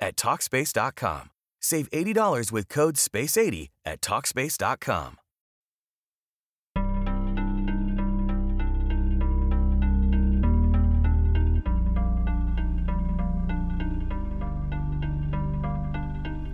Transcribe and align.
at 0.00 0.16
Talkspace.com. 0.16 1.30
Save 1.60 1.90
$80 1.90 2.52
with 2.52 2.68
code 2.68 2.96
SPACE80 2.96 3.68
at 3.84 4.00
Talkspace.com. 4.00 5.18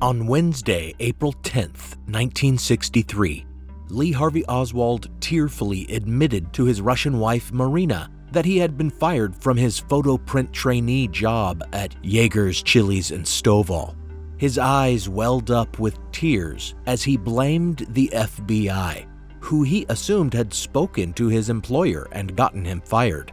On 0.05 0.27
Wednesday, 0.27 0.95
April 1.01 1.33
10th, 1.45 1.97
1963, 2.13 3.47
Lee 3.89 4.13
Harvey 4.13 4.45
Oswald 4.45 5.09
tearfully 5.23 5.87
admitted 5.89 6.53
to 6.53 6.65
his 6.67 6.83
Russian 6.83 7.19
wife 7.19 7.51
Marina 7.55 8.11
that 8.35 8.45
he 8.45 8.59
had 8.59 8.77
been 8.77 8.91
fired 8.91 9.35
from 9.35 9.57
his 9.57 9.79
photo 9.79 10.17
print 10.19 10.53
trainee 10.53 11.09
job 11.09 11.63
at 11.73 11.95
Jaggars-Chiles 12.03 13.13
and 13.13 13.25
Stovall. 13.25 13.95
His 14.37 14.59
eyes 14.59 15.09
welled 15.09 15.51
up 15.51 15.79
with 15.79 15.99
tears 16.11 16.75
as 16.87 17.03
he 17.03 17.17
blamed 17.17 17.87
the 17.91 18.11
FBI, 18.13 19.07
who 19.41 19.63
he 19.63 19.87
assumed 19.89 20.35
had 20.35 20.53
spoken 20.53 21.13
to 21.15 21.29
his 21.29 21.49
employer 21.49 22.09
and 22.13 22.37
gotten 22.37 22.65
him 22.65 22.81
fired. 22.81 23.33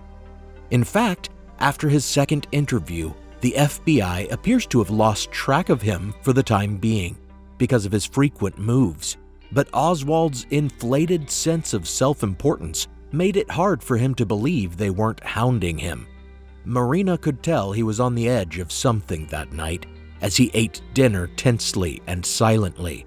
In 0.70 0.84
fact, 0.84 1.32
after 1.60 1.90
his 1.90 2.06
second 2.06 2.48
interview, 2.52 3.12
the 3.42 3.54
FBI 3.58 4.32
appears 4.32 4.68
to 4.68 4.80
have 4.80 4.92
lost 4.92 5.32
track 5.32 5.70
of 5.70 5.82
him 5.82 6.14
for 6.22 6.32
the 6.32 6.44
time 6.44 6.78
being 6.78 7.18
because 7.58 7.86
of 7.86 7.92
his 7.92 8.06
frequent 8.06 8.58
moves. 8.58 9.18
But 9.52 9.70
Oswald's 9.72 10.46
inflated 10.52 11.30
sense 11.30 11.74
of 11.74 11.88
self 11.88 12.24
importance 12.24 12.88
made 13.12 13.38
it 13.38 13.50
hard 13.52 13.84
for 13.84 13.98
him 13.98 14.16
to 14.16 14.26
believe 14.26 14.78
they 14.78 14.90
weren't 14.90 15.24
hounding 15.24 15.78
him. 15.78 16.08
Marina 16.66 17.18
could 17.18 17.42
tell 17.42 17.72
he 17.72 17.84
was 17.84 18.00
on 18.00 18.16
the 18.16 18.30
edge 18.30 18.60
of 18.60 18.72
something 18.72 19.26
that 19.28 19.52
night 19.52 19.86
as 20.22 20.38
he 20.38 20.52
ate 20.54 20.82
dinner 20.94 21.28
tensely 21.36 22.02
and 22.08 22.26
silently. 22.26 23.06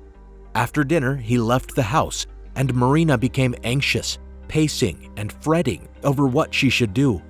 After 0.54 0.84
dinner, 0.84 1.16
he 1.16 1.38
left 1.38 1.74
the 1.74 1.82
house, 1.82 2.26
and 2.56 2.74
Marina 2.74 3.16
became 3.16 3.54
anxious, 3.64 4.18
pacing 4.48 5.10
and 5.16 5.32
fretting 5.32 5.88
over 6.02 6.26
what 6.26 6.52
she 6.52 6.68
should 6.68 6.94
do. 6.94 7.22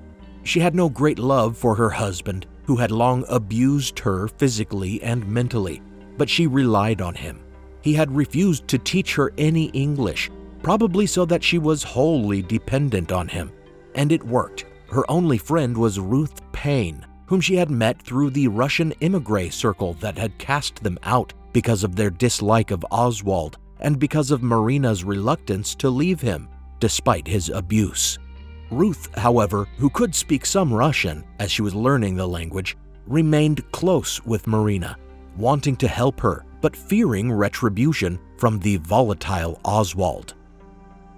She 0.42 0.60
had 0.60 0.74
no 0.74 0.88
great 0.88 1.18
love 1.18 1.56
for 1.56 1.74
her 1.74 1.90
husband, 1.90 2.46
who 2.64 2.76
had 2.76 2.90
long 2.90 3.24
abused 3.28 3.98
her 3.98 4.28
physically 4.28 5.02
and 5.02 5.26
mentally, 5.26 5.82
but 6.16 6.28
she 6.28 6.46
relied 6.46 7.00
on 7.00 7.14
him. 7.14 7.40
He 7.82 7.92
had 7.92 8.14
refused 8.14 8.66
to 8.68 8.78
teach 8.78 9.14
her 9.14 9.32
any 9.36 9.66
English, 9.66 10.30
probably 10.64 11.06
so 11.06 11.26
that 11.26 11.44
she 11.44 11.58
was 11.58 11.82
wholly 11.82 12.40
dependent 12.42 13.12
on 13.12 13.28
him. 13.28 13.52
And 13.94 14.10
it 14.10 14.24
worked. 14.24 14.64
Her 14.90 15.08
only 15.10 15.38
friend 15.38 15.76
was 15.76 16.00
Ruth 16.00 16.40
Paine, 16.52 17.04
whom 17.26 17.40
she 17.40 17.54
had 17.54 17.70
met 17.70 18.00
through 18.00 18.30
the 18.30 18.48
Russian 18.48 18.94
emigre 19.00 19.50
circle 19.50 19.92
that 19.94 20.16
had 20.16 20.38
cast 20.38 20.82
them 20.82 20.98
out 21.02 21.34
because 21.52 21.84
of 21.84 21.94
their 21.94 22.10
dislike 22.10 22.70
of 22.70 22.84
Oswald 22.90 23.58
and 23.80 23.98
because 23.98 24.30
of 24.30 24.42
Marina's 24.42 25.04
reluctance 25.04 25.74
to 25.76 25.90
leave 25.90 26.20
him, 26.20 26.48
despite 26.80 27.28
his 27.28 27.50
abuse. 27.50 28.18
Ruth, 28.70 29.08
however, 29.16 29.68
who 29.76 29.90
could 29.90 30.14
speak 30.14 30.46
some 30.46 30.72
Russian 30.72 31.24
as 31.38 31.52
she 31.52 31.62
was 31.62 31.74
learning 31.74 32.16
the 32.16 32.26
language, 32.26 32.76
remained 33.06 33.70
close 33.70 34.24
with 34.24 34.46
Marina, 34.46 34.96
wanting 35.36 35.76
to 35.76 35.88
help 35.88 36.18
her 36.20 36.46
but 36.62 36.74
fearing 36.74 37.30
retribution 37.30 38.18
from 38.38 38.58
the 38.60 38.78
volatile 38.78 39.60
Oswald. 39.66 40.34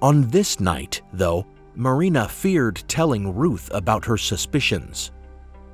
On 0.07 0.23
this 0.29 0.61
night, 0.61 1.03
though, 1.13 1.45
Marina 1.75 2.29
feared 2.29 2.77
telling 2.87 3.35
Ruth 3.35 3.69
about 3.75 4.05
her 4.05 4.17
suspicions. 4.17 5.11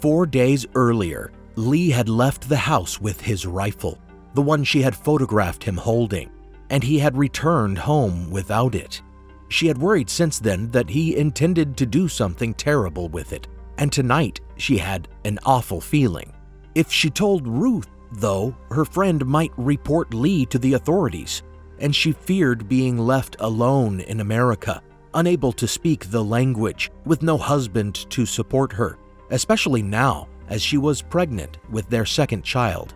Four 0.01 0.25
days 0.25 0.65
earlier, 0.75 1.31
Lee 1.57 1.91
had 1.91 2.09
left 2.09 2.49
the 2.49 2.57
house 2.57 2.99
with 2.99 3.21
his 3.21 3.45
rifle, 3.45 3.99
the 4.33 4.41
one 4.41 4.65
she 4.65 4.81
had 4.81 4.97
photographed 4.97 5.63
him 5.63 5.77
holding, 5.77 6.31
and 6.71 6.83
he 6.83 6.99
had 6.99 7.15
returned 7.15 7.77
home 7.77 8.31
without 8.31 8.75
it. 8.75 9.03
She 9.51 9.67
had 9.67 9.77
worried 9.77 10.09
since 10.09 10.39
then 10.39 10.71
that 10.71 10.89
he 10.89 11.15
intended 11.15 11.77
to 11.77 11.85
do 11.85 12.09
something 12.09 12.55
terrible 12.55 13.11
with 13.11 13.35
it, 13.35 13.49
and 13.77 13.93
tonight 13.93 14.41
she 14.57 14.79
had 14.79 15.09
an 15.27 15.41
awful 15.45 15.79
feeling. 15.83 16.33
If 16.75 16.91
she 16.91 17.11
told 17.11 17.47
Ruth, 17.47 17.91
though, 18.13 18.57
her 18.71 18.87
friend 18.87 19.27
might 19.27 19.53
report 19.59 20.15
Lee 20.15 20.47
to 20.47 20.59
the 20.59 20.73
authorities, 20.73 21.43
and 21.83 21.95
she 21.95 22.13
feared 22.13 22.69
being 22.69 22.97
left 22.97 23.37
alone 23.41 24.01
in 24.01 24.21
America, 24.21 24.81
unable 25.15 25.53
to 25.53 25.69
speak 25.69 26.11
the 26.11 26.25
language, 26.25 26.91
with 27.05 27.23
no 27.23 27.37
husband 27.37 28.09
to 28.09 28.25
support 28.25 28.73
her, 28.73 28.97
especially 29.31 29.83
now 29.83 30.29
as 30.49 30.63
she 30.63 30.79
was 30.79 31.03
pregnant 31.03 31.59
with 31.71 31.89
their 31.91 32.07
second 32.07 32.43
child. 32.43 32.95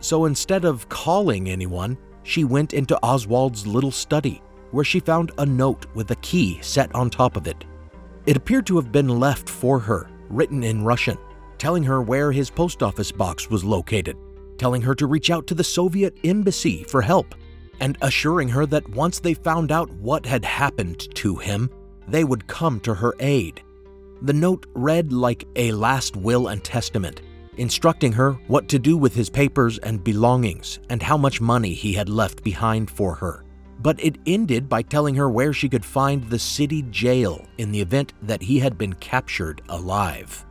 So 0.00 0.24
instead 0.24 0.64
of 0.64 0.88
calling 0.88 1.50
anyone, 1.50 1.96
she 2.24 2.44
went 2.44 2.72
into 2.72 2.98
Oswald's 3.02 3.66
little 3.66 3.90
study, 3.90 4.42
where 4.70 4.84
she 4.84 4.98
found 4.98 5.30
a 5.38 5.46
note 5.46 5.86
with 5.94 6.10
a 6.10 6.16
key 6.16 6.58
set 6.62 6.92
on 6.94 7.10
top 7.10 7.36
of 7.36 7.46
it. 7.46 7.64
It 8.24 8.36
appeared 8.36 8.66
to 8.68 8.76
have 8.76 8.90
been 8.90 9.08
left 9.08 9.48
for 9.48 9.78
her, 9.78 10.08
written 10.30 10.64
in 10.64 10.84
Russian, 10.84 11.18
telling 11.58 11.82
her 11.84 12.00
where 12.00 12.32
his 12.32 12.48
post 12.48 12.82
office 12.82 13.12
box 13.12 13.50
was 13.50 13.62
located, 13.62 14.16
telling 14.56 14.80
her 14.80 14.94
to 14.94 15.06
reach 15.06 15.30
out 15.30 15.46
to 15.48 15.54
the 15.54 15.64
Soviet 15.64 16.16
embassy 16.24 16.84
for 16.84 17.02
help, 17.02 17.34
and 17.80 17.98
assuring 18.02 18.48
her 18.48 18.66
that 18.66 18.88
once 18.90 19.18
they 19.20 19.34
found 19.34 19.72
out 19.72 19.90
what 19.94 20.24
had 20.26 20.44
happened 20.44 21.14
to 21.16 21.36
him, 21.36 21.70
they 22.08 22.24
would 22.24 22.46
come 22.46 22.80
to 22.80 22.94
her 22.94 23.14
aid. 23.20 23.62
The 24.22 24.32
note 24.32 24.66
read 24.74 25.12
like 25.12 25.46
a 25.56 25.72
last 25.72 26.16
will 26.16 26.48
and 26.48 26.62
testament, 26.62 27.22
instructing 27.56 28.12
her 28.12 28.32
what 28.46 28.68
to 28.68 28.78
do 28.78 28.96
with 28.96 29.14
his 29.14 29.28
papers 29.28 29.78
and 29.78 30.04
belongings 30.04 30.78
and 30.90 31.02
how 31.02 31.16
much 31.16 31.40
money 31.40 31.74
he 31.74 31.92
had 31.92 32.08
left 32.08 32.42
behind 32.42 32.90
for 32.90 33.14
her. 33.16 33.44
But 33.80 34.02
it 34.02 34.18
ended 34.26 34.68
by 34.68 34.82
telling 34.82 35.16
her 35.16 35.28
where 35.28 35.52
she 35.52 35.68
could 35.68 35.84
find 35.84 36.22
the 36.24 36.38
city 36.38 36.82
jail 36.90 37.44
in 37.58 37.72
the 37.72 37.80
event 37.80 38.12
that 38.22 38.42
he 38.42 38.60
had 38.60 38.78
been 38.78 38.92
captured 38.94 39.60
alive. 39.68 40.46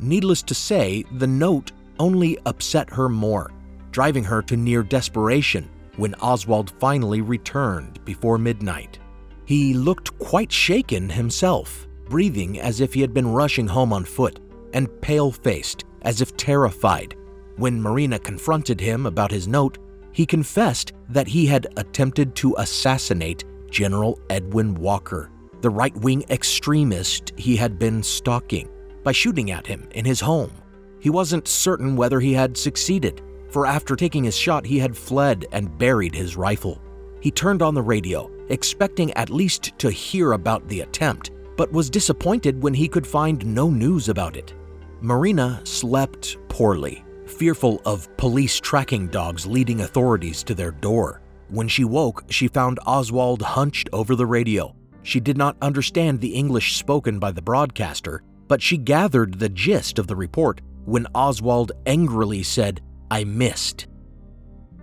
Needless 0.00 0.42
to 0.44 0.54
say, 0.54 1.04
the 1.18 1.26
note 1.26 1.72
only 1.98 2.38
upset 2.46 2.90
her 2.90 3.08
more, 3.08 3.52
driving 3.90 4.24
her 4.24 4.40
to 4.42 4.56
near 4.56 4.82
desperation 4.82 5.68
when 5.96 6.14
Oswald 6.16 6.72
finally 6.78 7.20
returned 7.20 8.04
before 8.04 8.38
midnight. 8.38 8.98
He 9.44 9.74
looked 9.74 10.18
quite 10.18 10.50
shaken 10.50 11.08
himself, 11.08 11.86
breathing 12.08 12.60
as 12.60 12.80
if 12.80 12.94
he 12.94 13.00
had 13.00 13.14
been 13.14 13.28
rushing 13.28 13.66
home 13.66 13.92
on 13.92 14.04
foot, 14.04 14.40
and 14.72 15.00
pale 15.00 15.30
faced, 15.30 15.84
as 16.02 16.20
if 16.20 16.36
terrified. 16.36 17.16
When 17.56 17.80
Marina 17.80 18.18
confronted 18.18 18.80
him 18.80 19.06
about 19.06 19.30
his 19.30 19.46
note, 19.46 19.78
he 20.12 20.26
confessed 20.26 20.92
that 21.08 21.28
he 21.28 21.46
had 21.46 21.66
attempted 21.76 22.34
to 22.36 22.54
assassinate 22.58 23.44
General 23.70 24.18
Edwin 24.30 24.74
Walker, 24.74 25.30
the 25.60 25.70
right 25.70 25.96
wing 25.96 26.24
extremist 26.30 27.32
he 27.36 27.56
had 27.56 27.78
been 27.78 28.02
stalking, 28.02 28.68
by 29.02 29.12
shooting 29.12 29.50
at 29.50 29.66
him 29.66 29.88
in 29.92 30.04
his 30.04 30.20
home. 30.20 30.52
He 31.00 31.10
wasn't 31.10 31.48
certain 31.48 31.96
whether 31.96 32.20
he 32.20 32.32
had 32.32 32.56
succeeded, 32.56 33.22
for 33.54 33.66
after 33.66 33.94
taking 33.94 34.24
his 34.24 34.36
shot, 34.36 34.66
he 34.66 34.80
had 34.80 34.96
fled 34.96 35.46
and 35.52 35.78
buried 35.78 36.12
his 36.12 36.36
rifle. 36.36 36.82
He 37.20 37.30
turned 37.30 37.62
on 37.62 37.72
the 37.72 37.82
radio, 37.82 38.28
expecting 38.48 39.12
at 39.12 39.30
least 39.30 39.78
to 39.78 39.92
hear 39.92 40.32
about 40.32 40.66
the 40.66 40.80
attempt, 40.80 41.30
but 41.56 41.70
was 41.70 41.88
disappointed 41.88 42.60
when 42.60 42.74
he 42.74 42.88
could 42.88 43.06
find 43.06 43.46
no 43.46 43.70
news 43.70 44.08
about 44.08 44.36
it. 44.36 44.54
Marina 45.00 45.60
slept 45.62 46.36
poorly, 46.48 47.04
fearful 47.26 47.80
of 47.86 48.08
police 48.16 48.58
tracking 48.58 49.06
dogs 49.06 49.46
leading 49.46 49.82
authorities 49.82 50.42
to 50.42 50.56
their 50.56 50.72
door. 50.72 51.22
When 51.48 51.68
she 51.68 51.84
woke, 51.84 52.24
she 52.30 52.48
found 52.48 52.80
Oswald 52.88 53.40
hunched 53.40 53.88
over 53.92 54.16
the 54.16 54.26
radio. 54.26 54.74
She 55.04 55.20
did 55.20 55.38
not 55.38 55.56
understand 55.62 56.20
the 56.20 56.34
English 56.34 56.74
spoken 56.74 57.20
by 57.20 57.30
the 57.30 57.40
broadcaster, 57.40 58.24
but 58.48 58.60
she 58.60 58.78
gathered 58.78 59.38
the 59.38 59.48
gist 59.48 60.00
of 60.00 60.08
the 60.08 60.16
report 60.16 60.60
when 60.86 61.06
Oswald 61.14 61.70
angrily 61.86 62.42
said, 62.42 62.80
I 63.10 63.24
missed. 63.24 63.86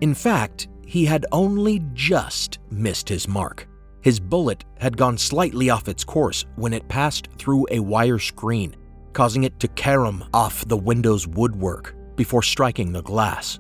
In 0.02 0.14
fact, 0.14 0.68
he 0.86 1.06
had 1.06 1.26
only 1.32 1.82
just 1.94 2.60
missed 2.70 3.08
his 3.08 3.28
mark. 3.28 3.68
His 4.02 4.20
bullet 4.20 4.66
had 4.80 4.98
gone 4.98 5.18
slightly 5.18 5.70
off 5.70 5.88
its 5.88 6.04
course 6.04 6.46
when 6.56 6.74
it 6.74 6.88
passed 6.90 7.30
through 7.38 7.68
a 7.72 7.80
wire 7.80 8.20
screen, 8.20 8.76
causing 9.14 9.44
it 9.44 9.60
to 9.60 9.68
carom 9.70 10.24
off 10.34 10.68
the 10.68 10.78
window's 10.78 11.28
woodwork 11.28 11.96
before 12.16 12.42
striking 12.42 12.92
the 12.92 13.04
glass. 13.04 13.60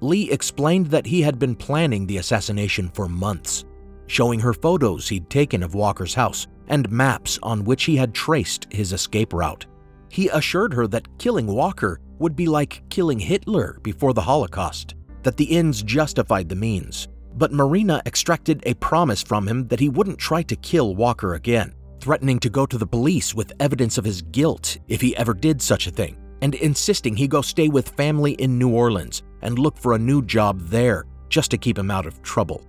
Lee 0.00 0.30
explained 0.30 0.86
that 0.86 1.06
he 1.06 1.22
had 1.22 1.38
been 1.38 1.54
planning 1.54 2.06
the 2.06 2.18
assassination 2.18 2.90
for 2.94 3.08
months, 3.08 3.64
showing 4.06 4.40
her 4.40 4.54
photos 4.54 5.08
he'd 5.08 5.30
taken 5.30 5.62
of 5.62 5.74
Walker's 5.74 6.14
house 6.14 6.46
and 6.68 6.90
maps 6.90 7.38
on 7.42 7.64
which 7.64 7.84
he 7.84 7.96
had 7.96 8.14
traced 8.14 8.66
his 8.72 8.92
escape 8.92 9.32
route. 9.32 9.66
He 10.12 10.28
assured 10.28 10.74
her 10.74 10.86
that 10.88 11.08
killing 11.18 11.46
Walker 11.46 11.98
would 12.18 12.36
be 12.36 12.44
like 12.44 12.82
killing 12.90 13.18
Hitler 13.18 13.78
before 13.82 14.12
the 14.12 14.20
Holocaust, 14.20 14.94
that 15.22 15.38
the 15.38 15.56
ends 15.56 15.82
justified 15.82 16.50
the 16.50 16.54
means. 16.54 17.08
But 17.34 17.54
Marina 17.54 18.02
extracted 18.04 18.62
a 18.66 18.74
promise 18.74 19.22
from 19.22 19.48
him 19.48 19.66
that 19.68 19.80
he 19.80 19.88
wouldn't 19.88 20.18
try 20.18 20.42
to 20.42 20.56
kill 20.56 20.94
Walker 20.94 21.32
again, 21.32 21.74
threatening 21.98 22.38
to 22.40 22.50
go 22.50 22.66
to 22.66 22.76
the 22.76 22.86
police 22.86 23.34
with 23.34 23.54
evidence 23.58 23.96
of 23.96 24.04
his 24.04 24.20
guilt 24.20 24.76
if 24.86 25.00
he 25.00 25.16
ever 25.16 25.32
did 25.32 25.62
such 25.62 25.86
a 25.86 25.90
thing, 25.90 26.18
and 26.42 26.56
insisting 26.56 27.16
he 27.16 27.26
go 27.26 27.40
stay 27.40 27.68
with 27.68 27.96
family 27.96 28.32
in 28.32 28.58
New 28.58 28.68
Orleans 28.68 29.22
and 29.40 29.58
look 29.58 29.78
for 29.78 29.94
a 29.94 29.98
new 29.98 30.20
job 30.20 30.60
there 30.60 31.06
just 31.30 31.50
to 31.52 31.56
keep 31.56 31.78
him 31.78 31.90
out 31.90 32.04
of 32.04 32.20
trouble. 32.20 32.66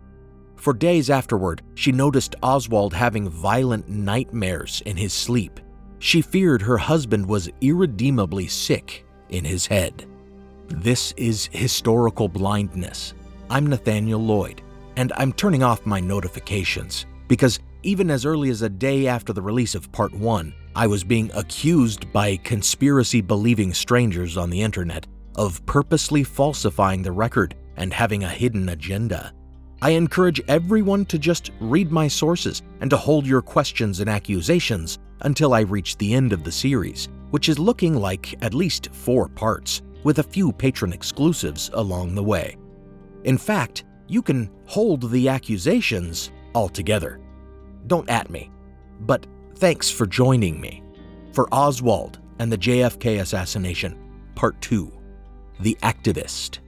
For 0.56 0.74
days 0.74 1.10
afterward, 1.10 1.62
she 1.76 1.92
noticed 1.92 2.38
Oswald 2.42 2.94
having 2.94 3.28
violent 3.28 3.90
nightmares 3.90 4.82
in 4.86 4.96
his 4.96 5.12
sleep. 5.12 5.60
She 6.04 6.22
feared 6.22 6.62
her 6.64 6.78
husband 6.78 7.26
was 7.26 7.50
irredeemably 7.62 8.48
sick 8.48 9.06
in 9.30 9.46
his 9.46 9.66
head. 9.66 10.06
This 10.68 11.14
is 11.16 11.48
historical 11.54 12.28
blindness. 12.28 13.14
I'm 13.50 13.68
Nathaniel 13.68 14.20
Lloyd, 14.20 14.62
and 14.98 15.14
I'm 15.16 15.32
turning 15.32 15.64
off 15.64 15.86
my 15.86 16.02
notifications 16.02 17.06
because 17.30 17.62
even 17.84 18.12
as 18.12 18.26
early 18.26 18.50
as 18.50 18.64
a 18.64 18.70
day 18.70 19.08
after 19.08 19.32
the 19.32 19.42
release 19.42 19.76
of 19.76 19.94
Part 19.94 20.14
1, 20.14 20.54
I 20.76 20.88
was 20.88 21.06
being 21.06 21.32
accused 21.36 22.12
by 22.12 22.36
conspiracy 22.36 23.22
believing 23.22 23.74
strangers 23.74 24.36
on 24.36 24.50
the 24.50 24.62
internet 24.62 25.08
of 25.38 25.66
purposely 25.66 26.26
falsifying 26.26 27.02
the 27.02 27.14
record 27.14 27.56
and 27.78 27.94
having 27.94 28.26
a 28.26 28.30
hidden 28.30 28.68
agenda. 28.68 29.32
I 29.82 29.92
encourage 29.92 30.42
everyone 30.50 31.06
to 31.06 31.18
just 31.18 31.52
read 31.62 31.94
my 31.94 32.10
sources 32.10 32.62
and 32.82 32.90
to 32.90 32.98
hold 32.98 33.26
your 33.26 33.42
questions 33.42 34.02
and 34.02 34.10
accusations 34.10 35.00
until 35.24 35.54
I 35.54 35.62
reach 35.62 35.98
the 35.98 36.14
end 36.14 36.34
of 36.34 36.44
the 36.44 36.52
series, 36.52 37.10
which 37.32 37.50
is 37.50 37.60
looking 37.60 37.96
like 37.96 38.36
at 38.42 38.54
least 38.54 38.90
four 38.94 39.28
parts, 39.28 39.82
with 40.04 40.20
a 40.20 40.24
few 40.24 40.52
patron 40.52 40.94
exclusives 40.94 41.70
along 41.74 42.14
the 42.14 42.24
way. 42.24 42.58
In 43.24 43.38
fact, 43.38 43.86
you 44.08 44.22
can 44.22 44.50
hold 44.66 45.10
the 45.10 45.30
accusations 45.30 46.32
altogether. 46.54 47.20
Don't 47.88 48.10
at 48.10 48.30
me, 48.30 48.52
but 49.02 49.26
thanks 49.56 49.90
for 49.90 50.06
joining 50.06 50.60
me 50.60 50.84
for 51.34 51.48
Oswald 51.52 52.20
and 52.40 52.52
the 52.52 52.58
JFK 52.58 53.22
assassination, 53.22 53.98
Part 54.36 54.60
2 54.62 54.92
The 55.62 55.78
Activist. 55.82 56.60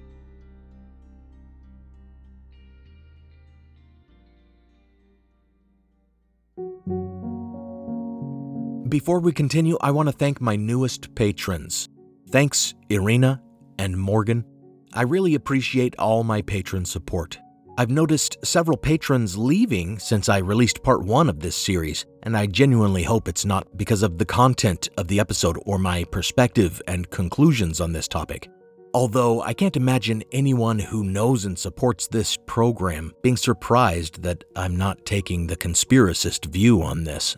Before 8.95 9.19
we 9.19 9.33
continue, 9.33 9.77
I 9.81 9.91
want 9.91 10.07
to 10.07 10.13
thank 10.13 10.39
my 10.39 10.55
newest 10.55 11.13
patrons. 11.15 11.89
Thanks, 12.29 12.73
Irina 12.87 13.41
and 13.77 13.99
Morgan. 13.99 14.45
I 14.93 15.01
really 15.01 15.35
appreciate 15.35 15.97
all 15.99 16.23
my 16.23 16.41
patron 16.41 16.85
support. 16.85 17.37
I've 17.77 17.89
noticed 17.89 18.37
several 18.45 18.77
patrons 18.77 19.37
leaving 19.37 19.99
since 19.99 20.29
I 20.29 20.37
released 20.37 20.81
part 20.81 21.03
one 21.03 21.27
of 21.27 21.41
this 21.41 21.57
series, 21.57 22.05
and 22.23 22.37
I 22.37 22.45
genuinely 22.45 23.03
hope 23.03 23.27
it's 23.27 23.43
not 23.43 23.67
because 23.75 24.01
of 24.01 24.17
the 24.17 24.23
content 24.23 24.87
of 24.97 25.09
the 25.09 25.19
episode 25.19 25.61
or 25.65 25.77
my 25.77 26.05
perspective 26.05 26.81
and 26.87 27.09
conclusions 27.09 27.81
on 27.81 27.91
this 27.91 28.07
topic. 28.07 28.49
Although 28.93 29.41
I 29.41 29.53
can't 29.53 29.75
imagine 29.75 30.23
anyone 30.31 30.79
who 30.79 31.03
knows 31.03 31.43
and 31.43 31.59
supports 31.59 32.07
this 32.07 32.37
program 32.45 33.11
being 33.21 33.35
surprised 33.35 34.23
that 34.23 34.45
I'm 34.55 34.77
not 34.77 35.05
taking 35.05 35.47
the 35.47 35.57
conspiracist 35.57 36.45
view 36.45 36.81
on 36.81 37.03
this. 37.03 37.35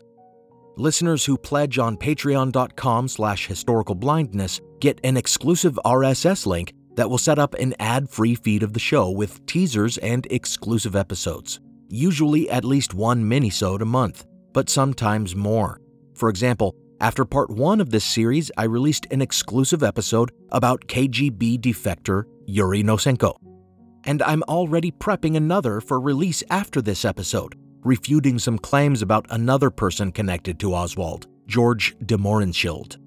Listeners 0.77 1.25
who 1.25 1.39
pledge 1.39 1.79
on 1.79 1.97
patreon.com 1.97 3.07
slash 3.07 3.47
historicalblindness 3.47 4.61
get 4.79 4.99
an 5.03 5.17
exclusive 5.17 5.79
RSS 5.83 6.45
link 6.45 6.71
that 6.95 7.09
will 7.09 7.17
set 7.17 7.39
up 7.39 7.55
an 7.55 7.73
ad 7.79 8.07
free 8.07 8.35
feed 8.35 8.61
of 8.61 8.73
the 8.73 8.79
show 8.79 9.09
with 9.09 9.43
teasers 9.47 9.97
and 9.97 10.27
exclusive 10.29 10.95
episodes. 10.95 11.59
Usually 11.89 12.47
at 12.51 12.63
least 12.63 12.93
one 12.93 13.23
minisode 13.23 13.81
a 13.81 13.85
month, 13.85 14.25
but 14.53 14.69
sometimes 14.69 15.35
more. 15.35 15.81
For 16.13 16.29
example, 16.29 16.75
after 17.01 17.25
part 17.25 17.49
one 17.49 17.81
of 17.81 17.89
this 17.89 18.05
series, 18.05 18.51
I 18.55 18.65
released 18.65 19.07
an 19.09 19.21
exclusive 19.21 19.81
episode 19.81 20.31
about 20.51 20.85
KGB 20.85 21.59
defector 21.59 22.25
Yuri 22.45 22.83
Nosenko. 22.83 23.35
And 24.03 24.21
I'm 24.21 24.43
already 24.43 24.91
prepping 24.91 25.37
another 25.37 25.81
for 25.81 25.99
release 25.99 26.43
after 26.51 26.83
this 26.83 27.03
episode, 27.03 27.55
refuting 27.83 28.39
some 28.39 28.59
claims 28.59 29.01
about 29.01 29.25
another 29.29 29.69
person 29.69 30.11
connected 30.11 30.59
to 30.59 30.73
Oswald, 30.73 31.27
George 31.47 31.95
de 32.05 32.17
Mohrenschildt. 32.17 32.97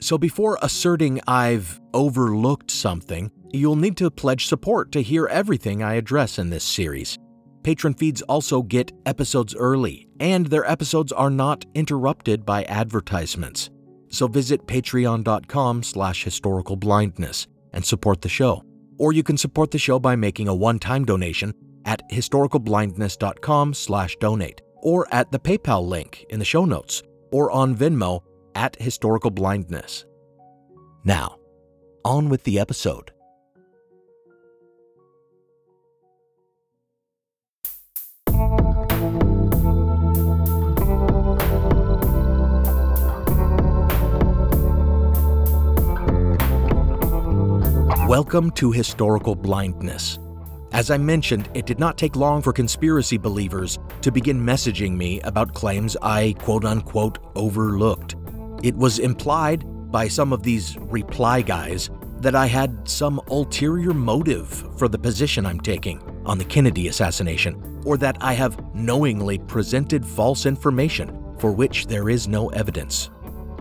So 0.00 0.16
before 0.16 0.58
asserting 0.62 1.20
I've 1.26 1.80
overlooked 1.92 2.70
something, 2.70 3.30
You'll 3.52 3.76
need 3.76 3.96
to 3.96 4.10
pledge 4.10 4.46
support 4.46 4.92
to 4.92 5.02
hear 5.02 5.26
everything 5.26 5.82
I 5.82 5.94
address 5.94 6.38
in 6.38 6.50
this 6.50 6.64
series. 6.64 7.18
Patron 7.62 7.94
feeds 7.94 8.20
also 8.22 8.62
get 8.62 8.92
episodes 9.06 9.54
early, 9.54 10.06
and 10.20 10.46
their 10.46 10.70
episodes 10.70 11.12
are 11.12 11.30
not 11.30 11.64
interrupted 11.74 12.44
by 12.44 12.64
advertisements. 12.64 13.70
So 14.10 14.26
visit 14.28 14.66
patreon.com 14.66 15.82
slash 15.82 16.24
and 17.72 17.84
support 17.84 18.20
the 18.20 18.28
show. 18.28 18.62
Or 18.98 19.12
you 19.12 19.22
can 19.22 19.38
support 19.38 19.70
the 19.70 19.78
show 19.78 19.98
by 19.98 20.14
making 20.14 20.48
a 20.48 20.54
one-time 20.54 21.04
donation 21.06 21.54
at 21.88 22.06
historicalblindness.com 22.10 23.72
slash 23.72 24.14
donate, 24.20 24.60
or 24.82 25.06
at 25.10 25.32
the 25.32 25.38
PayPal 25.38 25.88
link 25.88 26.26
in 26.28 26.38
the 26.38 26.44
show 26.44 26.66
notes, 26.66 27.02
or 27.32 27.50
on 27.50 27.74
Venmo 27.74 28.20
at 28.54 28.78
historicalblindness. 28.78 30.04
Now, 31.04 31.38
on 32.04 32.28
with 32.28 32.44
the 32.44 32.58
episode. 32.58 33.12
Welcome 48.06 48.50
to 48.52 48.72
Historical 48.72 49.34
Blindness. 49.34 50.18
As 50.72 50.90
I 50.90 50.98
mentioned, 50.98 51.48
it 51.54 51.66
did 51.66 51.78
not 51.78 51.96
take 51.96 52.14
long 52.14 52.42
for 52.42 52.52
conspiracy 52.52 53.16
believers 53.16 53.78
to 54.02 54.12
begin 54.12 54.40
messaging 54.40 54.96
me 54.96 55.20
about 55.22 55.54
claims 55.54 55.96
I 56.02 56.34
quote 56.38 56.64
unquote 56.64 57.18
overlooked. 57.34 58.16
It 58.62 58.76
was 58.76 58.98
implied 58.98 59.64
by 59.90 60.08
some 60.08 60.32
of 60.32 60.42
these 60.42 60.76
reply 60.78 61.40
guys 61.40 61.88
that 62.20 62.34
I 62.34 62.46
had 62.46 62.86
some 62.88 63.20
ulterior 63.30 63.94
motive 63.94 64.48
for 64.76 64.88
the 64.88 64.98
position 64.98 65.46
I'm 65.46 65.60
taking 65.60 66.02
on 66.26 66.36
the 66.36 66.44
Kennedy 66.44 66.88
assassination, 66.88 67.80
or 67.86 67.96
that 67.98 68.18
I 68.20 68.34
have 68.34 68.58
knowingly 68.74 69.38
presented 69.38 70.04
false 70.04 70.44
information 70.44 71.24
for 71.38 71.52
which 71.52 71.86
there 71.86 72.10
is 72.10 72.28
no 72.28 72.48
evidence. 72.48 73.10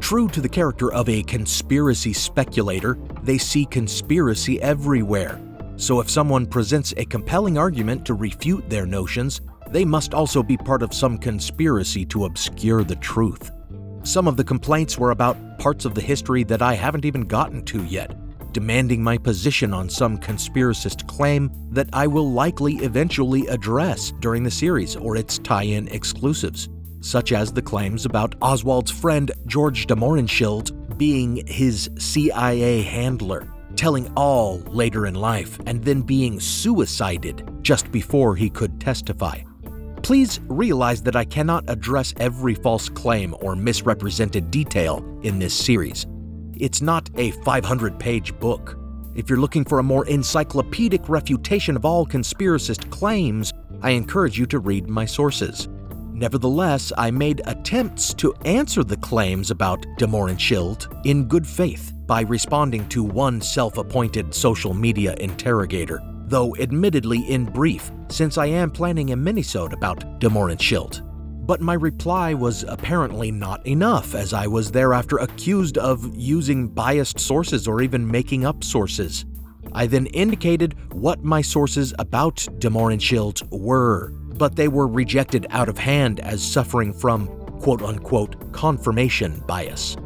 True 0.01 0.27
to 0.29 0.41
the 0.41 0.49
character 0.49 0.91
of 0.91 1.07
a 1.07 1.23
conspiracy 1.23 2.13
speculator, 2.13 2.97
they 3.23 3.37
see 3.37 3.65
conspiracy 3.65 4.61
everywhere. 4.61 5.39
So 5.77 5.99
if 5.99 6.09
someone 6.09 6.45
presents 6.45 6.93
a 6.97 7.05
compelling 7.05 7.57
argument 7.57 8.05
to 8.07 8.13
refute 8.13 8.69
their 8.69 8.85
notions, 8.85 9.41
they 9.69 9.85
must 9.85 10.13
also 10.13 10.43
be 10.43 10.57
part 10.57 10.81
of 10.81 10.93
some 10.93 11.17
conspiracy 11.17 12.05
to 12.07 12.25
obscure 12.25 12.83
the 12.83 12.95
truth. 12.95 13.51
Some 14.03 14.27
of 14.27 14.37
the 14.37 14.43
complaints 14.43 14.97
were 14.97 15.11
about 15.11 15.59
parts 15.59 15.85
of 15.85 15.93
the 15.93 16.01
history 16.01 16.43
that 16.45 16.61
I 16.61 16.73
haven't 16.73 17.05
even 17.05 17.21
gotten 17.21 17.63
to 17.65 17.83
yet, 17.83 18.15
demanding 18.53 19.03
my 19.03 19.17
position 19.17 19.73
on 19.73 19.89
some 19.89 20.17
conspiracist 20.17 21.07
claim 21.07 21.51
that 21.69 21.89
I 21.93 22.07
will 22.07 22.31
likely 22.31 22.75
eventually 22.77 23.47
address 23.47 24.13
during 24.19 24.43
the 24.43 24.51
series 24.51 24.95
or 24.95 25.15
its 25.15 25.37
tie 25.39 25.63
in 25.63 25.87
exclusives 25.89 26.69
such 27.01 27.31
as 27.31 27.51
the 27.51 27.61
claims 27.61 28.05
about 28.05 28.35
Oswald's 28.41 28.91
friend 28.91 29.31
George 29.45 29.85
de 29.85 29.95
Mohrenschildt 29.95 30.97
being 30.97 31.45
his 31.47 31.89
CIA 31.97 32.81
handler, 32.81 33.47
telling 33.77 34.11
all 34.15 34.57
later 34.67 35.05
in 35.05 35.15
life 35.15 35.59
and 35.65 35.83
then 35.83 36.01
being 36.01 36.39
suicided 36.39 37.47
just 37.61 37.91
before 37.91 38.35
he 38.35 38.49
could 38.49 38.81
testify. 38.81 39.39
Please 40.03 40.39
realize 40.47 41.01
that 41.03 41.15
I 41.15 41.25
cannot 41.25 41.63
address 41.69 42.13
every 42.17 42.55
false 42.55 42.89
claim 42.89 43.35
or 43.41 43.55
misrepresented 43.55 44.51
detail 44.51 45.03
in 45.23 45.39
this 45.39 45.53
series. 45.53 46.05
It's 46.55 46.81
not 46.81 47.09
a 47.15 47.31
500 47.31 47.99
page 47.99 48.37
book. 48.39 48.77
If 49.15 49.29
you're 49.29 49.39
looking 49.39 49.65
for 49.65 49.79
a 49.79 49.83
more 49.83 50.07
encyclopedic 50.07 51.09
refutation 51.09 51.75
of 51.75 51.85
all 51.85 52.05
conspiracist 52.05 52.89
claims, 52.89 53.53
I 53.81 53.91
encourage 53.91 54.37
you 54.37 54.45
to 54.47 54.59
read 54.59 54.87
my 54.87 55.05
sources. 55.05 55.67
Nevertheless, 56.17 56.91
I 56.97 57.11
made 57.11 57.43
attempts 57.45 58.11
to 58.15 58.33
answer 58.43 58.83
the 58.83 58.97
claims 58.97 59.51
about 59.51 59.85
De 59.99 60.07
Mohrenschildt 60.07 60.87
in 61.05 61.25
good 61.25 61.45
faith 61.45 61.93
by 62.07 62.21
responding 62.21 62.89
to 62.89 63.03
one 63.03 63.39
self 63.39 63.77
appointed 63.77 64.33
social 64.33 64.73
media 64.73 65.13
interrogator, 65.19 66.01
though 66.25 66.55
admittedly 66.55 67.19
in 67.29 67.45
brief, 67.45 67.91
since 68.09 68.39
I 68.39 68.47
am 68.47 68.71
planning 68.71 69.11
a 69.11 69.15
minisode 69.15 69.73
about 69.73 70.19
De 70.19 70.27
Mohrenschildt. 70.27 71.03
But 71.45 71.61
my 71.61 71.75
reply 71.75 72.33
was 72.33 72.63
apparently 72.67 73.29
not 73.29 73.65
enough, 73.67 74.15
as 74.15 74.33
I 74.33 74.47
was 74.47 74.71
thereafter 74.71 75.17
accused 75.17 75.77
of 75.77 76.15
using 76.15 76.67
biased 76.67 77.19
sources 77.19 77.67
or 77.67 77.83
even 77.83 78.09
making 78.09 78.43
up 78.43 78.63
sources. 78.63 79.23
I 79.71 79.85
then 79.85 80.07
indicated 80.07 80.75
what 80.93 81.23
my 81.23 81.43
sources 81.43 81.93
about 81.99 82.47
De 82.57 82.71
Mohrenschildt 82.71 83.43
were, 83.51 84.11
but 84.37 84.55
they 84.55 84.67
were 84.67 84.87
rejected 84.87 85.47
out 85.49 85.69
of 85.69 85.77
hand 85.77 86.19
as 86.19 86.43
suffering 86.43 86.93
from 86.93 87.27
quote 87.59 87.81
unquote 87.81 88.51
confirmation 88.53 89.39
bias. 89.47 89.97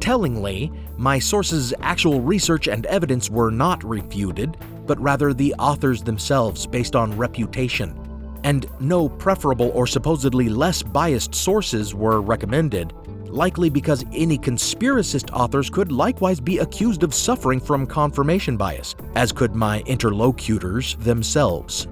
Tellingly, 0.00 0.72
my 0.96 1.18
sources' 1.18 1.74
actual 1.80 2.20
research 2.20 2.68
and 2.68 2.86
evidence 2.86 3.28
were 3.28 3.50
not 3.50 3.84
refuted, 3.84 4.56
but 4.86 5.00
rather 5.00 5.32
the 5.32 5.54
authors 5.58 6.02
themselves 6.02 6.66
based 6.66 6.96
on 6.96 7.16
reputation. 7.16 7.94
And 8.42 8.66
no 8.80 9.08
preferable 9.08 9.70
or 9.74 9.86
supposedly 9.86 10.48
less 10.48 10.82
biased 10.82 11.34
sources 11.34 11.94
were 11.94 12.22
recommended, 12.22 12.94
likely 13.28 13.68
because 13.68 14.04
any 14.12 14.38
conspiracist 14.38 15.30
authors 15.32 15.68
could 15.68 15.92
likewise 15.92 16.40
be 16.40 16.58
accused 16.58 17.02
of 17.02 17.14
suffering 17.14 17.60
from 17.60 17.86
confirmation 17.86 18.56
bias, 18.56 18.96
as 19.14 19.32
could 19.32 19.54
my 19.54 19.80
interlocutors 19.80 20.96
themselves. 20.96 21.86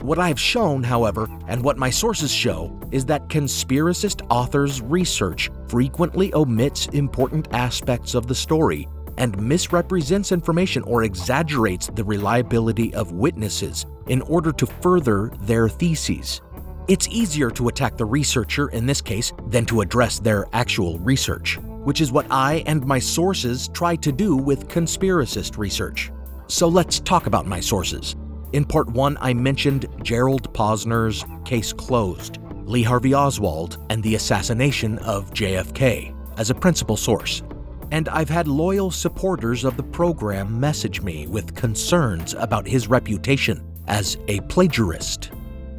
What 0.00 0.20
I 0.20 0.28
have 0.28 0.38
shown, 0.38 0.84
however, 0.84 1.28
and 1.48 1.62
what 1.62 1.76
my 1.76 1.90
sources 1.90 2.30
show, 2.30 2.78
is 2.92 3.04
that 3.06 3.28
conspiracist 3.28 4.24
authors' 4.30 4.80
research 4.80 5.50
frequently 5.66 6.32
omits 6.34 6.86
important 6.88 7.48
aspects 7.52 8.14
of 8.14 8.28
the 8.28 8.34
story 8.34 8.88
and 9.16 9.36
misrepresents 9.42 10.30
information 10.30 10.84
or 10.84 11.02
exaggerates 11.02 11.88
the 11.88 12.04
reliability 12.04 12.94
of 12.94 13.10
witnesses 13.10 13.86
in 14.06 14.22
order 14.22 14.52
to 14.52 14.66
further 14.66 15.32
their 15.40 15.68
theses. 15.68 16.40
It's 16.86 17.08
easier 17.08 17.50
to 17.50 17.66
attack 17.66 17.96
the 17.96 18.04
researcher 18.04 18.68
in 18.68 18.86
this 18.86 19.00
case 19.00 19.32
than 19.48 19.66
to 19.66 19.80
address 19.80 20.20
their 20.20 20.46
actual 20.52 21.00
research, 21.00 21.58
which 21.58 22.00
is 22.00 22.12
what 22.12 22.26
I 22.30 22.62
and 22.66 22.86
my 22.86 23.00
sources 23.00 23.66
try 23.74 23.96
to 23.96 24.12
do 24.12 24.36
with 24.36 24.68
conspiracist 24.68 25.58
research. 25.58 26.12
So 26.46 26.68
let's 26.68 27.00
talk 27.00 27.26
about 27.26 27.46
my 27.46 27.58
sources. 27.58 28.14
In 28.54 28.64
part 28.64 28.88
one, 28.88 29.18
I 29.20 29.34
mentioned 29.34 29.86
Gerald 30.02 30.54
Posner's 30.54 31.24
Case 31.44 31.72
Closed, 31.72 32.38
Lee 32.64 32.82
Harvey 32.82 33.14
Oswald, 33.14 33.84
and 33.90 34.02
the 34.02 34.14
assassination 34.14 34.98
of 35.00 35.34
JFK 35.34 36.14
as 36.38 36.48
a 36.48 36.54
principal 36.54 36.96
source. 36.96 37.42
And 37.90 38.08
I've 38.08 38.30
had 38.30 38.48
loyal 38.48 38.90
supporters 38.90 39.64
of 39.64 39.76
the 39.76 39.82
program 39.82 40.58
message 40.58 41.02
me 41.02 41.26
with 41.26 41.54
concerns 41.54 42.32
about 42.34 42.66
his 42.66 42.88
reputation 42.88 43.62
as 43.86 44.16
a 44.28 44.40
plagiarist. 44.40 45.30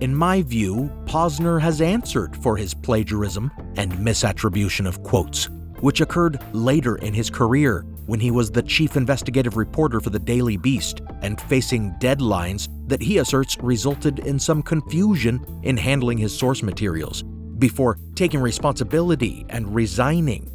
In 0.01 0.15
my 0.15 0.43
view, 0.43 0.91
Posner 1.05 1.59
has 1.59 1.81
answered 1.81 2.37
for 2.37 2.55
his 2.55 2.75
plagiarism 2.75 3.51
and 3.77 3.91
misattribution 3.93 4.87
of 4.87 5.01
quotes, 5.01 5.49
which 5.79 6.01
occurred 6.01 6.39
later 6.53 6.97
in 6.97 7.15
his 7.15 7.31
career 7.31 7.83
when 8.09 8.19
he 8.19 8.31
was 8.31 8.49
the 8.49 8.63
chief 8.63 8.97
investigative 8.97 9.55
reporter 9.55 9.99
for 9.99 10.09
the 10.09 10.17
Daily 10.17 10.57
Beast 10.57 11.01
and 11.21 11.39
facing 11.41 11.91
deadlines 11.99 12.67
that 12.87 13.03
he 13.03 13.19
asserts 13.19 13.55
resulted 13.61 14.17
in 14.19 14.39
some 14.39 14.63
confusion 14.63 15.45
in 15.61 15.77
handling 15.77 16.17
his 16.17 16.35
source 16.35 16.63
materials 16.63 17.21
before 17.59 17.99
taking 18.15 18.39
responsibility 18.39 19.45
and 19.49 19.75
resigning. 19.75 20.49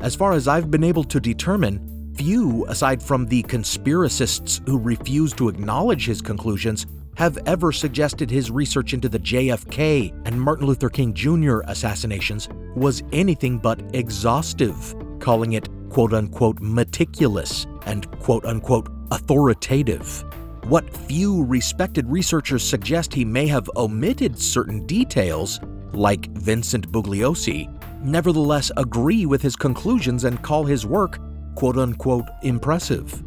As 0.00 0.14
far 0.14 0.32
as 0.32 0.46
I've 0.46 0.70
been 0.70 0.84
able 0.84 1.04
to 1.04 1.18
determine, 1.18 2.12
few, 2.16 2.66
aside 2.66 3.02
from 3.02 3.24
the 3.24 3.44
conspiracists 3.44 4.60
who 4.68 4.78
refuse 4.78 5.32
to 5.34 5.48
acknowledge 5.48 6.04
his 6.04 6.20
conclusions, 6.20 6.86
have 7.16 7.38
ever 7.46 7.72
suggested 7.72 8.30
his 8.30 8.50
research 8.50 8.92
into 8.92 9.08
the 9.08 9.18
JFK 9.18 10.12
and 10.26 10.38
Martin 10.38 10.66
Luther 10.66 10.90
King 10.90 11.14
Jr. 11.14 11.60
assassinations 11.64 12.50
was 12.76 13.02
anything 13.10 13.56
but 13.56 13.80
exhaustive, 13.94 14.94
calling 15.18 15.54
it 15.54 15.70
quote 15.90 16.14
unquote 16.14 16.60
meticulous 16.60 17.66
and 17.86 18.10
quote 18.20 18.44
unquote 18.44 18.88
authoritative. 19.10 20.24
What 20.64 20.94
few 20.94 21.44
respected 21.44 22.06
researchers 22.08 22.62
suggest 22.62 23.12
he 23.12 23.24
may 23.24 23.46
have 23.48 23.68
omitted 23.76 24.38
certain 24.38 24.86
details, 24.86 25.60
like 25.92 26.30
Vincent 26.30 26.90
Bugliosi, 26.92 27.68
nevertheless 28.02 28.70
agree 28.76 29.26
with 29.26 29.42
his 29.42 29.56
conclusions 29.56 30.24
and 30.24 30.40
call 30.42 30.64
his 30.64 30.86
work 30.86 31.18
quote 31.56 31.76
unquote 31.76 32.26
impressive. 32.42 33.22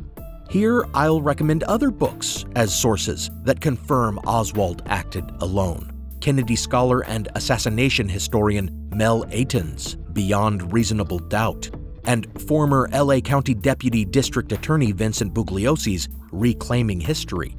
Here, 0.50 0.86
I'll 0.93 1.22
recommend 1.22 1.63
other 1.63 1.91
books 1.91 2.46
as 2.55 2.74
sources 2.74 3.29
that 3.43 3.60
confirm 3.60 4.20
Oswald 4.20 4.84
acted 4.86 5.29
alone. 5.41 5.91
Kennedy 6.22 6.55
scholar 6.55 7.03
and 7.05 7.27
assassination 7.36 8.08
historian 8.08 8.89
Mel 8.93 9.25
Ayton's 9.32 9.96
Beyond 10.13 10.72
Reasonable 10.72 11.20
Doubt, 11.20 11.70
and 12.05 12.27
former 12.48 12.89
LA 12.93 13.19
County 13.19 13.53
Deputy 13.53 14.05
District 14.05 14.51
Attorney 14.51 14.91
Vincent 14.91 15.33
Bugliosi's 15.33 16.10
Reclaiming 16.31 17.00
History. 17.00 17.55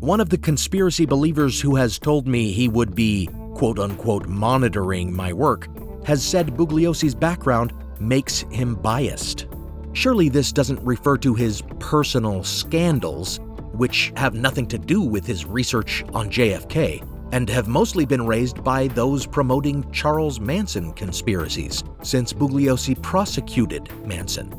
One 0.00 0.20
of 0.20 0.28
the 0.28 0.38
conspiracy 0.38 1.06
believers 1.06 1.60
who 1.60 1.74
has 1.76 1.98
told 1.98 2.28
me 2.28 2.52
he 2.52 2.68
would 2.68 2.94
be, 2.94 3.28
quote 3.54 3.78
unquote, 3.78 4.28
monitoring 4.28 5.14
my 5.14 5.32
work 5.32 5.68
has 6.06 6.22
said 6.22 6.56
Bugliosi's 6.56 7.14
background 7.14 7.72
makes 8.00 8.40
him 8.50 8.74
biased. 8.76 9.46
Surely 9.92 10.28
this 10.28 10.52
doesn't 10.52 10.80
refer 10.84 11.16
to 11.18 11.34
his 11.34 11.62
personal 11.80 12.44
scandals, 12.44 13.40
which 13.72 14.12
have 14.16 14.34
nothing 14.34 14.66
to 14.68 14.78
do 14.78 15.02
with 15.02 15.26
his 15.26 15.44
research 15.44 16.04
on 16.14 16.30
JFK, 16.30 17.02
and 17.32 17.48
have 17.48 17.68
mostly 17.68 18.04
been 18.04 18.26
raised 18.26 18.62
by 18.64 18.88
those 18.88 19.26
promoting 19.26 19.90
Charles 19.92 20.40
Manson 20.40 20.92
conspiracies, 20.92 21.84
since 22.02 22.32
Bugliosi 22.32 23.00
prosecuted 23.02 23.90
Manson. 24.06 24.52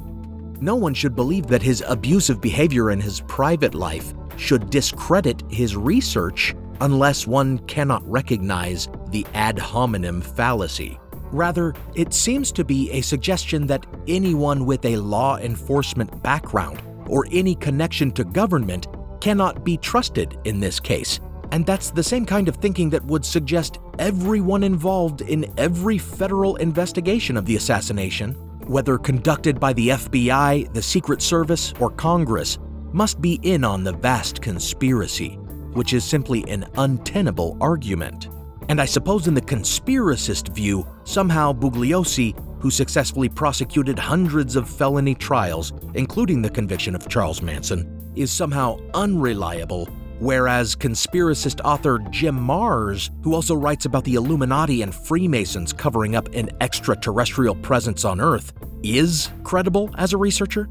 No 0.61 0.75
one 0.75 0.93
should 0.93 1.15
believe 1.15 1.47
that 1.47 1.61
his 1.61 1.83
abusive 1.87 2.41
behavior 2.41 2.91
in 2.91 2.99
his 2.99 3.21
private 3.21 3.73
life 3.73 4.13
should 4.35 4.69
discredit 4.69 5.43
his 5.49 5.75
research 5.75 6.55
unless 6.81 7.27
one 7.27 7.59
cannot 7.59 8.09
recognize 8.09 8.87
the 9.09 9.25
ad 9.33 9.57
hominem 9.59 10.21
fallacy. 10.21 10.99
Rather, 11.31 11.73
it 11.95 12.13
seems 12.13 12.51
to 12.51 12.63
be 12.63 12.89
a 12.91 13.01
suggestion 13.01 13.67
that 13.67 13.85
anyone 14.07 14.65
with 14.65 14.83
a 14.85 14.97
law 14.97 15.37
enforcement 15.37 16.23
background 16.23 16.81
or 17.07 17.27
any 17.31 17.55
connection 17.55 18.11
to 18.11 18.23
government 18.23 18.87
cannot 19.21 19.63
be 19.63 19.77
trusted 19.77 20.37
in 20.45 20.59
this 20.59 20.79
case, 20.79 21.19
and 21.51 21.65
that's 21.65 21.91
the 21.91 22.03
same 22.03 22.25
kind 22.25 22.47
of 22.47 22.55
thinking 22.57 22.89
that 22.91 23.03
would 23.05 23.25
suggest 23.25 23.79
everyone 23.97 24.63
involved 24.63 25.21
in 25.21 25.51
every 25.57 25.97
federal 25.97 26.55
investigation 26.57 27.37
of 27.37 27.45
the 27.45 27.55
assassination, 27.55 28.33
whether 28.67 28.97
conducted 28.97 29.59
by 29.59 29.73
the 29.73 29.89
FBI, 29.89 30.71
the 30.73 30.81
Secret 30.81 31.21
Service, 31.21 31.73
or 31.79 31.89
Congress, 31.89 32.59
must 32.93 33.21
be 33.21 33.39
in 33.43 33.63
on 33.63 33.83
the 33.83 33.93
vast 33.93 34.41
conspiracy, 34.41 35.35
which 35.73 35.93
is 35.93 36.03
simply 36.03 36.47
an 36.47 36.65
untenable 36.77 37.57
argument. 37.61 38.29
And 38.69 38.79
I 38.79 38.85
suppose 38.85 39.27
in 39.27 39.33
the 39.33 39.41
conspiracist 39.41 40.53
view, 40.53 40.87
somehow 41.03 41.53
Bugliosi, 41.53 42.35
who 42.61 42.69
successfully 42.69 43.29
prosecuted 43.29 43.97
hundreds 43.97 44.55
of 44.55 44.69
felony 44.69 45.15
trials, 45.15 45.73
including 45.95 46.41
the 46.41 46.49
conviction 46.49 46.93
of 46.93 47.07
Charles 47.09 47.41
Manson, 47.41 48.11
is 48.15 48.31
somehow 48.31 48.77
unreliable 48.93 49.87
Whereas 50.19 50.75
conspiracist 50.75 51.61
author 51.63 51.99
Jim 52.09 52.37
Marrs, 52.37 53.09
who 53.23 53.33
also 53.33 53.55
writes 53.55 53.85
about 53.85 54.03
the 54.03 54.15
Illuminati 54.15 54.81
and 54.81 54.93
Freemasons 54.93 55.71
covering 55.71 56.15
up 56.15 56.27
an 56.35 56.49
extraterrestrial 56.59 57.55
presence 57.55 58.03
on 58.03 58.19
Earth, 58.19 58.51
is 58.83 59.29
credible 59.43 59.89
as 59.97 60.11
a 60.11 60.17
researcher? 60.17 60.67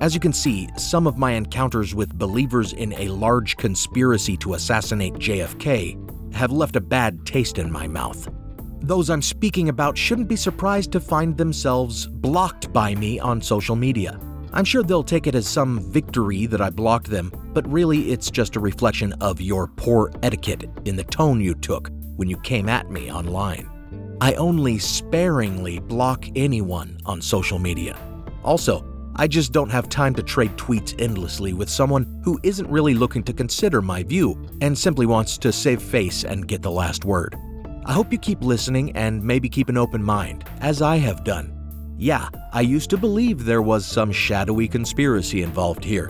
As 0.00 0.14
you 0.14 0.20
can 0.20 0.32
see, 0.32 0.68
some 0.76 1.06
of 1.06 1.18
my 1.18 1.32
encounters 1.32 1.94
with 1.94 2.18
believers 2.18 2.72
in 2.72 2.92
a 2.94 3.08
large 3.08 3.56
conspiracy 3.56 4.36
to 4.38 4.54
assassinate 4.54 5.14
JFK 5.14 6.34
have 6.34 6.50
left 6.50 6.74
a 6.74 6.80
bad 6.80 7.24
taste 7.24 7.58
in 7.58 7.70
my 7.70 7.86
mouth. 7.86 8.28
Those 8.80 9.10
I'm 9.10 9.22
speaking 9.22 9.68
about 9.68 9.96
shouldn't 9.96 10.28
be 10.28 10.36
surprised 10.36 10.90
to 10.92 11.00
find 11.00 11.36
themselves 11.36 12.06
blocked 12.06 12.72
by 12.72 12.94
me 12.94 13.20
on 13.20 13.42
social 13.42 13.76
media. 13.76 14.18
I'm 14.52 14.64
sure 14.64 14.82
they'll 14.82 15.04
take 15.04 15.26
it 15.26 15.34
as 15.34 15.46
some 15.46 15.80
victory 15.92 16.46
that 16.46 16.60
I 16.60 16.70
blocked 16.70 17.08
them, 17.08 17.32
but 17.52 17.70
really 17.70 18.10
it's 18.10 18.30
just 18.30 18.56
a 18.56 18.60
reflection 18.60 19.12
of 19.20 19.40
your 19.40 19.68
poor 19.68 20.10
etiquette 20.22 20.68
in 20.84 20.96
the 20.96 21.04
tone 21.04 21.40
you 21.40 21.54
took 21.54 21.88
when 22.16 22.28
you 22.28 22.36
came 22.38 22.68
at 22.68 22.90
me 22.90 23.12
online. 23.12 23.68
I 24.20 24.34
only 24.34 24.78
sparingly 24.78 25.78
block 25.78 26.26
anyone 26.34 26.98
on 27.06 27.22
social 27.22 27.58
media. 27.58 27.96
Also, 28.44 28.84
I 29.16 29.28
just 29.28 29.52
don't 29.52 29.70
have 29.70 29.88
time 29.88 30.14
to 30.14 30.22
trade 30.22 30.56
tweets 30.56 31.00
endlessly 31.00 31.52
with 31.52 31.68
someone 31.68 32.20
who 32.24 32.40
isn't 32.42 32.70
really 32.70 32.94
looking 32.94 33.22
to 33.24 33.32
consider 33.32 33.80
my 33.80 34.02
view 34.02 34.40
and 34.60 34.76
simply 34.76 35.06
wants 35.06 35.38
to 35.38 35.52
save 35.52 35.80
face 35.80 36.24
and 36.24 36.48
get 36.48 36.62
the 36.62 36.70
last 36.70 37.04
word. 37.04 37.36
I 37.84 37.92
hope 37.92 38.12
you 38.12 38.18
keep 38.18 38.42
listening 38.42 38.96
and 38.96 39.22
maybe 39.22 39.48
keep 39.48 39.68
an 39.68 39.76
open 39.76 40.02
mind, 40.02 40.44
as 40.60 40.82
I 40.82 40.96
have 40.96 41.24
done. 41.24 41.59
Yeah, 42.00 42.30
I 42.54 42.62
used 42.62 42.88
to 42.90 42.96
believe 42.96 43.44
there 43.44 43.60
was 43.60 43.84
some 43.84 44.10
shadowy 44.10 44.66
conspiracy 44.66 45.42
involved 45.42 45.84
here, 45.84 46.06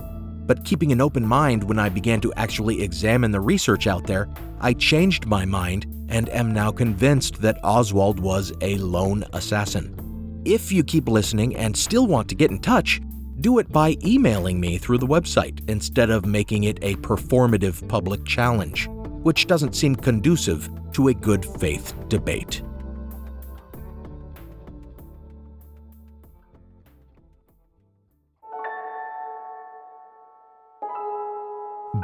but 0.46 0.64
keeping 0.64 0.92
an 0.92 1.00
open 1.00 1.26
mind 1.26 1.64
when 1.64 1.80
I 1.80 1.88
began 1.88 2.20
to 2.20 2.32
actually 2.34 2.80
examine 2.80 3.32
the 3.32 3.40
research 3.40 3.88
out 3.88 4.06
there, 4.06 4.28
I 4.60 4.72
changed 4.72 5.26
my 5.26 5.44
mind 5.44 5.86
and 6.08 6.28
am 6.28 6.52
now 6.52 6.70
convinced 6.70 7.42
that 7.42 7.58
Oswald 7.64 8.20
was 8.20 8.52
a 8.60 8.76
lone 8.76 9.24
assassin. 9.32 10.40
If 10.44 10.70
you 10.70 10.84
keep 10.84 11.08
listening 11.08 11.56
and 11.56 11.76
still 11.76 12.06
want 12.06 12.28
to 12.28 12.36
get 12.36 12.52
in 12.52 12.60
touch, 12.60 13.00
do 13.40 13.58
it 13.58 13.68
by 13.72 13.96
emailing 14.04 14.60
me 14.60 14.78
through 14.78 14.98
the 14.98 15.08
website 15.08 15.68
instead 15.68 16.10
of 16.10 16.24
making 16.24 16.64
it 16.64 16.78
a 16.82 16.94
performative 16.98 17.88
public 17.88 18.24
challenge, 18.24 18.86
which 19.24 19.48
doesn't 19.48 19.74
seem 19.74 19.96
conducive 19.96 20.70
to 20.92 21.08
a 21.08 21.14
good 21.14 21.44
faith 21.44 21.94
debate. 22.06 22.62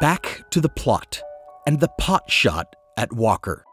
Back 0.00 0.44
to 0.50 0.60
the 0.60 0.68
plot 0.68 1.22
and 1.66 1.80
the 1.80 1.88
pot 1.98 2.30
shot 2.30 2.76
at 2.98 3.10
Walker. 3.14 3.64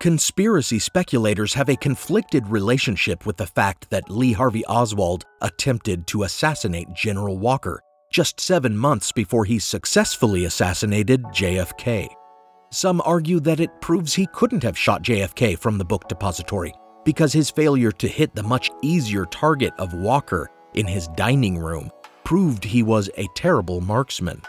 Conspiracy 0.00 0.80
speculators 0.80 1.54
have 1.54 1.68
a 1.68 1.76
conflicted 1.76 2.48
relationship 2.48 3.26
with 3.26 3.36
the 3.36 3.46
fact 3.46 3.88
that 3.90 4.10
Lee 4.10 4.32
Harvey 4.32 4.64
Oswald 4.66 5.24
attempted 5.40 6.08
to 6.08 6.24
assassinate 6.24 6.92
General 6.94 7.38
Walker 7.38 7.80
just 8.10 8.40
seven 8.40 8.76
months 8.76 9.12
before 9.12 9.44
he 9.44 9.60
successfully 9.60 10.46
assassinated 10.46 11.22
JFK. 11.26 12.08
Some 12.72 13.00
argue 13.04 13.38
that 13.40 13.60
it 13.60 13.80
proves 13.80 14.14
he 14.14 14.26
couldn't 14.32 14.64
have 14.64 14.76
shot 14.76 15.04
JFK 15.04 15.56
from 15.56 15.78
the 15.78 15.84
book 15.84 16.08
depository 16.08 16.74
because 17.04 17.32
his 17.32 17.52
failure 17.52 17.92
to 17.92 18.08
hit 18.08 18.34
the 18.34 18.42
much 18.42 18.68
easier 18.82 19.26
target 19.26 19.74
of 19.78 19.94
Walker 19.94 20.50
in 20.74 20.88
his 20.88 21.06
dining 21.08 21.56
room 21.56 21.88
proved 22.24 22.64
he 22.64 22.82
was 22.82 23.08
a 23.16 23.28
terrible 23.36 23.80
marksman. 23.80 24.42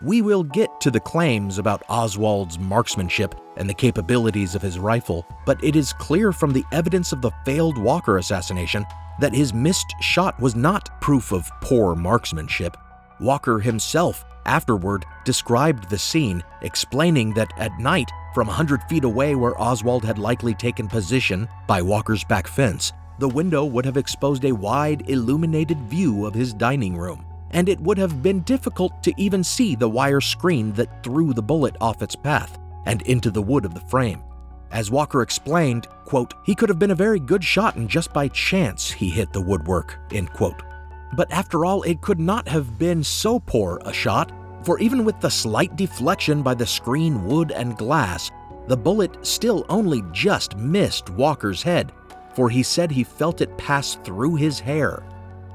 We 0.00 0.22
will 0.22 0.44
get 0.44 0.80
to 0.82 0.92
the 0.92 1.00
claims 1.00 1.58
about 1.58 1.82
Oswald's 1.88 2.56
marksmanship 2.56 3.34
and 3.56 3.68
the 3.68 3.74
capabilities 3.74 4.54
of 4.54 4.62
his 4.62 4.78
rifle, 4.78 5.26
but 5.44 5.62
it 5.64 5.74
is 5.74 5.92
clear 5.92 6.30
from 6.30 6.52
the 6.52 6.64
evidence 6.70 7.10
of 7.10 7.20
the 7.20 7.32
failed 7.44 7.76
Walker 7.76 8.18
assassination 8.18 8.86
that 9.18 9.34
his 9.34 9.52
missed 9.52 9.92
shot 10.00 10.38
was 10.38 10.54
not 10.54 11.00
proof 11.00 11.32
of 11.32 11.50
poor 11.60 11.96
marksmanship. 11.96 12.76
Walker 13.18 13.58
himself 13.58 14.24
afterward 14.46 15.04
described 15.24 15.90
the 15.90 15.98
scene, 15.98 16.44
explaining 16.62 17.34
that 17.34 17.52
at 17.58 17.76
night, 17.80 18.12
from 18.34 18.46
a 18.46 18.54
100 18.54 18.84
feet 18.84 19.02
away 19.02 19.34
where 19.34 19.60
Oswald 19.60 20.04
had 20.04 20.16
likely 20.16 20.54
taken 20.54 20.86
position 20.86 21.48
by 21.66 21.82
Walker's 21.82 22.22
back 22.22 22.46
fence, 22.46 22.92
the 23.18 23.28
window 23.28 23.64
would 23.64 23.84
have 23.84 23.96
exposed 23.96 24.44
a 24.44 24.52
wide, 24.52 25.10
illuminated 25.10 25.80
view 25.80 26.24
of 26.24 26.34
his 26.34 26.54
dining 26.54 26.96
room 26.96 27.24
and 27.52 27.68
it 27.68 27.80
would 27.80 27.98
have 27.98 28.22
been 28.22 28.40
difficult 28.40 29.02
to 29.02 29.12
even 29.16 29.42
see 29.42 29.74
the 29.74 29.88
wire 29.88 30.20
screen 30.20 30.72
that 30.72 31.02
threw 31.02 31.32
the 31.32 31.42
bullet 31.42 31.76
off 31.80 32.02
its 32.02 32.16
path 32.16 32.58
and 32.86 33.02
into 33.02 33.30
the 33.30 33.42
wood 33.42 33.64
of 33.64 33.74
the 33.74 33.80
frame. 33.80 34.22
As 34.70 34.90
Walker 34.90 35.22
explained, 35.22 35.86
quote, 36.04 36.34
he 36.44 36.54
could 36.54 36.68
have 36.68 36.78
been 36.78 36.90
a 36.90 36.94
very 36.94 37.18
good 37.18 37.42
shot 37.42 37.76
and 37.76 37.88
just 37.88 38.12
by 38.12 38.28
chance 38.28 38.90
he 38.90 39.08
hit 39.08 39.32
the 39.32 39.40
woodwork, 39.40 39.98
end 40.12 40.32
quote. 40.32 40.62
But 41.16 41.30
after 41.32 41.64
all, 41.64 41.82
it 41.82 42.02
could 42.02 42.20
not 42.20 42.46
have 42.48 42.78
been 42.78 43.02
so 43.02 43.40
poor 43.40 43.80
a 43.84 43.92
shot, 43.92 44.30
for 44.62 44.78
even 44.78 45.04
with 45.04 45.18
the 45.20 45.30
slight 45.30 45.74
deflection 45.76 46.42
by 46.42 46.54
the 46.54 46.66
screen 46.66 47.24
wood 47.24 47.50
and 47.52 47.78
glass, 47.78 48.30
the 48.66 48.76
bullet 48.76 49.26
still 49.26 49.64
only 49.70 50.02
just 50.12 50.56
missed 50.58 51.08
Walker's 51.10 51.62
head, 51.62 51.92
for 52.34 52.50
he 52.50 52.62
said 52.62 52.90
he 52.90 53.04
felt 53.04 53.40
it 53.40 53.56
pass 53.56 53.94
through 54.04 54.34
his 54.34 54.60
hair 54.60 55.02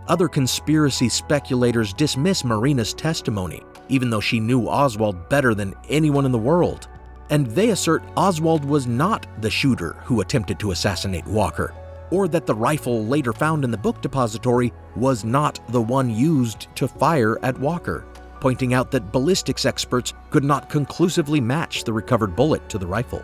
other 0.08 0.28
conspiracy 0.28 1.10
speculators 1.10 1.94
dismiss 1.94 2.44
Marina's 2.44 2.94
testimony, 2.94 3.62
even 3.90 4.10
though 4.10 4.20
she 4.20 4.40
knew 4.40 4.68
Oswald 4.68 5.30
better 5.30 5.54
than 5.54 5.76
anyone 5.90 6.26
in 6.26 6.32
the 6.32 6.38
world. 6.38 6.88
And 7.30 7.48
they 7.48 7.70
assert 7.70 8.04
Oswald 8.18 8.66
was 8.66 8.86
not 8.88 9.26
the 9.42 9.50
shooter 9.50 9.94
who 10.04 10.22
attempted 10.22 10.60
to 10.60 10.72
assassinate 10.72 11.26
Walker, 11.26 11.74
or 12.12 12.28
that 12.28 12.46
the 12.46 12.56
rifle 12.56 13.06
later 13.06 13.34
found 13.34 13.64
in 13.64 13.72
the 13.72 13.78
book 13.78 14.02
depository 14.02 14.72
was 14.96 15.24
not 15.24 15.60
the 15.70 15.82
one 15.82 16.10
used 16.10 16.68
to 16.76 16.88
fire 16.88 17.40
at 17.44 17.60
Walker, 17.60 18.06
pointing 18.40 18.74
out 18.74 18.92
that 18.92 19.12
ballistics 19.12 19.66
experts 19.66 20.14
could 20.30 20.44
not 20.44 20.70
conclusively 20.70 21.40
match 21.40 21.84
the 21.84 21.94
recovered 21.94 22.36
bullet 22.36 22.68
to 22.70 22.78
the 22.78 22.86
rifle. 22.86 23.24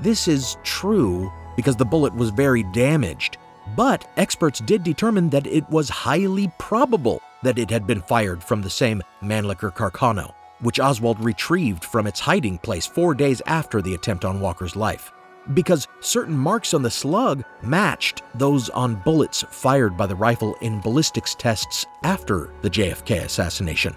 This 0.00 0.28
is 0.28 0.56
true 0.62 1.30
because 1.56 1.76
the 1.76 1.84
bullet 1.84 2.14
was 2.14 2.30
very 2.30 2.62
damaged 2.72 3.36
but 3.76 4.06
experts 4.16 4.60
did 4.60 4.82
determine 4.82 5.30
that 5.30 5.46
it 5.46 5.68
was 5.70 5.88
highly 5.88 6.50
probable 6.58 7.20
that 7.42 7.58
it 7.58 7.70
had 7.70 7.86
been 7.86 8.00
fired 8.02 8.42
from 8.42 8.62
the 8.62 8.70
same 8.70 9.02
Mannlicher 9.22 9.72
Carcano, 9.72 10.34
which 10.60 10.80
Oswald 10.80 11.22
retrieved 11.24 11.84
from 11.84 12.06
its 12.06 12.20
hiding 12.20 12.58
place 12.58 12.86
four 12.86 13.14
days 13.14 13.40
after 13.46 13.80
the 13.80 13.94
attempt 13.94 14.24
on 14.24 14.40
Walker's 14.40 14.76
life, 14.76 15.12
because 15.54 15.88
certain 16.00 16.36
marks 16.36 16.74
on 16.74 16.82
the 16.82 16.90
slug 16.90 17.44
matched 17.62 18.22
those 18.34 18.68
on 18.70 18.96
bullets 18.96 19.44
fired 19.50 19.96
by 19.96 20.06
the 20.06 20.14
rifle 20.14 20.54
in 20.60 20.80
ballistics 20.80 21.34
tests 21.34 21.86
after 22.02 22.52
the 22.62 22.70
JFK 22.70 23.24
assassination. 23.24 23.94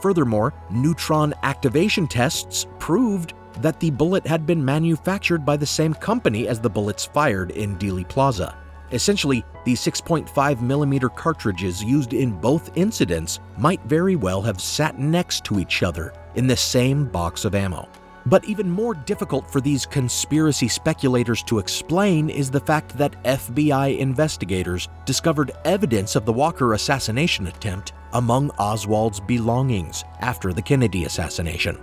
Furthermore, 0.00 0.52
neutron 0.70 1.34
activation 1.42 2.06
tests 2.06 2.66
proved 2.78 3.34
that 3.60 3.78
the 3.80 3.90
bullet 3.90 4.26
had 4.26 4.46
been 4.46 4.64
manufactured 4.64 5.44
by 5.44 5.56
the 5.56 5.66
same 5.66 5.94
company 5.94 6.48
as 6.48 6.58
the 6.60 6.70
bullets 6.70 7.04
fired 7.04 7.50
in 7.52 7.76
Dealey 7.76 8.08
Plaza. 8.08 8.56
Essentially, 8.92 9.42
the 9.64 9.72
6.5mm 9.72 11.16
cartridges 11.16 11.82
used 11.82 12.12
in 12.12 12.32
both 12.40 12.76
incidents 12.76 13.40
might 13.56 13.82
very 13.84 14.16
well 14.16 14.42
have 14.42 14.60
sat 14.60 14.98
next 14.98 15.44
to 15.44 15.58
each 15.58 15.82
other 15.82 16.12
in 16.34 16.46
the 16.46 16.56
same 16.56 17.06
box 17.06 17.44
of 17.44 17.54
ammo. 17.54 17.88
But 18.26 18.44
even 18.44 18.70
more 18.70 18.94
difficult 18.94 19.50
for 19.50 19.60
these 19.60 19.84
conspiracy 19.84 20.68
speculators 20.68 21.42
to 21.44 21.58
explain 21.58 22.30
is 22.30 22.50
the 22.50 22.60
fact 22.60 22.96
that 22.96 23.20
FBI 23.24 23.98
investigators 23.98 24.88
discovered 25.04 25.52
evidence 25.64 26.14
of 26.14 26.24
the 26.24 26.32
Walker 26.32 26.74
assassination 26.74 27.48
attempt 27.48 27.94
among 28.12 28.50
Oswald's 28.58 29.18
belongings 29.20 30.04
after 30.20 30.52
the 30.52 30.62
Kennedy 30.62 31.04
assassination. 31.04 31.78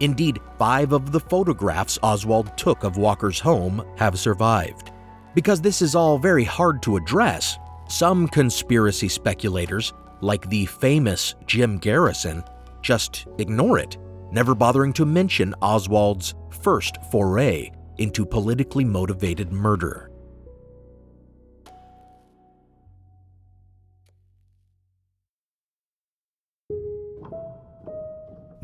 Indeed, 0.00 0.40
five 0.58 0.92
of 0.92 1.12
the 1.12 1.20
photographs 1.20 1.98
Oswald 2.02 2.56
took 2.58 2.82
of 2.82 2.96
Walker's 2.96 3.38
home 3.38 3.84
have 3.96 4.18
survived. 4.18 4.90
Because 5.34 5.60
this 5.60 5.82
is 5.82 5.94
all 5.94 6.18
very 6.18 6.44
hard 6.44 6.82
to 6.82 6.96
address, 6.96 7.58
some 7.88 8.28
conspiracy 8.28 9.08
speculators, 9.08 9.92
like 10.20 10.48
the 10.48 10.66
famous 10.66 11.34
Jim 11.46 11.78
Garrison, 11.78 12.44
just 12.82 13.26
ignore 13.38 13.78
it, 13.78 13.98
never 14.30 14.54
bothering 14.54 14.92
to 14.94 15.04
mention 15.04 15.54
Oswald's 15.60 16.34
first 16.50 16.96
foray 17.10 17.70
into 17.98 18.24
politically 18.24 18.84
motivated 18.84 19.52
murder. 19.52 20.10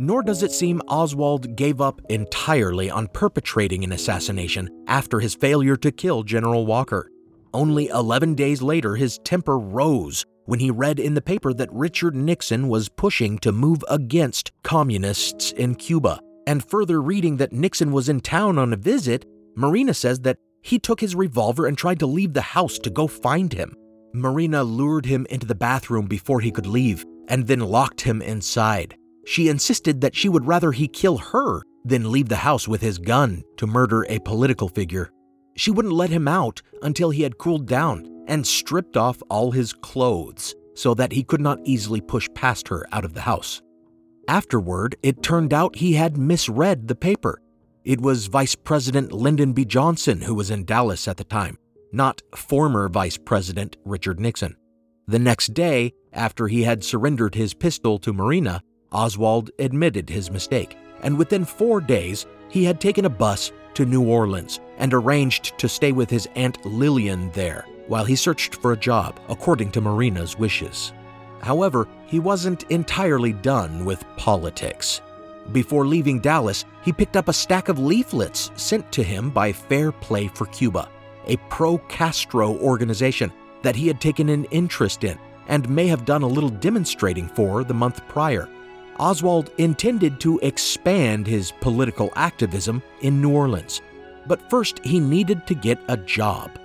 Nor 0.03 0.23
does 0.23 0.43
it 0.43 0.51
seem 0.51 0.81
Oswald 0.89 1.57
gave 1.57 1.83
up 1.83 2.01
entirely 2.09 2.89
on 2.89 3.07
perpetrating 3.09 3.85
an 3.85 3.93
assassination 3.93 4.71
after 4.87 5.21
his 5.21 5.35
failure 5.35 5.77
to 5.77 5.93
kill 5.93 6.23
General 6.23 6.65
Walker. 6.65 7.11
Only 7.53 7.89
11 7.89 8.35
days 8.35 8.63
later, 8.63 8.97
his 8.97 9.19
temper 9.19 9.59
rose 9.59 10.25
when 10.47 10.59
he 10.59 10.71
read 10.71 10.99
in 11.01 11.13
the 11.13 11.21
paper 11.21 11.53
that 11.53 11.69
Richard 11.71 12.17
Nixon 12.17 12.69
was 12.69 12.89
pushing 12.89 13.37
to 13.41 13.53
move 13.53 13.85
against 13.91 14.53
communists 14.63 15.53
in 15.53 15.75
Cuba. 15.75 16.19
And 16.47 16.65
further 16.65 17.03
reading 17.03 17.37
that 17.37 17.53
Nixon 17.53 17.93
was 17.93 18.09
in 18.09 18.21
town 18.21 18.57
on 18.57 18.73
a 18.73 18.77
visit, 18.77 19.27
Marina 19.55 19.93
says 19.93 20.21
that 20.21 20.39
he 20.63 20.79
took 20.79 21.03
his 21.03 21.15
revolver 21.15 21.67
and 21.67 21.77
tried 21.77 21.99
to 21.99 22.07
leave 22.07 22.33
the 22.33 22.41
house 22.41 22.79
to 22.79 22.89
go 22.89 23.07
find 23.07 23.53
him. 23.53 23.77
Marina 24.15 24.65
lured 24.65 25.05
him 25.05 25.27
into 25.29 25.47
the 25.47 25.55
bathroom 25.55 26.07
before 26.07 26.41
he 26.41 26.51
could 26.51 26.67
leave 26.67 27.05
and 27.29 27.47
then 27.47 27.61
locked 27.61 28.01
him 28.01 28.23
inside. 28.23 28.97
She 29.31 29.49
insisted 29.49 30.01
that 30.01 30.17
she 30.17 30.29
would 30.29 30.49
rather 30.49 30.73
he 30.73 30.89
kill 30.89 31.17
her 31.17 31.63
than 31.85 32.11
leave 32.11 32.29
the 32.29 32.35
house 32.35 32.67
with 32.67 32.81
his 32.81 32.99
gun 32.99 33.45
to 33.59 33.67
murder 33.69 34.05
a 34.09 34.19
political 34.19 34.69
figure. 34.69 35.13
She 35.55 35.71
wouldn't 35.71 35.95
let 35.95 36.11
him 36.11 36.27
out 36.27 36.63
until 36.83 37.11
he 37.11 37.23
had 37.23 37.39
cooled 37.39 37.69
down 37.69 38.25
and 38.27 38.45
stripped 38.45 38.97
off 38.97 39.23
all 39.31 39.53
his 39.53 39.73
clothes, 39.73 40.57
so 40.75 40.95
that 40.95 41.13
he 41.13 41.23
could 41.23 41.41
not 41.41 41.61
easily 41.63 42.01
push 42.01 42.29
past 42.35 42.67
her 42.67 42.85
out 42.91 43.05
of 43.05 43.15
the 43.15 43.21
house. 43.21 43.63
Afterward, 44.27 44.97
it 45.05 45.23
turned 45.23 45.55
out 45.55 45.77
he 45.77 45.93
had 45.93 46.17
misread 46.17 46.89
the 46.89 46.97
paper. 46.97 47.41
It 47.85 48.01
was 48.01 48.27
Vice 48.27 48.57
President 48.57 49.13
Lyndon 49.13 49.53
B. 49.53 49.65
Johnson 49.65 50.23
who 50.23 50.35
was 50.35 50.51
in 50.51 50.65
Dallas 50.65 51.07
at 51.07 51.19
the 51.19 51.25
time, 51.25 51.57
not 51.93 52.21
former 52.35 52.89
Vice 52.89 53.17
President 53.17 53.77
Richard 53.85 54.19
Nixon. 54.19 54.57
The 55.07 55.21
next 55.21 55.55
day, 55.55 55.93
after 56.13 56.49
he 56.49 56.65
had 56.65 56.83
surrendered 56.83 57.37
his 57.37 57.55
pistol 57.55 58.01
to 58.01 58.13
Marina, 58.13 58.61
Oswald 58.93 59.51
admitted 59.59 60.09
his 60.09 60.31
mistake, 60.31 60.77
and 61.03 61.17
within 61.17 61.45
four 61.45 61.81
days, 61.81 62.27
he 62.49 62.65
had 62.65 62.81
taken 62.81 63.05
a 63.05 63.11
bus 63.11 63.53
to 63.75 63.87
New 63.87 64.03
Orleans 64.03 64.61
and 64.79 64.93
arranged 64.93 65.59
to 65.59 65.69
stay 65.69 65.93
with 65.93 66.11
his 66.11 66.29
Aunt 66.35 66.65
Lillian 66.65 67.31
there 67.33 67.67
while 67.87 68.05
he 68.05 68.17
searched 68.17 68.57
for 68.57 68.73
a 68.73 68.77
job, 68.77 69.19
according 69.29 69.71
to 69.73 69.81
Marina's 69.81 70.39
wishes. 70.39 70.93
However, 71.41 71.89
he 72.07 72.19
wasn't 72.19 72.65
entirely 72.71 73.33
done 73.33 73.85
with 73.85 74.05
politics. 74.17 75.01
Before 75.53 75.87
leaving 75.87 76.21
Dallas, 76.21 76.65
he 76.83 76.93
picked 76.93 77.17
up 77.17 77.29
a 77.29 77.33
stack 77.33 77.69
of 77.69 77.79
leaflets 77.79 78.51
sent 78.55 78.91
to 78.93 79.03
him 79.03 79.31
by 79.31 79.53
Fair 79.53 79.91
Play 79.91 80.29
for 80.29 80.47
Cuba, 80.47 80.89
a 81.27 81.37
pro 81.49 81.79
Castro 81.89 82.57
organization 82.59 83.33
that 83.63 83.77
he 83.77 83.89
had 83.89 84.01
taken 84.01 84.29
an 84.29 84.45
interest 84.47 85.05
in 85.05 85.19
and 85.49 85.69
may 85.69 85.87
have 85.87 86.05
done 86.05 86.23
a 86.23 86.27
little 86.27 86.51
demonstrating 86.51 87.27
for 87.29 87.65
the 87.65 87.75
month 87.75 88.07
prior. 88.09 88.49
Oswald 89.01 89.51
intended 89.57 90.21
to 90.21 90.39
expand 90.41 91.27
his 91.27 91.53
political 91.63 92.13
activism 92.17 92.83
in 93.01 93.23
New 93.23 93.31
Orleans, 93.31 93.81
but 94.27 94.51
first 94.51 94.79
he 94.85 95.01
needed 95.01 95.47
to 95.47 95.55
get 95.55 95.81
a 95.89 95.97
job. 95.97 96.59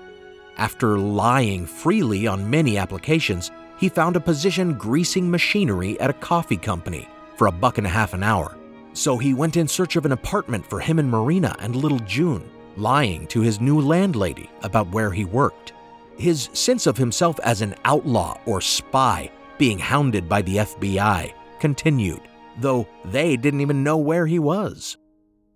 After 0.57 0.99
lying 0.99 1.65
freely 1.65 2.27
on 2.27 2.49
many 2.49 2.77
applications, 2.77 3.51
he 3.77 3.87
found 3.87 4.17
a 4.17 4.19
position 4.19 4.73
greasing 4.73 5.31
machinery 5.31 5.97
at 6.01 6.09
a 6.09 6.13
coffee 6.13 6.57
company 6.57 7.07
for 7.37 7.47
a 7.47 7.53
buck 7.53 7.77
and 7.77 7.87
a 7.87 7.89
half 7.89 8.13
an 8.13 8.21
hour. 8.21 8.57
So 8.91 9.17
he 9.17 9.33
went 9.33 9.55
in 9.55 9.65
search 9.65 9.95
of 9.95 10.05
an 10.05 10.11
apartment 10.11 10.69
for 10.69 10.81
him 10.81 10.99
and 10.99 11.09
Marina 11.09 11.55
and 11.59 11.73
little 11.73 11.99
June, 11.99 12.43
lying 12.75 13.27
to 13.27 13.39
his 13.39 13.61
new 13.61 13.79
landlady 13.79 14.49
about 14.61 14.91
where 14.91 15.11
he 15.11 15.23
worked. 15.23 15.71
His 16.17 16.49
sense 16.51 16.85
of 16.85 16.97
himself 16.97 17.39
as 17.45 17.61
an 17.61 17.75
outlaw 17.85 18.37
or 18.45 18.59
spy 18.59 19.31
being 19.57 19.79
hounded 19.79 20.27
by 20.27 20.41
the 20.41 20.57
FBI 20.57 21.33
continued, 21.59 22.21
though 22.59 22.87
they 23.05 23.35
didn't 23.37 23.61
even 23.61 23.83
know 23.83 23.97
where 23.97 24.25
he 24.27 24.39
was. 24.39 24.97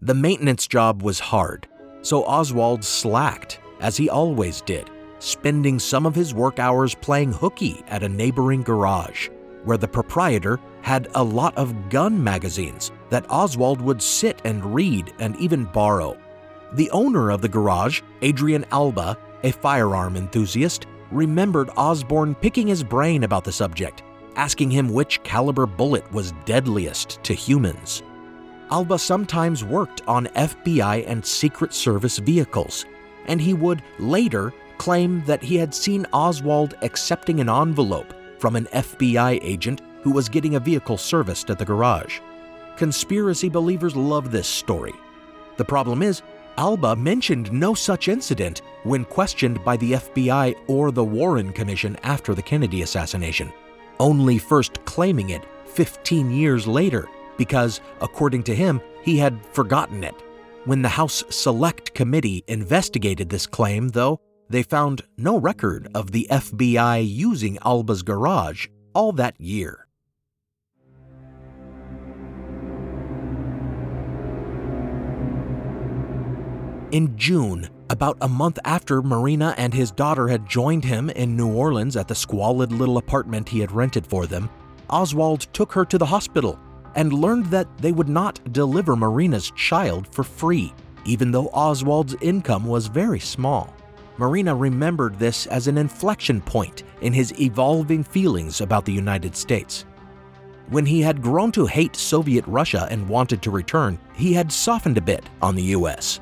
The 0.02 0.14
maintenance 0.14 0.68
job 0.68 1.04
was 1.04 1.20
hard, 1.20 1.68
so 2.02 2.24
Oswald 2.24 2.84
slacked, 2.84 3.60
as 3.80 3.98
he 3.98 4.10
always 4.10 4.62
did, 4.62 4.90
spending 5.20 5.80
some 5.80 6.06
of 6.06 6.16
his 6.16 6.34
work 6.34 6.60
hours 6.60 6.96
playing 6.96 7.34
hooky 7.34 7.84
at 7.88 8.04
a 8.04 8.10
neighboring 8.10 8.64
garage, 8.64 9.30
where 9.66 9.78
the 9.78 9.88
proprietor 9.88 10.60
had 10.82 11.10
a 11.16 11.24
lot 11.24 11.56
of 11.58 11.90
gun 11.90 12.24
magazines 12.24 12.92
that 13.10 13.30
Oswald 13.30 13.82
would 13.82 14.02
sit 14.02 14.42
and 14.46 14.74
read 14.74 15.14
and 15.20 15.36
even 15.36 15.66
borrow. 15.66 16.18
The 16.74 16.90
owner 16.92 17.32
of 17.32 17.42
the 17.42 17.50
garage, 17.50 18.02
Adrian 18.22 18.66
Alba, 18.72 19.18
a 19.44 19.52
firearm 19.52 20.16
enthusiast, 20.16 20.86
remembered 21.12 21.70
Osborne 21.76 22.36
picking 22.36 22.68
his 22.68 22.84
brain 22.84 23.24
about 23.24 23.44
the 23.44 23.52
subject, 23.52 24.04
asking 24.40 24.72
him 24.72 24.88
which 24.88 25.22
caliber 25.24 25.66
bullet 25.66 26.10
was 26.14 26.32
deadliest 26.46 27.22
to 27.24 27.34
humans. 27.34 28.04
Alba 28.72 28.98
sometimes 28.98 29.66
worked 29.66 30.02
on 30.08 30.28
FBI 30.28 31.04
and 31.06 31.26
Secret 31.26 31.74
Service 31.74 32.20
vehicles, 32.20 32.86
and 33.26 33.42
he 33.42 33.54
would 33.54 33.84
later 34.00 34.54
claim 34.78 35.22
that 35.26 35.44
he 35.44 35.58
had 35.58 35.76
seen 35.76 36.06
Oswald 36.14 36.76
accepting 36.84 37.42
an 37.42 37.50
envelope 37.50 38.14
from 38.40 38.56
an 38.56 38.66
FBI 38.68 39.40
agent 39.42 39.82
who 40.04 40.12
was 40.12 40.30
getting 40.30 40.56
a 40.56 40.60
vehicle 40.60 40.98
serviced 40.98 41.50
at 41.50 41.60
the 41.60 41.66
garage. 41.66 42.22
Conspiracy 42.78 43.50
believers 43.50 43.94
love 43.94 44.32
this 44.32 44.48
story. 44.48 44.94
The 45.58 45.66
problem 45.66 46.02
is, 46.02 46.22
Alba 46.58 46.96
mentioned 46.96 47.52
no 47.52 47.74
such 47.74 48.08
incident 48.08 48.62
when 48.84 49.04
questioned 49.04 49.62
by 49.66 49.76
the 49.76 49.94
FBI 49.94 50.56
or 50.68 50.92
the 50.94 51.04
Warren 51.04 51.52
Commission 51.52 51.98
after 52.04 52.34
the 52.34 52.42
Kennedy 52.42 52.84
assassination, 52.84 53.52
only 54.00 54.38
first 54.38 54.84
claiming 54.86 55.30
it 55.32 55.44
15 55.66 56.32
years 56.32 56.68
later 56.68 57.08
because, 57.38 57.82
according 58.02 58.44
to 58.44 58.56
him, 58.56 58.82
he 59.04 59.18
had 59.18 59.40
forgotten 59.54 60.04
it. 60.04 60.16
When 60.66 60.82
the 60.82 60.90
House 60.90 61.24
Select 61.30 61.94
Committee 61.94 62.44
investigated 62.48 63.30
this 63.30 63.48
claim, 63.48 63.90
though, 63.90 64.20
they 64.50 64.64
found 64.64 65.04
no 65.18 65.38
record 65.38 65.88
of 65.96 66.12
the 66.12 66.28
FBI 66.30 67.08
using 67.08 67.58
Alba's 67.64 68.04
garage 68.04 68.68
all 68.94 69.12
that 69.14 69.40
year. 69.40 69.88
In 76.92 77.16
June, 77.16 77.70
about 77.90 78.18
a 78.22 78.28
month 78.28 78.60
after 78.66 79.02
Marina 79.02 79.56
and 79.58 79.74
his 79.74 79.92
daughter 79.92 80.28
had 80.28 80.48
joined 80.48 80.86
him 80.86 81.10
in 81.10 81.36
New 81.36 81.52
Orleans 81.52 81.96
at 81.96 82.08
the 82.08 82.16
squalid 82.16 82.72
little 82.72 82.98
apartment 82.98 83.50
he 83.50 83.60
had 83.60 83.72
rented 83.72 84.06
for 84.06 84.28
them, 84.28 84.50
Oswald 84.90 85.42
took 85.54 85.72
her 85.74 85.86
to 85.86 85.98
the 85.98 86.06
hospital 86.06 86.60
and 86.96 87.14
learned 87.14 87.48
that 87.48 87.68
they 87.78 87.92
would 87.92 88.10
not 88.10 88.40
deliver 88.54 88.96
Marina's 88.96 89.52
child 89.52 90.08
for 90.14 90.24
free, 90.24 90.74
even 91.06 91.32
though 91.32 91.50
Oswald's 91.50 92.16
income 92.22 92.66
was 92.66 92.88
very 92.88 93.20
small. 93.20 93.74
Marina 94.18 94.54
remembered 94.54 95.18
this 95.18 95.48
as 95.48 95.68
an 95.68 95.78
inflection 95.78 96.42
point 96.42 96.84
in 97.02 97.14
his 97.14 97.40
evolving 97.40 98.04
feelings 98.04 98.62
about 98.62 98.86
the 98.86 98.92
United 98.92 99.36
States. 99.36 99.86
When 100.70 100.86
he 100.86 101.02
had 101.02 101.22
grown 101.22 101.52
to 101.54 101.66
hate 101.66 101.96
Soviet 101.96 102.46
Russia 102.46 102.88
and 102.92 103.08
wanted 103.08 103.42
to 103.42 103.52
return, 103.52 103.98
he 104.14 104.34
had 104.34 104.52
softened 104.52 104.98
a 104.98 105.02
bit 105.02 105.24
on 105.42 105.56
the 105.56 105.64
US 105.64 106.20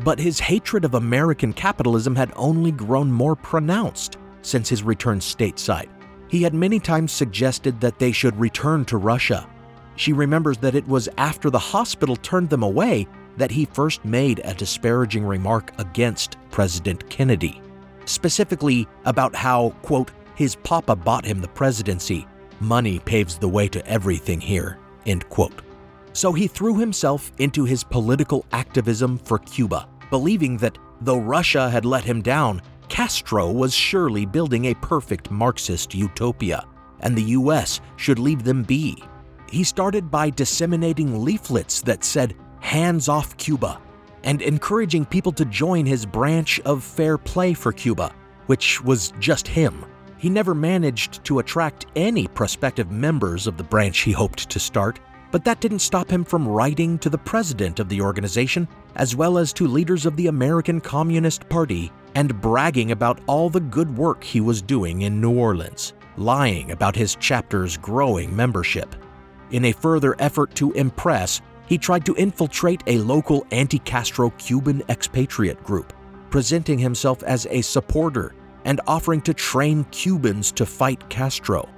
but 0.00 0.18
his 0.18 0.38
hatred 0.38 0.84
of 0.84 0.94
American 0.94 1.52
capitalism 1.52 2.14
had 2.14 2.32
only 2.36 2.70
grown 2.70 3.10
more 3.10 3.34
pronounced 3.36 4.18
since 4.42 4.68
his 4.68 4.82
return 4.82 5.18
stateside. 5.18 5.88
He 6.28 6.42
had 6.42 6.54
many 6.54 6.78
times 6.78 7.12
suggested 7.12 7.80
that 7.80 7.98
they 7.98 8.12
should 8.12 8.38
return 8.38 8.84
to 8.86 8.96
Russia. 8.96 9.48
She 9.96 10.12
remembers 10.12 10.58
that 10.58 10.74
it 10.74 10.86
was 10.86 11.08
after 11.18 11.50
the 11.50 11.58
hospital 11.58 12.16
turned 12.16 12.50
them 12.50 12.62
away 12.62 13.06
that 13.36 13.50
he 13.50 13.64
first 13.66 14.04
made 14.04 14.40
a 14.44 14.54
disparaging 14.54 15.24
remark 15.24 15.72
against 15.78 16.36
President 16.50 17.08
Kennedy, 17.08 17.60
specifically 18.04 18.86
about 19.04 19.34
how, 19.34 19.70
quote, 19.82 20.10
his 20.34 20.56
papa 20.56 20.94
bought 20.94 21.24
him 21.24 21.40
the 21.40 21.48
presidency. 21.48 22.26
Money 22.60 22.98
paves 23.00 23.38
the 23.38 23.48
way 23.48 23.68
to 23.68 23.84
everything 23.86 24.40
here, 24.40 24.78
end 25.06 25.28
quote. 25.28 25.62
So 26.12 26.32
he 26.32 26.48
threw 26.48 26.76
himself 26.78 27.32
into 27.38 27.64
his 27.64 27.84
political 27.84 28.44
activism 28.52 29.18
for 29.18 29.38
Cuba, 29.38 29.88
believing 30.10 30.56
that 30.58 30.78
though 31.00 31.18
Russia 31.18 31.70
had 31.70 31.84
let 31.84 32.04
him 32.04 32.22
down, 32.22 32.62
Castro 32.88 33.50
was 33.50 33.74
surely 33.74 34.24
building 34.24 34.66
a 34.66 34.74
perfect 34.74 35.30
Marxist 35.30 35.94
utopia, 35.94 36.66
and 37.00 37.16
the 37.16 37.30
US 37.36 37.80
should 37.96 38.18
leave 38.18 38.42
them 38.42 38.62
be. 38.62 39.02
He 39.50 39.64
started 39.64 40.10
by 40.10 40.30
disseminating 40.30 41.24
leaflets 41.24 41.80
that 41.82 42.04
said, 42.04 42.34
Hands 42.60 43.08
off 43.08 43.36
Cuba, 43.36 43.80
and 44.24 44.42
encouraging 44.42 45.04
people 45.04 45.32
to 45.32 45.44
join 45.44 45.86
his 45.86 46.04
branch 46.04 46.60
of 46.60 46.82
Fair 46.82 47.16
Play 47.16 47.54
for 47.54 47.72
Cuba, 47.72 48.12
which 48.46 48.82
was 48.82 49.12
just 49.20 49.46
him. 49.46 49.84
He 50.18 50.28
never 50.28 50.54
managed 50.54 51.24
to 51.24 51.38
attract 51.38 51.86
any 51.94 52.26
prospective 52.26 52.90
members 52.90 53.46
of 53.46 53.56
the 53.56 53.64
branch 53.64 54.00
he 54.00 54.12
hoped 54.12 54.50
to 54.50 54.58
start, 54.58 54.98
but 55.30 55.44
that 55.44 55.60
didn't 55.60 55.80
stop 55.80 56.10
him 56.10 56.24
from 56.24 56.48
writing 56.48 56.98
to 56.98 57.10
the 57.10 57.18
president 57.18 57.80
of 57.80 57.88
the 57.88 58.00
organization, 58.00 58.66
as 58.96 59.14
well 59.14 59.36
as 59.38 59.52
to 59.52 59.66
leaders 59.66 60.06
of 60.06 60.16
the 60.16 60.28
American 60.28 60.80
Communist 60.80 61.48
Party, 61.48 61.92
and 62.14 62.40
bragging 62.40 62.92
about 62.92 63.20
all 63.26 63.50
the 63.50 63.60
good 63.60 63.94
work 63.96 64.24
he 64.24 64.40
was 64.40 64.62
doing 64.62 65.02
in 65.02 65.20
New 65.20 65.36
Orleans, 65.36 65.92
lying 66.16 66.70
about 66.70 66.96
his 66.96 67.14
chapter's 67.16 67.76
growing 67.76 68.34
membership. 68.34 68.94
In 69.50 69.66
a 69.66 69.72
further 69.72 70.16
effort 70.18 70.54
to 70.56 70.72
impress, 70.72 71.40
he 71.66 71.76
tried 71.76 72.06
to 72.06 72.14
infiltrate 72.14 72.82
a 72.86 72.98
local 72.98 73.46
anti 73.50 73.78
Castro 73.80 74.30
Cuban 74.38 74.82
expatriate 74.88 75.62
group, 75.62 75.92
presenting 76.30 76.78
himself 76.78 77.22
as 77.22 77.46
a 77.50 77.60
supporter 77.60 78.34
and 78.64 78.80
offering 78.86 79.20
to 79.22 79.34
train 79.34 79.84
Cubans 79.84 80.50
to 80.52 80.64
fight 80.64 81.08
Castro. 81.10 81.68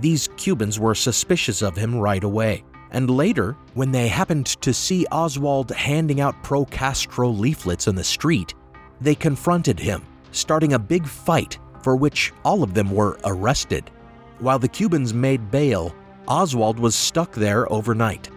These 0.00 0.28
Cubans 0.36 0.78
were 0.80 0.94
suspicious 0.94 1.62
of 1.62 1.76
him 1.76 1.96
right 1.96 2.24
away 2.24 2.64
and 2.90 3.10
later, 3.10 3.56
when 3.74 3.92
they 3.92 4.08
happened 4.08 4.46
to 4.46 4.72
see 4.72 5.06
Oswald 5.12 5.70
handing 5.70 6.20
out 6.20 6.42
pro 6.42 6.64
Castro 6.64 7.28
leaflets 7.28 7.86
in 7.86 7.94
the 7.94 8.04
street, 8.04 8.54
they 9.00 9.14
confronted 9.14 9.78
him, 9.78 10.04
starting 10.32 10.72
a 10.72 10.78
big 10.78 11.06
fight 11.06 11.58
for 11.82 11.96
which 11.96 12.32
all 12.44 12.62
of 12.62 12.74
them 12.74 12.90
were 12.90 13.18
arrested. 13.24 13.90
While 14.38 14.58
the 14.58 14.68
Cubans 14.68 15.14
made 15.14 15.50
bail, 15.50 15.94
Oswald 16.26 16.78
was 16.78 16.94
stuck 16.94 17.32
there 17.32 17.70
overnight. 17.72 18.28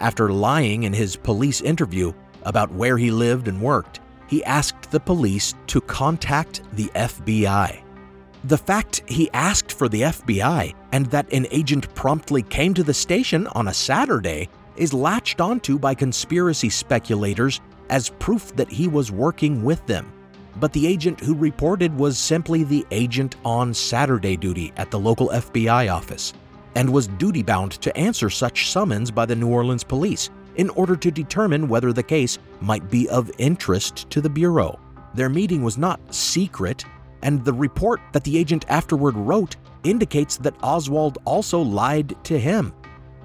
After 0.00 0.32
lying 0.32 0.84
in 0.84 0.92
his 0.92 1.16
police 1.16 1.60
interview 1.60 2.12
about 2.44 2.72
where 2.72 2.96
he 2.96 3.10
lived 3.10 3.48
and 3.48 3.60
worked, 3.60 4.00
he 4.28 4.44
asked 4.44 4.90
the 4.90 5.00
police 5.00 5.54
to 5.66 5.80
contact 5.80 6.62
the 6.74 6.86
FBI. 6.94 7.82
The 8.44 8.58
fact 8.58 9.02
he 9.06 9.30
asked 9.32 9.70
for 9.72 9.88
the 9.88 10.02
FBI 10.02 10.74
and 10.92 11.06
that 11.06 11.30
an 11.32 11.46
agent 11.50 11.94
promptly 11.94 12.42
came 12.42 12.72
to 12.74 12.82
the 12.82 12.94
station 12.94 13.46
on 13.48 13.68
a 13.68 13.74
Saturday 13.74 14.48
is 14.76 14.94
latched 14.94 15.42
onto 15.42 15.78
by 15.78 15.94
conspiracy 15.94 16.70
speculators 16.70 17.60
as 17.90 18.08
proof 18.18 18.56
that 18.56 18.70
he 18.70 18.88
was 18.88 19.12
working 19.12 19.62
with 19.62 19.84
them. 19.86 20.10
But 20.56 20.72
the 20.72 20.86
agent 20.86 21.20
who 21.20 21.34
reported 21.34 21.94
was 21.96 22.18
simply 22.18 22.64
the 22.64 22.86
agent 22.90 23.36
on 23.44 23.74
Saturday 23.74 24.36
duty 24.38 24.72
at 24.78 24.90
the 24.90 24.98
local 24.98 25.28
FBI 25.28 25.92
office 25.92 26.32
and 26.76 26.90
was 26.90 27.08
duty 27.08 27.42
bound 27.42 27.72
to 27.72 27.94
answer 27.96 28.30
such 28.30 28.70
summons 28.70 29.10
by 29.10 29.26
the 29.26 29.36
New 29.36 29.48
Orleans 29.48 29.84
police 29.84 30.30
in 30.56 30.70
order 30.70 30.96
to 30.96 31.10
determine 31.10 31.68
whether 31.68 31.92
the 31.92 32.02
case 32.02 32.38
might 32.60 32.90
be 32.90 33.08
of 33.10 33.30
interest 33.38 34.08
to 34.10 34.20
the 34.20 34.30
Bureau. 34.30 34.78
Their 35.14 35.28
meeting 35.28 35.62
was 35.62 35.76
not 35.76 36.00
secret, 36.14 36.84
and 37.22 37.44
the 37.44 37.52
report 37.52 38.00
that 38.12 38.24
the 38.24 38.36
agent 38.36 38.64
afterward 38.68 39.16
wrote 39.16 39.56
indicates 39.84 40.36
that 40.38 40.56
Oswald 40.62 41.18
also 41.24 41.60
lied 41.60 42.14
to 42.24 42.38
him. 42.38 42.72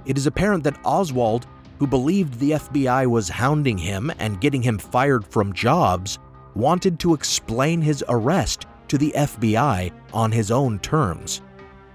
It 0.06 0.18
is 0.18 0.28
apparent 0.28 0.64
that 0.64 0.80
Oswald, 0.84 1.48
who 1.80 1.88
believed 1.88 2.40
the 2.40 2.52
FBI 2.52 3.08
was 3.08 3.28
hounding 3.30 3.78
him 3.78 4.12
and 4.20 4.42
getting 4.42 4.62
him 4.62 4.78
fired 4.78 5.26
from 5.26 5.54
jobs, 5.54 6.20
wanted 6.56 7.00
to 7.00 7.14
explain 7.14 7.82
his 7.82 8.04
arrest 8.08 8.66
to 8.88 8.98
the 8.98 9.14
FBI 9.16 9.92
on 10.14 10.32
his 10.32 10.52
own 10.52 10.80
terms. 10.80 11.42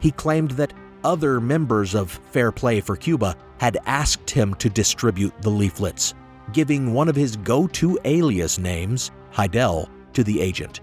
He 0.01 0.11
claimed 0.11 0.53
that 0.53 0.75
other 1.05 1.41
members 1.41 1.95
of 1.95 2.11
Fair 2.11 2.53
Play 2.53 2.81
for 2.81 2.97
Cuba 2.97 3.37
had 3.59 3.79
asked 3.87 4.31
him 4.31 4.55
to 4.55 4.69
distribute 4.69 5.35
the 5.43 5.51
leaflets, 5.51 6.15
giving 6.53 6.93
one 6.93 7.09
of 7.09 7.17
his 7.17 7.37
go 7.37 7.67
to 7.69 7.99
alias 8.05 8.59
names, 8.59 9.11
Hidell, 9.33 9.89
to 10.13 10.25
the 10.25 10.41
agent. 10.41 10.81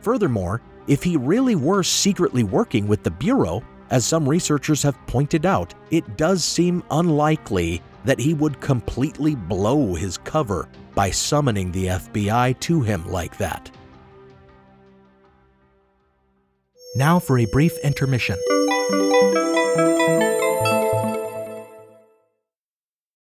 Furthermore, 0.00 0.62
if 0.86 1.02
he 1.02 1.16
really 1.16 1.54
were 1.54 1.82
secretly 1.82 2.42
working 2.42 2.86
with 2.86 3.02
the 3.02 3.10
Bureau, 3.10 3.62
as 3.90 4.06
some 4.06 4.28
researchers 4.28 4.82
have 4.82 5.06
pointed 5.06 5.44
out, 5.44 5.74
it 5.90 6.16
does 6.16 6.44
seem 6.44 6.82
unlikely 6.90 7.82
that 8.04 8.18
he 8.18 8.34
would 8.34 8.60
completely 8.60 9.34
blow 9.34 9.94
his 9.94 10.16
cover 10.18 10.68
by 10.94 11.10
summoning 11.10 11.70
the 11.72 11.86
FBI 11.86 12.58
to 12.60 12.80
him 12.80 13.06
like 13.10 13.36
that. 13.38 13.70
Now 16.96 17.18
for 17.18 17.38
a 17.38 17.46
brief 17.46 17.76
intermission. 17.84 18.36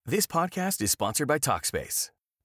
This 0.05 0.25
podcast 0.25 0.81
is 0.81 0.91
sponsored 0.91 1.27
by 1.27 1.37
Talkspace. 1.37 2.09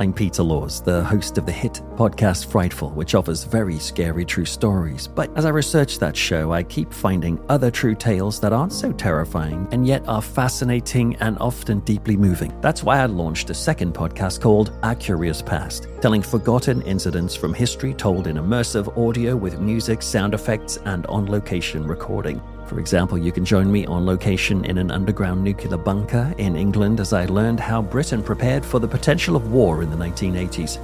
I'm 0.00 0.14
Peter 0.14 0.42
Laws, 0.42 0.80
the 0.80 1.04
host 1.04 1.36
of 1.36 1.44
the 1.44 1.52
hit 1.52 1.74
podcast 1.94 2.46
Frightful, 2.46 2.88
which 2.92 3.14
offers 3.14 3.44
very 3.44 3.78
scary 3.78 4.24
true 4.24 4.46
stories. 4.46 5.06
But 5.06 5.30
as 5.36 5.44
I 5.44 5.50
research 5.50 5.98
that 5.98 6.16
show, 6.16 6.52
I 6.52 6.62
keep 6.62 6.90
finding 6.90 7.38
other 7.50 7.70
true 7.70 7.94
tales 7.94 8.40
that 8.40 8.54
aren't 8.54 8.72
so 8.72 8.92
terrifying 8.92 9.68
and 9.72 9.86
yet 9.86 10.08
are 10.08 10.22
fascinating 10.22 11.16
and 11.16 11.36
often 11.38 11.80
deeply 11.80 12.16
moving. 12.16 12.58
That's 12.62 12.82
why 12.82 13.00
I 13.00 13.04
launched 13.04 13.50
a 13.50 13.54
second 13.54 13.92
podcast 13.92 14.40
called 14.40 14.72
Our 14.82 14.94
Curious 14.94 15.42
Past, 15.42 15.86
telling 16.00 16.22
forgotten 16.22 16.80
incidents 16.80 17.36
from 17.36 17.52
history 17.52 17.92
told 17.92 18.26
in 18.26 18.36
immersive 18.36 18.96
audio 18.96 19.36
with 19.36 19.60
music, 19.60 20.00
sound 20.00 20.32
effects, 20.32 20.78
and 20.86 21.04
on 21.08 21.26
location 21.26 21.86
recording. 21.86 22.40
For 22.70 22.78
example, 22.78 23.18
you 23.18 23.32
can 23.32 23.44
join 23.44 23.72
me 23.72 23.84
on 23.86 24.06
location 24.06 24.64
in 24.64 24.78
an 24.78 24.92
underground 24.92 25.42
nuclear 25.42 25.76
bunker 25.76 26.32
in 26.38 26.54
England 26.54 27.00
as 27.00 27.12
I 27.12 27.24
learned 27.24 27.58
how 27.58 27.82
Britain 27.82 28.22
prepared 28.22 28.64
for 28.64 28.78
the 28.78 28.86
potential 28.86 29.34
of 29.34 29.50
war 29.50 29.82
in 29.82 29.90
the 29.90 29.96
1980s. 29.96 30.78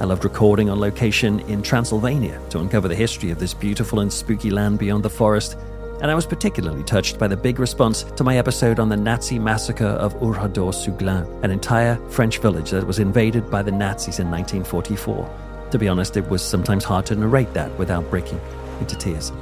I 0.00 0.04
loved 0.06 0.24
recording 0.24 0.70
on 0.70 0.80
location 0.80 1.40
in 1.40 1.60
Transylvania 1.60 2.40
to 2.48 2.60
uncover 2.60 2.88
the 2.88 2.94
history 2.94 3.30
of 3.32 3.38
this 3.38 3.52
beautiful 3.52 4.00
and 4.00 4.10
spooky 4.10 4.48
land 4.48 4.78
beyond 4.78 5.02
the 5.02 5.10
forest. 5.10 5.58
And 6.00 6.10
I 6.10 6.14
was 6.14 6.24
particularly 6.24 6.82
touched 6.84 7.18
by 7.18 7.28
the 7.28 7.36
big 7.36 7.58
response 7.58 8.04
to 8.04 8.24
my 8.24 8.38
episode 8.38 8.80
on 8.80 8.88
the 8.88 8.96
Nazi 8.96 9.38
massacre 9.38 9.84
of 9.84 10.14
Oradour-sur-Glane, 10.22 11.26
an 11.42 11.50
entire 11.50 11.96
French 12.08 12.38
village 12.38 12.70
that 12.70 12.86
was 12.86 12.98
invaded 12.98 13.50
by 13.50 13.62
the 13.62 13.72
Nazis 13.72 14.20
in 14.20 14.30
1944. 14.30 15.68
To 15.70 15.78
be 15.78 15.86
honest, 15.86 16.16
it 16.16 16.26
was 16.30 16.42
sometimes 16.42 16.82
hard 16.82 17.04
to 17.06 17.14
narrate 17.14 17.52
that 17.52 17.78
without 17.78 18.08
breaking 18.08 18.40
into 18.80 18.96
tears. 18.96 19.32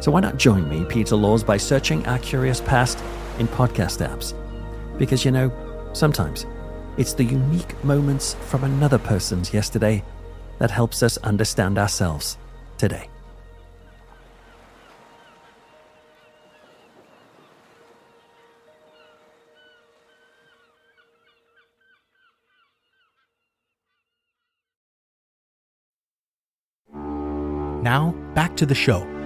So 0.00 0.12
why 0.12 0.20
not 0.20 0.36
join 0.36 0.68
me, 0.68 0.84
Peter 0.84 1.16
Laws, 1.16 1.42
by 1.42 1.56
searching 1.56 2.06
Our 2.06 2.18
Curious 2.20 2.60
Past 2.60 3.02
in 3.38 3.48
podcast 3.48 4.06
apps? 4.06 4.32
Because 4.96 5.24
you 5.24 5.30
know, 5.30 5.50
sometimes 5.92 6.46
it's 6.96 7.14
the 7.14 7.24
unique 7.24 7.82
moments 7.84 8.34
from 8.34 8.64
another 8.64 8.98
person's 8.98 9.52
yesterday 9.52 10.04
that 10.58 10.70
helps 10.70 11.02
us 11.02 11.16
understand 11.18 11.78
ourselves 11.78 12.38
today. 12.76 13.08
Now, 27.82 28.14
back 28.34 28.56
to 28.56 28.66
the 28.66 28.74
show. 28.74 29.17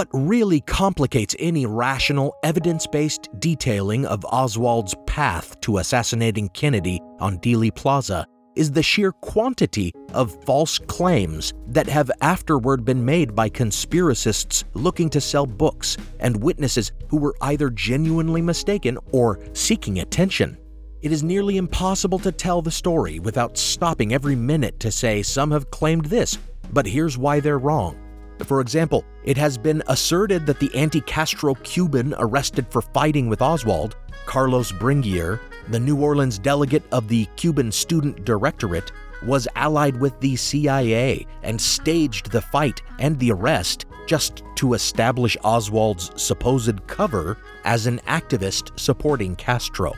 What 0.00 0.08
really 0.14 0.62
complicates 0.62 1.36
any 1.38 1.66
rational, 1.66 2.34
evidence 2.42 2.86
based 2.86 3.28
detailing 3.38 4.06
of 4.06 4.24
Oswald's 4.32 4.94
path 5.06 5.60
to 5.60 5.76
assassinating 5.76 6.48
Kennedy 6.54 7.02
on 7.18 7.38
Dealey 7.40 7.74
Plaza 7.74 8.26
is 8.56 8.72
the 8.72 8.82
sheer 8.82 9.12
quantity 9.12 9.92
of 10.14 10.42
false 10.46 10.78
claims 10.78 11.52
that 11.66 11.86
have 11.86 12.10
afterward 12.22 12.82
been 12.82 13.04
made 13.04 13.34
by 13.34 13.50
conspiracists 13.50 14.64
looking 14.72 15.10
to 15.10 15.20
sell 15.20 15.44
books 15.44 15.98
and 16.18 16.42
witnesses 16.42 16.92
who 17.10 17.18
were 17.18 17.36
either 17.42 17.68
genuinely 17.68 18.40
mistaken 18.40 18.96
or 19.12 19.38
seeking 19.52 19.98
attention. 19.98 20.56
It 21.02 21.12
is 21.12 21.22
nearly 21.22 21.58
impossible 21.58 22.20
to 22.20 22.32
tell 22.32 22.62
the 22.62 22.70
story 22.70 23.18
without 23.18 23.58
stopping 23.58 24.14
every 24.14 24.34
minute 24.34 24.80
to 24.80 24.90
say 24.90 25.22
some 25.22 25.50
have 25.50 25.70
claimed 25.70 26.06
this, 26.06 26.38
but 26.72 26.86
here's 26.86 27.18
why 27.18 27.40
they're 27.40 27.58
wrong. 27.58 27.98
For 28.44 28.60
example, 28.60 29.04
it 29.24 29.36
has 29.36 29.58
been 29.58 29.82
asserted 29.88 30.46
that 30.46 30.60
the 30.60 30.74
anti 30.74 31.00
Castro 31.02 31.54
Cuban 31.56 32.14
arrested 32.18 32.66
for 32.70 32.82
fighting 32.82 33.28
with 33.28 33.42
Oswald, 33.42 33.96
Carlos 34.26 34.72
Bringuier, 34.72 35.38
the 35.68 35.80
New 35.80 36.00
Orleans 36.00 36.38
delegate 36.38 36.82
of 36.92 37.08
the 37.08 37.26
Cuban 37.36 37.70
Student 37.70 38.24
Directorate, 38.24 38.92
was 39.24 39.46
allied 39.56 40.00
with 40.00 40.18
the 40.20 40.36
CIA 40.36 41.26
and 41.42 41.60
staged 41.60 42.30
the 42.30 42.40
fight 42.40 42.82
and 42.98 43.18
the 43.18 43.32
arrest 43.32 43.86
just 44.06 44.42
to 44.56 44.74
establish 44.74 45.36
Oswald's 45.44 46.10
supposed 46.20 46.86
cover 46.86 47.36
as 47.64 47.86
an 47.86 48.00
activist 48.06 48.78
supporting 48.78 49.36
Castro. 49.36 49.94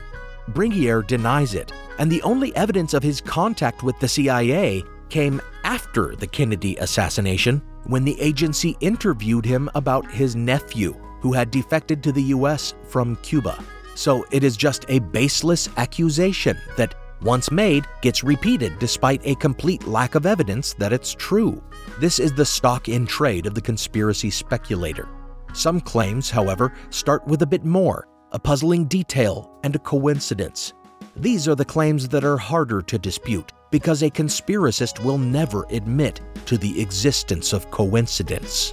Bringuier 0.51 1.07
denies 1.07 1.53
it, 1.53 1.71
and 1.99 2.11
the 2.11 2.21
only 2.21 2.55
evidence 2.55 2.93
of 2.93 3.01
his 3.01 3.21
contact 3.21 3.81
with 3.81 3.97
the 3.99 4.07
CIA 4.07 4.83
came 5.13 5.39
after 5.63 6.15
the 6.15 6.25
Kennedy 6.25 6.75
assassination 6.77 7.61
when 7.85 8.03
the 8.03 8.19
agency 8.19 8.75
interviewed 8.79 9.45
him 9.45 9.69
about 9.75 10.09
his 10.09 10.35
nephew, 10.35 10.93
who 11.21 11.31
had 11.31 11.51
defected 11.51 12.01
to 12.01 12.11
the 12.11 12.33
US 12.37 12.73
from 12.87 13.15
Cuba. 13.17 13.63
So 13.93 14.25
it 14.31 14.43
is 14.43 14.57
just 14.57 14.85
a 14.89 14.97
baseless 14.97 15.69
accusation 15.77 16.57
that, 16.77 16.95
once 17.21 17.51
made, 17.51 17.85
gets 18.01 18.23
repeated 18.23 18.79
despite 18.79 19.21
a 19.23 19.35
complete 19.35 19.85
lack 19.85 20.15
of 20.15 20.25
evidence 20.25 20.73
that 20.79 20.91
it's 20.91 21.13
true. 21.13 21.61
This 21.99 22.17
is 22.17 22.33
the 22.33 22.43
stock 22.43 22.89
in 22.89 23.05
trade 23.05 23.45
of 23.45 23.53
the 23.53 23.61
conspiracy 23.61 24.31
speculator. 24.31 25.07
Some 25.53 25.79
claims, 25.79 26.31
however, 26.31 26.73
start 26.89 27.23
with 27.27 27.43
a 27.43 27.47
bit 27.53 27.63
more 27.63 28.07
a 28.31 28.39
puzzling 28.39 28.85
detail 28.85 29.59
and 29.63 29.75
a 29.75 29.79
coincidence. 29.93 30.73
These 31.15 31.47
are 31.47 31.53
the 31.53 31.63
claims 31.63 32.07
that 32.07 32.23
are 32.23 32.37
harder 32.37 32.81
to 32.81 32.97
dispute 32.97 33.51
because 33.73 34.03
a 34.03 34.09
conspiracist 34.11 35.03
will 35.03 35.17
never 35.17 35.65
admit 35.71 36.21
to 36.45 36.59
the 36.59 36.79
existence 36.79 37.53
of 37.53 37.71
coincidence. 37.71 38.71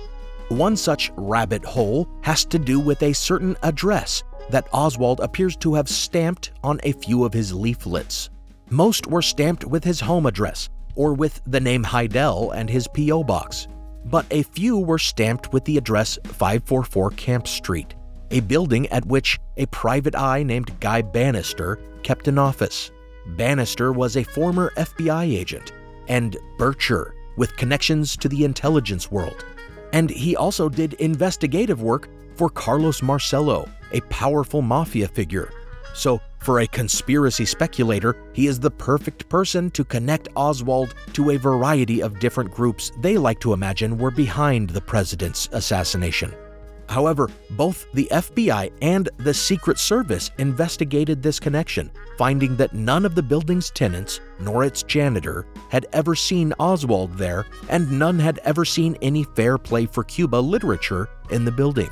One 0.50 0.76
such 0.76 1.10
rabbit 1.16 1.64
hole 1.64 2.06
has 2.20 2.44
to 2.44 2.58
do 2.58 2.78
with 2.78 3.02
a 3.02 3.14
certain 3.14 3.56
address 3.62 4.22
that 4.50 4.68
Oswald 4.74 5.20
appears 5.20 5.56
to 5.56 5.72
have 5.72 5.88
stamped 5.88 6.52
on 6.62 6.80
a 6.82 6.92
few 6.92 7.24
of 7.24 7.32
his 7.32 7.54
leaflets. 7.54 8.28
Most 8.68 9.06
were 9.06 9.22
stamped 9.22 9.64
with 9.64 9.82
his 9.84 10.00
home 10.00 10.26
address 10.26 10.68
or 10.96 11.14
with 11.14 11.40
the 11.46 11.60
name 11.60 11.82
Hidell 11.82 12.54
and 12.54 12.68
his 12.68 12.86
P.O. 12.88 13.24
box, 13.24 13.68
but 14.04 14.26
a 14.30 14.42
few 14.42 14.78
were 14.78 14.98
stamped 14.98 15.50
with 15.50 15.64
the 15.64 15.78
address 15.78 16.18
544 16.24 17.12
Camp 17.12 17.48
Street, 17.48 17.94
a 18.32 18.40
building 18.40 18.86
at 18.88 19.06
which 19.06 19.38
a 19.56 19.64
private 19.68 20.14
eye 20.14 20.42
named 20.42 20.78
Guy 20.78 21.00
Banister 21.00 21.78
kept 22.02 22.28
an 22.28 22.36
office. 22.36 22.90
Banister 23.36 23.92
was 23.92 24.16
a 24.16 24.24
former 24.24 24.72
FBI 24.76 25.36
agent 25.36 25.72
and 26.08 26.36
Bircher 26.58 27.12
with 27.36 27.56
connections 27.56 28.16
to 28.16 28.28
the 28.28 28.44
intelligence 28.44 29.10
world. 29.10 29.44
And 29.92 30.10
he 30.10 30.36
also 30.36 30.68
did 30.68 30.94
investigative 30.94 31.82
work 31.82 32.08
for 32.36 32.48
Carlos 32.48 33.02
Marcello, 33.02 33.68
a 33.92 34.00
powerful 34.02 34.62
mafia 34.62 35.08
figure. 35.08 35.50
So, 35.94 36.20
for 36.38 36.60
a 36.60 36.66
conspiracy 36.66 37.44
speculator, 37.44 38.16
he 38.32 38.46
is 38.46 38.58
the 38.58 38.70
perfect 38.70 39.28
person 39.28 39.70
to 39.72 39.84
connect 39.84 40.28
Oswald 40.36 40.94
to 41.12 41.30
a 41.30 41.36
variety 41.36 42.02
of 42.02 42.18
different 42.18 42.50
groups 42.50 42.92
they 43.00 43.18
like 43.18 43.40
to 43.40 43.52
imagine 43.52 43.98
were 43.98 44.10
behind 44.10 44.70
the 44.70 44.80
president's 44.80 45.48
assassination. 45.52 46.32
However, 46.90 47.30
both 47.50 47.86
the 47.92 48.08
FBI 48.10 48.72
and 48.82 49.08
the 49.18 49.32
Secret 49.32 49.78
Service 49.78 50.32
investigated 50.38 51.22
this 51.22 51.38
connection, 51.38 51.88
finding 52.18 52.56
that 52.56 52.74
none 52.74 53.06
of 53.06 53.14
the 53.14 53.22
building's 53.22 53.70
tenants 53.70 54.20
nor 54.40 54.64
its 54.64 54.82
janitor 54.82 55.46
had 55.70 55.86
ever 55.92 56.16
seen 56.16 56.52
Oswald 56.58 57.16
there, 57.16 57.46
and 57.68 57.96
none 57.96 58.18
had 58.18 58.40
ever 58.42 58.64
seen 58.64 58.96
any 59.02 59.22
Fair 59.22 59.56
Play 59.56 59.86
for 59.86 60.02
Cuba 60.02 60.34
literature 60.34 61.08
in 61.30 61.44
the 61.44 61.52
building. 61.52 61.90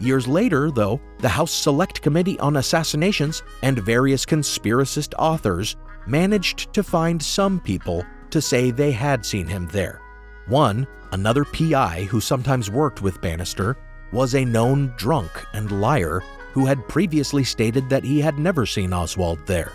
Years 0.00 0.26
later, 0.26 0.72
though, 0.72 1.00
the 1.18 1.28
House 1.28 1.52
Select 1.52 2.02
Committee 2.02 2.38
on 2.40 2.56
Assassinations 2.56 3.44
and 3.62 3.78
various 3.78 4.26
conspiracist 4.26 5.14
authors 5.20 5.76
managed 6.08 6.72
to 6.74 6.82
find 6.82 7.22
some 7.22 7.60
people 7.60 8.04
to 8.30 8.42
say 8.42 8.72
they 8.72 8.90
had 8.90 9.24
seen 9.24 9.46
him 9.46 9.68
there. 9.68 10.00
One, 10.48 10.84
another 11.12 11.44
PI 11.44 12.08
who 12.10 12.20
sometimes 12.20 12.70
worked 12.70 13.02
with 13.02 13.20
Banister, 13.20 13.76
was 14.12 14.34
a 14.34 14.44
known 14.44 14.94
drunk 14.96 15.30
and 15.52 15.80
liar 15.80 16.22
who 16.52 16.66
had 16.66 16.88
previously 16.88 17.44
stated 17.44 17.88
that 17.88 18.04
he 18.04 18.20
had 18.20 18.38
never 18.38 18.64
seen 18.66 18.92
Oswald 18.92 19.38
there. 19.46 19.72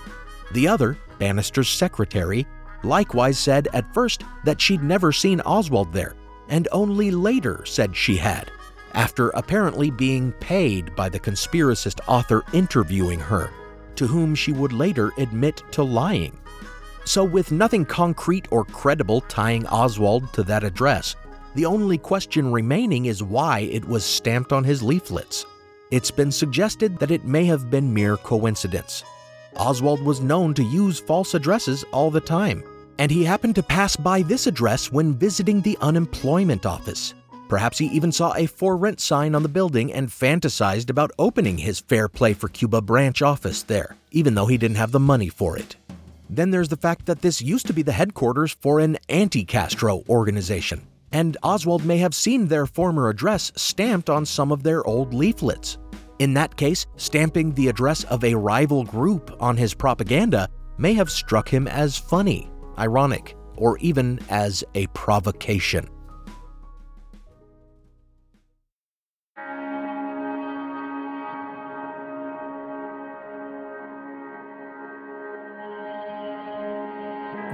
The 0.52 0.68
other, 0.68 0.98
Banister's 1.20 1.70
secretary, 1.70 2.48
likewise 2.84 3.38
said 3.38 3.68
at 3.74 3.94
first 3.94 4.24
that 4.44 4.60
she'd 4.60 4.84
never 4.84 5.12
seen 5.12 5.42
Oswald 5.42 5.94
there, 5.94 6.16
and 6.50 6.68
only 6.72 7.12
later 7.12 7.64
said 7.66 7.96
she 7.96 8.18
had 8.18 8.52
after 8.94 9.30
apparently 9.30 9.90
being 9.90 10.32
paid 10.34 10.96
by 10.96 11.10
the 11.10 11.20
conspiracist 11.20 12.00
author 12.08 12.44
interviewing 12.54 13.20
her, 13.20 13.50
to 13.96 14.08
whom 14.08 14.36
she 14.36 14.52
would 14.52 14.74
later 14.74 15.12
admit 15.18 15.64
to 15.72 15.84
lying. 15.84 16.38
So, 17.04 17.24
with 17.24 17.52
nothing 17.52 17.86
concrete 17.86 18.48
or 18.52 18.64
credible 18.64 19.22
tying 19.22 19.66
Oswald 19.68 20.32
to 20.34 20.44
that 20.44 20.64
address, 20.64 21.16
the 21.56 21.66
only 21.66 21.98
question 21.98 22.52
remaining 22.52 23.06
is 23.06 23.24
why 23.24 23.60
it 23.60 23.86
was 23.88 24.04
stamped 24.06 24.54
on 24.54 24.64
his 24.64 24.82
leaflets. 24.82 25.46
It's 25.92 26.12
been 26.12 26.32
suggested 26.32 26.98
that 27.00 27.12
it 27.12 27.26
may 27.26 27.46
have 27.46 27.70
been 27.70 27.94
mere 27.94 28.18
coincidence. 28.18 29.04
Oswald 29.58 30.02
was 30.02 30.22
known 30.22 30.54
to 30.54 30.64
use 30.64 31.00
false 31.00 31.34
addresses 31.34 31.84
all 31.92 32.10
the 32.10 32.22
time, 32.22 32.64
and 32.98 33.12
he 33.12 33.24
happened 33.24 33.56
to 33.56 33.64
pass 33.64 33.96
by 33.96 34.22
this 34.22 34.48
address 34.48 34.92
when 34.92 35.14
visiting 35.14 35.62
the 35.62 35.78
unemployment 35.82 36.66
office. 36.66 37.14
Perhaps 37.50 37.78
he 37.78 37.88
even 37.88 38.14
saw 38.14 38.34
a 38.36 38.46
for 38.46 38.78
rent 38.78 39.02
sign 39.02 39.36
on 39.36 39.44
the 39.44 39.50
building 39.50 39.92
and 39.92 40.08
fantasized 40.08 40.90
about 40.90 41.12
opening 41.20 41.58
his 41.58 41.82
Fair 41.82 42.08
Play 42.08 42.34
for 42.34 42.48
Cuba 42.48 42.82
branch 42.82 43.22
office 43.22 43.64
there, 43.64 43.98
even 44.12 44.36
though 44.36 44.46
he 44.46 44.58
didn't 44.58 44.78
have 44.78 44.94
the 44.94 45.02
money 45.02 45.28
for 45.28 45.58
it. 45.58 45.76
Then 46.30 46.52
there's 46.52 46.70
the 46.70 46.78
fact 46.78 47.08
that 47.08 47.22
this 47.22 47.42
used 47.42 47.68
to 47.68 47.74
be 47.74 47.82
the 47.82 47.92
headquarters 47.92 48.56
for 48.62 48.80
an 48.80 48.98
anti 49.10 49.44
Castro 49.44 50.04
organization, 50.08 50.82
and 51.12 51.38
Oswald 51.44 51.86
may 51.86 51.98
have 51.98 52.16
seen 52.16 52.48
their 52.48 52.66
former 52.66 53.10
address 53.10 53.52
stamped 53.56 54.10
on 54.10 54.26
some 54.26 54.52
of 54.52 54.64
their 54.64 54.86
old 54.86 55.14
leaflets. 55.14 55.78
In 56.20 56.34
that 56.36 56.56
case, 56.56 56.86
stamping 56.98 57.54
the 57.54 57.68
address 57.68 58.04
of 58.06 58.24
a 58.24 58.36
rival 58.36 58.84
group 58.84 59.36
on 59.40 59.58
his 59.58 59.74
propaganda 59.74 60.48
may 60.78 60.94
have 60.94 61.10
struck 61.10 61.50
him 61.50 61.68
as 61.68 61.98
funny, 61.98 62.50
ironic, 62.78 63.36
or 63.58 63.78
even 63.80 64.20
as 64.30 64.64
a 64.76 64.88
provocation. 64.88 65.88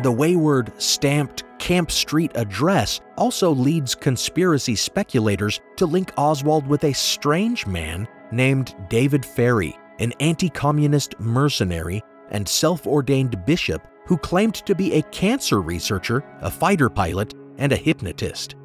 The 0.03 0.11
wayward, 0.11 0.71
stamped 0.79 1.43
Camp 1.57 1.89
Street 1.89 2.31
address 2.35 3.01
also 3.17 3.51
leads 3.51 3.95
conspiracy 3.95 4.75
speculators 4.75 5.59
to 5.77 5.87
link 5.87 6.11
Oswald 6.17 6.67
with 6.67 6.83
a 6.83 6.93
strange 6.93 7.65
man 7.65 8.07
named 8.31 8.75
David 8.89 9.25
Ferrie, 9.25 9.77
an 9.97 10.13
anti 10.19 10.49
communist 10.49 11.19
mercenary 11.19 12.03
and 12.29 12.47
self 12.47 12.85
ordained 12.85 13.43
bishop 13.47 13.87
who 14.05 14.17
claimed 14.17 14.55
to 14.55 14.75
be 14.75 14.93
a 14.93 15.01
cancer 15.03 15.61
researcher, 15.61 16.23
a 16.41 16.51
fighter 16.51 16.89
pilot, 16.89 17.33
and 17.57 17.71
a 17.71 17.77
hypnotist. 17.77 18.55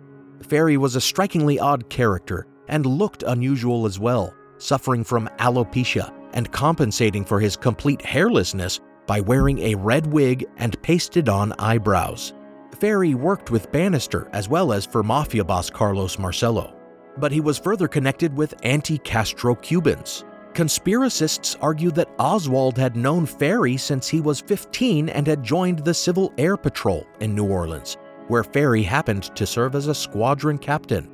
Ferrie 0.43 0.77
was 0.77 0.97
a 0.97 1.01
strikingly 1.01 1.59
odd 1.59 1.89
character 1.89 2.47
and 2.69 2.85
looked 2.85 3.23
unusual 3.23 3.87
as 3.87 3.99
well, 3.99 4.35
suffering 4.59 5.03
from 5.03 5.31
alopecia 5.39 6.13
and 6.35 6.53
compensating 6.53 7.25
for 7.25 7.41
his 7.41 7.57
complete 7.57 8.01
hairlessness 8.01 8.81
by 9.07 9.21
wearing 9.21 9.59
a 9.61 9.75
red 9.75 10.07
wig 10.07 10.45
and 10.57 10.81
pasted 10.83 11.29
on 11.29 11.53
eyebrows. 11.59 12.35
Ferrie 12.79 13.15
worked 13.15 13.51
with 13.51 13.71
Banister 13.73 14.29
as 14.33 14.49
well 14.49 14.73
as 14.73 14.87
for 14.87 15.03
mafia 15.03 15.45
boss 15.45 15.71
Carlos 15.71 16.19
Marcello. 16.19 16.77
But 17.19 17.33
he 17.33 17.41
was 17.41 17.59
further 17.59 17.89
connected 17.89 18.37
with 18.37 18.55
anti 18.63 18.99
Castro 18.99 19.55
Cubans. 19.55 20.25
Conspiracists 20.55 21.57
argue 21.63 21.91
that 21.93 22.11
Oswald 22.19 22.77
had 22.77 22.97
known 22.97 23.25
Ferrie 23.25 23.79
since 23.79 24.09
he 24.09 24.21
was 24.21 24.41
15 24.41 25.09
and 25.09 25.27
had 25.27 25.43
joined 25.43 25.79
the 25.79 25.95
Civil 25.95 26.33
Air 26.37 26.57
Patrol 26.57 27.07
in 27.21 27.35
New 27.35 27.47
Orleans, 27.47 27.97
where 28.29 28.45
Ferrie 28.45 28.83
happened 28.83 29.35
to 29.35 29.47
serve 29.47 29.75
as 29.75 29.87
a 29.87 29.95
squadron 29.95 30.59
captain. 30.59 31.11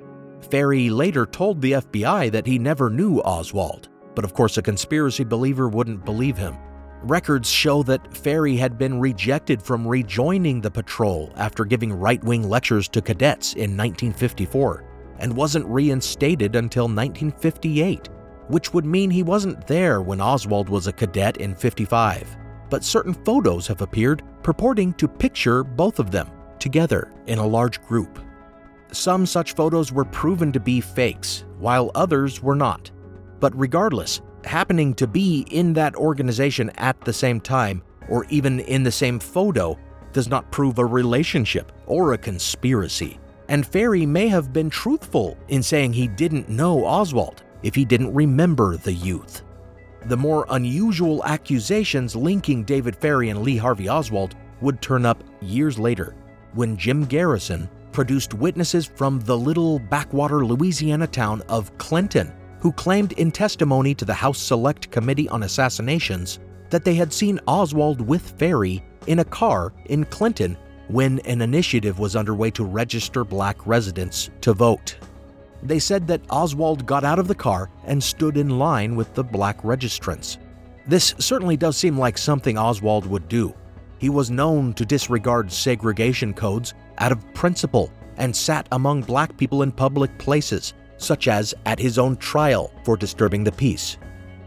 Ferrie 0.50 0.90
later 0.90 1.24
told 1.26 1.60
the 1.60 1.72
FBI 1.72 2.32
that 2.32 2.46
he 2.46 2.58
never 2.58 2.90
knew 2.90 3.20
Oswald, 3.20 3.88
but 4.14 4.24
of 4.24 4.34
course, 4.34 4.56
a 4.56 4.62
conspiracy 4.62 5.24
believer 5.24 5.68
wouldn't 5.68 6.04
believe 6.04 6.36
him. 6.36 6.56
Records 7.02 7.48
show 7.48 7.84
that 7.84 8.12
Ferrie 8.12 8.56
had 8.56 8.76
been 8.76 8.98
rejected 8.98 9.62
from 9.62 9.86
rejoining 9.86 10.60
the 10.60 10.70
patrol 10.70 11.32
after 11.36 11.64
giving 11.64 11.92
right 11.92 12.22
wing 12.24 12.48
lectures 12.48 12.88
to 12.88 13.00
cadets 13.00 13.52
in 13.54 13.76
1954 13.76 14.84
and 15.20 15.36
wasn't 15.36 15.66
reinstated 15.66 16.56
until 16.56 16.84
1958, 16.84 18.08
which 18.48 18.74
would 18.74 18.84
mean 18.84 19.10
he 19.10 19.22
wasn't 19.22 19.66
there 19.68 20.02
when 20.02 20.20
Oswald 20.20 20.68
was 20.68 20.88
a 20.88 20.92
cadet 20.92 21.36
in 21.36 21.54
55. 21.54 22.36
But 22.68 22.82
certain 22.82 23.14
photos 23.14 23.68
have 23.68 23.80
appeared 23.80 24.24
purporting 24.42 24.92
to 24.94 25.06
picture 25.06 25.62
both 25.62 26.00
of 26.00 26.10
them 26.10 26.28
together 26.58 27.12
in 27.26 27.38
a 27.38 27.46
large 27.46 27.80
group. 27.82 28.18
Some 28.90 29.24
such 29.24 29.54
photos 29.54 29.92
were 29.92 30.04
proven 30.04 30.50
to 30.52 30.60
be 30.60 30.80
fakes, 30.80 31.44
while 31.58 31.92
others 31.94 32.42
were 32.42 32.56
not. 32.56 32.90
But 33.38 33.56
regardless, 33.56 34.20
happening 34.48 34.94
to 34.94 35.06
be 35.06 35.46
in 35.50 35.72
that 35.74 35.94
organization 35.94 36.70
at 36.70 37.00
the 37.02 37.12
same 37.12 37.40
time, 37.40 37.82
or 38.08 38.24
even 38.30 38.60
in 38.60 38.82
the 38.82 38.90
same 38.90 39.20
photo, 39.20 39.78
does 40.12 40.28
not 40.28 40.50
prove 40.50 40.78
a 40.78 40.84
relationship 40.84 41.70
or 41.86 42.12
a 42.12 42.18
conspiracy. 42.18 43.20
And 43.48 43.66
Ferrie 43.66 44.06
may 44.06 44.28
have 44.28 44.52
been 44.52 44.70
truthful 44.70 45.38
in 45.48 45.62
saying 45.62 45.92
he 45.92 46.08
didn't 46.08 46.48
know 46.48 46.84
Oswald 46.84 47.44
if 47.62 47.74
he 47.74 47.84
didn't 47.84 48.14
remember 48.14 48.76
the 48.76 48.92
youth. 48.92 49.42
The 50.06 50.16
more 50.16 50.46
unusual 50.50 51.24
accusations 51.24 52.16
linking 52.16 52.64
David 52.64 52.96
Ferrie 52.96 53.30
and 53.30 53.42
Lee 53.42 53.56
Harvey 53.56 53.88
Oswald 53.88 54.34
would 54.60 54.80
turn 54.80 55.04
up 55.04 55.22
years 55.40 55.78
later 55.78 56.14
when 56.54 56.76
Jim 56.76 57.04
Garrison 57.04 57.68
produced 57.92 58.34
witnesses 58.34 58.86
from 58.86 59.20
the 59.20 59.36
little 59.36 59.78
backwater 59.78 60.44
Louisiana 60.44 61.06
town 61.06 61.42
of 61.48 61.76
Clinton 61.78 62.32
who 62.60 62.72
claimed 62.72 63.12
in 63.12 63.30
testimony 63.30 63.94
to 63.94 64.04
the 64.04 64.14
House 64.14 64.38
Select 64.38 64.90
Committee 64.90 65.28
on 65.28 65.42
Assassinations 65.42 66.38
that 66.70 66.84
they 66.84 66.94
had 66.94 67.12
seen 67.12 67.40
Oswald 67.46 68.00
with 68.00 68.38
Ferrie 68.38 68.82
in 69.06 69.20
a 69.20 69.24
car 69.24 69.72
in 69.86 70.04
Clinton 70.04 70.56
when 70.88 71.18
an 71.20 71.40
initiative 71.42 71.98
was 71.98 72.16
underway 72.16 72.50
to 72.50 72.64
register 72.64 73.24
black 73.24 73.66
residents 73.66 74.30
to 74.40 74.52
vote. 74.52 74.96
They 75.62 75.78
said 75.78 76.06
that 76.06 76.22
Oswald 76.30 76.86
got 76.86 77.04
out 77.04 77.18
of 77.18 77.28
the 77.28 77.34
car 77.34 77.70
and 77.84 78.02
stood 78.02 78.36
in 78.36 78.58
line 78.58 78.96
with 78.96 79.12
the 79.14 79.24
black 79.24 79.62
registrants. 79.62 80.38
This 80.86 81.14
certainly 81.18 81.56
does 81.56 81.76
seem 81.76 81.98
like 81.98 82.16
something 82.16 82.56
Oswald 82.56 83.06
would 83.06 83.28
do. 83.28 83.54
He 83.98 84.08
was 84.08 84.30
known 84.30 84.72
to 84.74 84.86
disregard 84.86 85.50
segregation 85.50 86.32
codes 86.32 86.74
out 86.98 87.12
of 87.12 87.34
principle 87.34 87.90
and 88.16 88.34
sat 88.34 88.68
among 88.72 89.02
black 89.02 89.36
people 89.36 89.62
in 89.62 89.72
public 89.72 90.16
places, 90.18 90.74
such 90.98 91.28
as 91.28 91.54
at 91.64 91.78
his 91.78 91.98
own 91.98 92.16
trial 92.16 92.72
for 92.84 92.96
disturbing 92.96 93.44
the 93.44 93.52
peace. 93.52 93.96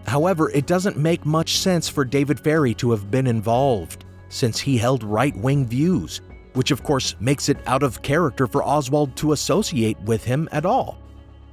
However, 0.05 0.49
it 0.51 0.67
doesn't 0.67 0.97
make 0.97 1.25
much 1.25 1.57
sense 1.57 1.87
for 1.89 2.05
David 2.05 2.39
Ferrie 2.39 2.73
to 2.75 2.91
have 2.91 3.09
been 3.09 3.27
involved, 3.27 4.05
since 4.29 4.59
he 4.59 4.77
held 4.77 5.03
right 5.03 5.35
wing 5.37 5.65
views, 5.65 6.21
which 6.53 6.71
of 6.71 6.83
course 6.83 7.15
makes 7.19 7.49
it 7.49 7.57
out 7.67 7.83
of 7.83 8.01
character 8.01 8.47
for 8.47 8.63
Oswald 8.63 9.15
to 9.17 9.31
associate 9.31 9.99
with 10.01 10.23
him 10.23 10.49
at 10.51 10.65
all. 10.65 10.97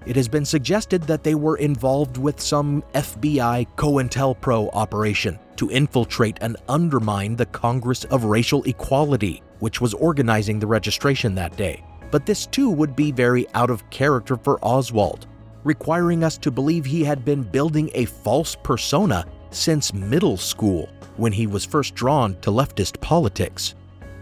It 0.07 0.16
has 0.16 0.28
been 0.28 0.44
suggested 0.44 1.03
that 1.03 1.22
they 1.22 1.34
were 1.34 1.57
involved 1.57 2.16
with 2.16 2.40
some 2.40 2.82
FBI 2.94 3.66
COINTELPRO 3.76 4.70
operation 4.72 5.38
to 5.57 5.70
infiltrate 5.70 6.38
and 6.40 6.57
undermine 6.68 7.36
the 7.36 7.46
Congress 7.46 8.05
of 8.05 8.24
Racial 8.24 8.62
Equality, 8.62 9.42
which 9.59 9.80
was 9.80 9.92
organizing 9.94 10.59
the 10.59 10.66
registration 10.66 11.34
that 11.34 11.57
day. 11.57 11.84
But 12.11 12.26
this 12.26 12.46
too 12.46 12.70
would 12.70 12.96
be 12.96 13.12
very 13.12 13.46
out 13.54 13.70
of 13.70 13.88
character 13.90 14.36
for 14.36 14.59
Oswald, 14.62 15.26
requiring 15.64 16.24
us 16.24 16.38
to 16.38 16.50
believe 16.50 16.84
he 16.84 17.04
had 17.04 17.24
been 17.24 17.42
building 17.42 17.90
a 17.94 18.06
false 18.06 18.56
persona 18.62 19.26
since 19.50 19.92
middle 19.92 20.36
school 20.36 20.88
when 21.16 21.32
he 21.32 21.46
was 21.46 21.64
first 21.64 21.94
drawn 21.94 22.40
to 22.40 22.50
leftist 22.50 23.00
politics. 23.00 23.74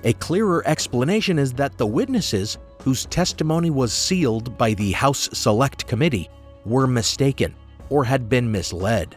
A 0.04 0.12
clearer 0.14 0.62
explanation 0.66 1.38
is 1.38 1.52
that 1.54 1.78
the 1.78 1.86
witnesses, 1.86 2.58
whose 2.82 3.06
testimony 3.06 3.70
was 3.70 3.92
sealed 3.92 4.56
by 4.56 4.74
the 4.74 4.92
House 4.92 5.28
Select 5.32 5.86
Committee, 5.86 6.28
were 6.64 6.86
mistaken 6.86 7.54
or 7.90 8.04
had 8.04 8.28
been 8.28 8.50
misled. 8.50 9.16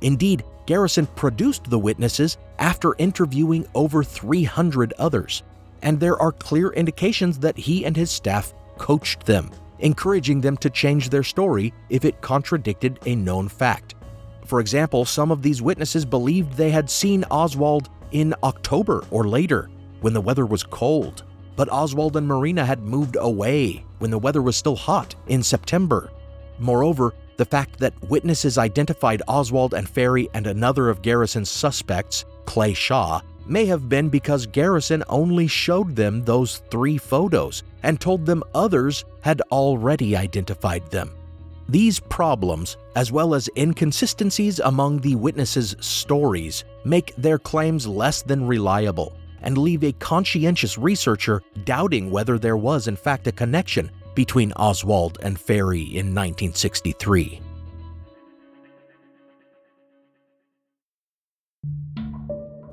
Indeed, 0.00 0.44
Garrison 0.66 1.06
produced 1.16 1.64
the 1.70 1.78
witnesses 1.78 2.36
after 2.58 2.94
interviewing 2.98 3.66
over 3.74 4.04
300 4.04 4.92
others, 4.98 5.42
and 5.82 5.98
there 5.98 6.20
are 6.20 6.32
clear 6.32 6.70
indications 6.70 7.38
that 7.38 7.56
he 7.56 7.84
and 7.84 7.96
his 7.96 8.10
staff 8.10 8.52
coached 8.78 9.26
them, 9.26 9.50
encouraging 9.80 10.40
them 10.40 10.56
to 10.58 10.70
change 10.70 11.10
their 11.10 11.22
story 11.22 11.72
if 11.90 12.04
it 12.04 12.20
contradicted 12.20 12.98
a 13.06 13.14
known 13.14 13.48
fact. 13.48 13.94
For 14.46 14.60
example, 14.60 15.04
some 15.04 15.30
of 15.30 15.42
these 15.42 15.60
witnesses 15.60 16.04
believed 16.04 16.54
they 16.54 16.70
had 16.70 16.88
seen 16.88 17.24
Oswald 17.30 17.90
in 18.12 18.34
October 18.42 19.04
or 19.10 19.28
later, 19.28 19.68
when 20.00 20.12
the 20.12 20.20
weather 20.20 20.46
was 20.46 20.62
cold, 20.62 21.24
but 21.56 21.70
Oswald 21.70 22.16
and 22.16 22.26
Marina 22.26 22.64
had 22.64 22.80
moved 22.80 23.16
away 23.20 23.84
when 23.98 24.10
the 24.10 24.18
weather 24.18 24.40
was 24.40 24.56
still 24.56 24.76
hot 24.76 25.14
in 25.26 25.42
September. 25.42 26.10
Moreover, 26.58 27.14
the 27.36 27.44
fact 27.44 27.78
that 27.78 27.94
witnesses 28.08 28.58
identified 28.58 29.22
Oswald 29.28 29.74
and 29.74 29.88
Ferrie 29.88 30.28
and 30.34 30.46
another 30.46 30.88
of 30.88 31.02
Garrison's 31.02 31.50
suspects, 31.50 32.24
Clay 32.46 32.74
Shaw, 32.74 33.20
may 33.48 33.66
have 33.66 33.88
been 33.88 34.08
because 34.08 34.46
Garrison 34.46 35.02
only 35.08 35.46
showed 35.46 35.96
them 35.96 36.24
those 36.24 36.62
three 36.70 36.98
photos 36.98 37.62
and 37.82 38.00
told 38.00 38.26
them 38.26 38.42
others 38.54 39.04
had 39.20 39.40
already 39.52 40.16
identified 40.16 40.90
them. 40.90 41.10
These 41.68 42.00
problems, 42.00 42.78
as 42.96 43.12
well 43.12 43.34
as 43.34 43.50
inconsistencies 43.56 44.58
among 44.58 45.00
the 45.00 45.16
witnesses' 45.16 45.76
stories, 45.80 46.64
make 46.84 47.14
their 47.16 47.38
claims 47.38 47.86
less 47.86 48.22
than 48.22 48.46
reliable 48.46 49.14
and 49.42 49.58
leave 49.58 49.84
a 49.84 49.92
conscientious 49.92 50.78
researcher 50.78 51.42
doubting 51.64 52.10
whether 52.10 52.38
there 52.38 52.56
was, 52.56 52.88
in 52.88 52.96
fact, 52.96 53.26
a 53.26 53.32
connection 53.32 53.90
between 54.14 54.52
Oswald 54.52 55.18
and 55.22 55.38
Ferrie 55.38 55.82
in 55.82 56.14
1963. 56.14 57.40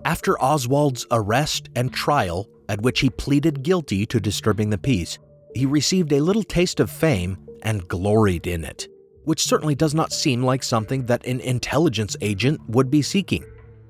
After 0.06 0.40
Oswald's 0.40 1.08
arrest 1.10 1.70
and 1.76 1.92
trial, 1.92 2.48
at 2.70 2.80
which 2.82 3.00
he 3.00 3.10
pleaded 3.10 3.64
guilty 3.64 4.06
to 4.06 4.20
disturbing 4.20 4.70
the 4.70 4.78
peace, 4.78 5.18
he 5.56 5.66
received 5.66 6.14
a 6.14 6.20
little 6.20 6.44
taste 6.44 6.80
of 6.80 6.92
fame 6.92 7.40
and 7.64 7.88
gloried 7.88 8.46
in 8.46 8.64
it, 8.64 8.88
which 9.24 9.44
certainly 9.44 9.74
does 9.74 9.96
not 9.96 10.14
seem 10.14 10.44
like 10.44 10.62
something 10.62 11.08
that 11.08 11.26
an 11.26 11.40
intelligence 11.40 12.16
agent 12.22 12.62
would 12.70 12.92
be 12.92 13.02
seeking. 13.02 13.44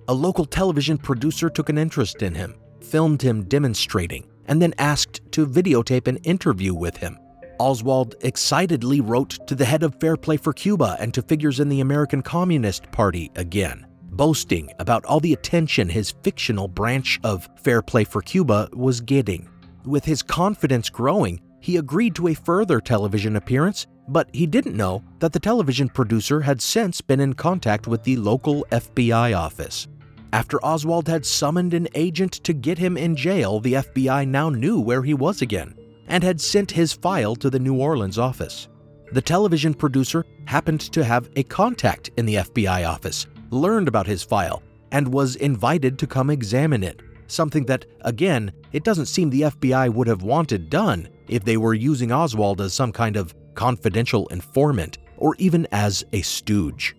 A 0.08 0.14
local 0.14 0.46
television 0.46 0.98
producer 0.98 1.50
took 1.50 1.68
an 1.68 1.78
interest 1.78 2.22
in 2.22 2.34
him, 2.34 2.56
filmed 2.80 3.22
him 3.22 3.44
demonstrating, 3.44 4.26
and 4.48 4.62
then 4.62 4.74
asked 4.78 5.20
to 5.34 5.46
videotape 5.46 6.08
an 6.08 6.16
interview 6.18 6.74
with 6.74 6.96
him. 6.96 7.20
Oswald 7.60 8.16
excitedly 8.22 9.02
wrote 9.02 9.46
to 9.48 9.56
the 9.56 9.66
head 9.66 9.84
of 9.84 10.00
Fair 10.00 10.16
Play 10.16 10.38
for 10.38 10.54
Cuba 10.54 10.96
and 10.98 11.14
to 11.14 11.22
figures 11.22 11.60
in 11.60 11.68
the 11.68 11.82
American 11.82 12.22
Communist 12.22 12.90
Party 12.94 13.32
again 13.36 13.86
boasting 14.16 14.72
about 14.80 15.06
all 15.06 15.20
the 15.20 15.34
attention 15.34 15.90
his 15.90 16.12
fictional 16.24 16.68
branch 16.68 17.20
of 17.24 17.50
Fair 17.58 17.82
Play 17.82 18.04
for 18.04 18.22
Cuba 18.22 18.70
was 18.74 19.02
getting. 19.02 19.50
With 19.86 20.06
his 20.06 20.24
confidence 20.24 20.90
growing, 20.90 21.42
he 21.60 21.78
agreed 21.78 22.16
to 22.16 22.30
a 22.30 22.34
further 22.34 22.80
television 22.80 23.36
appearance, 23.36 23.88
but 24.08 24.30
he 24.34 24.46
didn't 24.46 24.78
know 24.78 25.04
that 25.20 25.34
the 25.34 25.40
television 25.40 25.90
producer 25.90 26.42
had 26.42 26.62
since 26.62 27.02
been 27.02 27.20
in 27.20 27.34
contact 27.34 27.88
with 27.88 28.04
the 28.04 28.18
local 28.18 28.66
FBI 28.72 29.38
office. 29.38 29.88
After 30.34 30.64
Oswald 30.64 31.08
had 31.08 31.26
summoned 31.26 31.74
an 31.74 31.88
agent 31.96 32.34
to 32.44 32.54
get 32.54 32.78
him 32.78 32.98
in 32.98 33.16
jail, 33.16 33.60
the 33.60 33.74
FBI 33.74 34.28
now 34.28 34.50
knew 34.50 34.80
where 34.80 35.02
he 35.02 35.14
was 35.14 35.42
again 35.42 35.76
and 36.08 36.24
had 36.24 36.40
sent 36.40 36.72
his 36.72 36.94
file 36.94 37.36
to 37.38 37.50
the 37.50 37.60
New 37.60 37.80
Orleans 37.80 38.20
office. 38.20 38.68
The 39.12 39.22
television 39.22 39.74
producer 39.74 40.26
happened 40.46 40.82
to 40.82 41.04
have 41.04 41.30
a 41.36 41.44
contact 41.44 42.12
in 42.18 42.26
the 42.26 42.36
FBI 42.36 42.88
office 42.88 43.28
learned 43.56 43.88
about 43.88 44.08
his 44.08 44.24
file 44.24 44.62
and 44.92 45.08
was 45.08 45.36
invited 45.38 45.98
to 46.00 46.08
come 46.08 46.30
examine 46.30 46.84
it, 46.84 47.02
something 47.28 47.66
that, 47.66 47.86
again, 48.02 48.52
it 48.72 48.84
doesn't 48.84 49.08
seem 49.08 49.30
the 49.30 49.42
FBI 49.42 49.94
would 49.94 50.08
have 50.08 50.22
wanted 50.22 50.70
done 50.70 51.08
if 51.28 51.44
they 51.44 51.58
were 51.58 51.74
using 51.74 52.12
Oswald 52.12 52.62
as 52.62 52.74
some 52.74 52.92
kind 52.92 53.16
of 53.16 53.34
confidential 53.56 54.28
informant 54.28 54.98
or 55.18 55.36
even 55.40 55.68
as 55.72 56.04
a 56.14 56.22
stooge. 56.22 56.96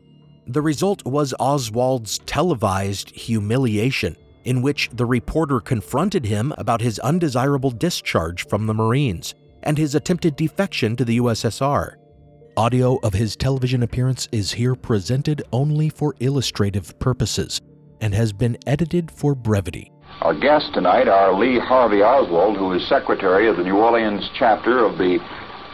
The 0.48 0.62
result 0.62 1.04
was 1.04 1.34
Oswald's 1.38 2.18
televised 2.20 3.11
humiliation, 3.11 4.16
in 4.44 4.62
which 4.62 4.88
the 4.92 5.04
reporter 5.04 5.61
confronted 5.61 6.24
him 6.24 6.54
about 6.57 6.80
his 6.80 6.98
undesirable 7.00 7.72
discharge 7.72 8.46
from 8.46 8.66
the 8.66 8.74
Marines 8.74 9.34
and 9.64 9.76
his 9.76 9.94
attempted 9.94 10.36
defection 10.36 10.94
to 10.96 11.04
the 11.04 11.18
USSR. 11.18 11.96
Audio 12.59 12.98
of 13.02 13.12
his 13.12 13.36
television 13.36 13.82
appearance 13.82 14.28
is 14.32 14.50
here 14.50 14.74
presented 14.74 15.42
only 15.52 15.90
for 15.90 16.14
illustrative 16.20 16.98
purposes 16.98 17.61
and 18.00 18.14
has 18.14 18.32
been 18.32 18.57
edited 18.66 19.11
for 19.11 19.34
brevity. 19.34 19.92
Our 20.22 20.32
guests 20.32 20.70
tonight 20.72 21.07
are 21.07 21.38
Lee 21.38 21.59
Harvey 21.59 22.02
Oswald, 22.02 22.57
who 22.57 22.72
is 22.72 22.88
secretary 22.88 23.46
of 23.46 23.59
the 23.59 23.62
New 23.62 23.76
Orleans 23.76 24.30
chapter 24.38 24.86
of 24.86 24.96
the 24.96 25.18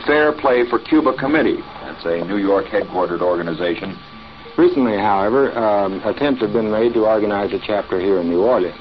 Fair 0.09 0.33
Play 0.33 0.69
for 0.69 0.81
Cuba 0.81 1.17
Committee. 1.17 1.59
That's 1.83 2.05
a 2.05 2.25
New 2.25 2.39
York 2.39 2.67
headquartered 2.67 3.21
organization. 3.23 3.97
Recently, 4.59 4.99
however, 4.99 5.57
um, 5.57 6.03
attempts 6.05 6.41
have 6.41 6.53
been 6.53 6.73
made 6.73 6.95
to 6.95 7.07
organize 7.07 7.53
a 7.53 7.61
chapter 7.65 8.01
here 8.01 8.19
in 8.19 8.29
New 8.29 8.43
Orleans. 8.43 8.75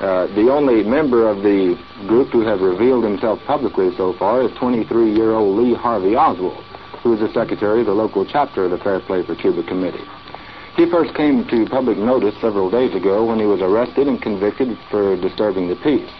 Uh, 0.00 0.26
the 0.28 0.50
only 0.50 0.82
member 0.82 1.28
of 1.28 1.42
the 1.42 1.78
group 2.08 2.32
to 2.32 2.40
have 2.40 2.62
revealed 2.62 3.04
himself 3.04 3.38
publicly 3.46 3.94
so 3.98 4.14
far 4.14 4.40
is 4.40 4.50
23-year-old 4.52 5.58
Lee 5.58 5.74
Harvey 5.74 6.16
Oswald, 6.16 6.64
who 7.02 7.14
is 7.14 7.20
the 7.20 7.32
secretary 7.32 7.80
of 7.80 7.86
the 7.86 7.94
local 7.94 8.24
chapter 8.24 8.64
of 8.64 8.70
the 8.70 8.78
Fair 8.78 9.00
Play 9.00 9.22
for 9.22 9.34
Cuba 9.34 9.62
Committee. 9.62 10.04
He 10.76 10.88
first 10.90 11.14
came 11.14 11.46
to 11.48 11.66
public 11.66 11.98
notice 11.98 12.34
several 12.40 12.70
days 12.70 12.94
ago 12.94 13.24
when 13.24 13.38
he 13.38 13.46
was 13.46 13.60
arrested 13.60 14.06
and 14.06 14.20
convicted 14.20 14.78
for 14.90 15.16
disturbing 15.16 15.68
the 15.68 15.76
peace. 15.76 16.10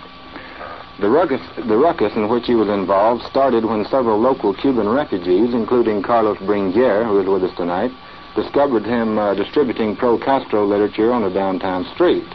The 1.00 1.08
ruckus, 1.08 1.40
the 1.56 1.78
ruckus 1.78 2.14
in 2.14 2.28
which 2.28 2.46
he 2.46 2.54
was 2.54 2.68
involved 2.68 3.22
started 3.24 3.64
when 3.64 3.86
several 3.86 4.18
local 4.18 4.52
Cuban 4.52 4.88
refugees, 4.88 5.54
including 5.54 6.02
Carlos 6.02 6.36
Bringuier, 6.38 7.06
who 7.06 7.20
is 7.20 7.26
with 7.26 7.44
us 7.44 7.56
tonight, 7.56 7.90
discovered 8.34 8.84
him 8.84 9.18
uh, 9.18 9.34
distributing 9.34 9.96
pro-Castro 9.96 10.66
literature 10.66 11.12
on 11.12 11.24
a 11.24 11.32
downtown 11.32 11.86
street. 11.94 12.28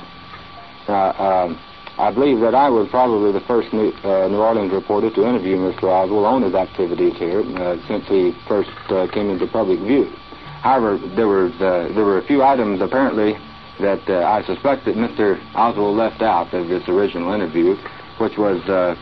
Now, 0.88 1.10
uh, 1.12 1.58
I 1.98 2.12
believe 2.12 2.42
that 2.42 2.54
I 2.54 2.68
was 2.68 2.90
probably 2.90 3.32
the 3.32 3.46
first 3.48 3.72
New, 3.72 3.94
uh, 4.04 4.28
New 4.28 4.44
Orleans 4.44 4.74
reporter 4.74 5.10
to 5.12 5.24
interview 5.24 5.56
Mr. 5.56 5.88
Oswald 5.88 6.26
on 6.26 6.42
his 6.42 6.54
activities 6.54 7.16
here 7.16 7.40
uh, 7.40 7.80
since 7.88 8.06
he 8.08 8.36
first 8.50 8.76
uh, 8.90 9.08
came 9.14 9.30
into 9.30 9.48
public 9.48 9.80
view. 9.80 10.12
However, 10.60 11.00
there 11.16 11.28
was 11.30 11.54
uh, 11.62 11.94
there 11.96 12.04
were 12.04 12.18
a 12.18 12.28
few 12.28 12.44
items 12.44 12.82
apparently 12.82 13.40
that 13.80 14.04
uh, 14.10 14.28
I 14.28 14.44
suspect 14.44 14.84
that 14.86 14.96
Mr. 14.96 15.40
Oswald 15.56 15.96
left 15.96 16.22
out 16.22 16.54
of 16.54 16.68
this 16.68 16.84
original 16.90 17.32
interview, 17.32 17.76
which 18.20 18.36
was 18.38 18.60
uh, 18.68 18.96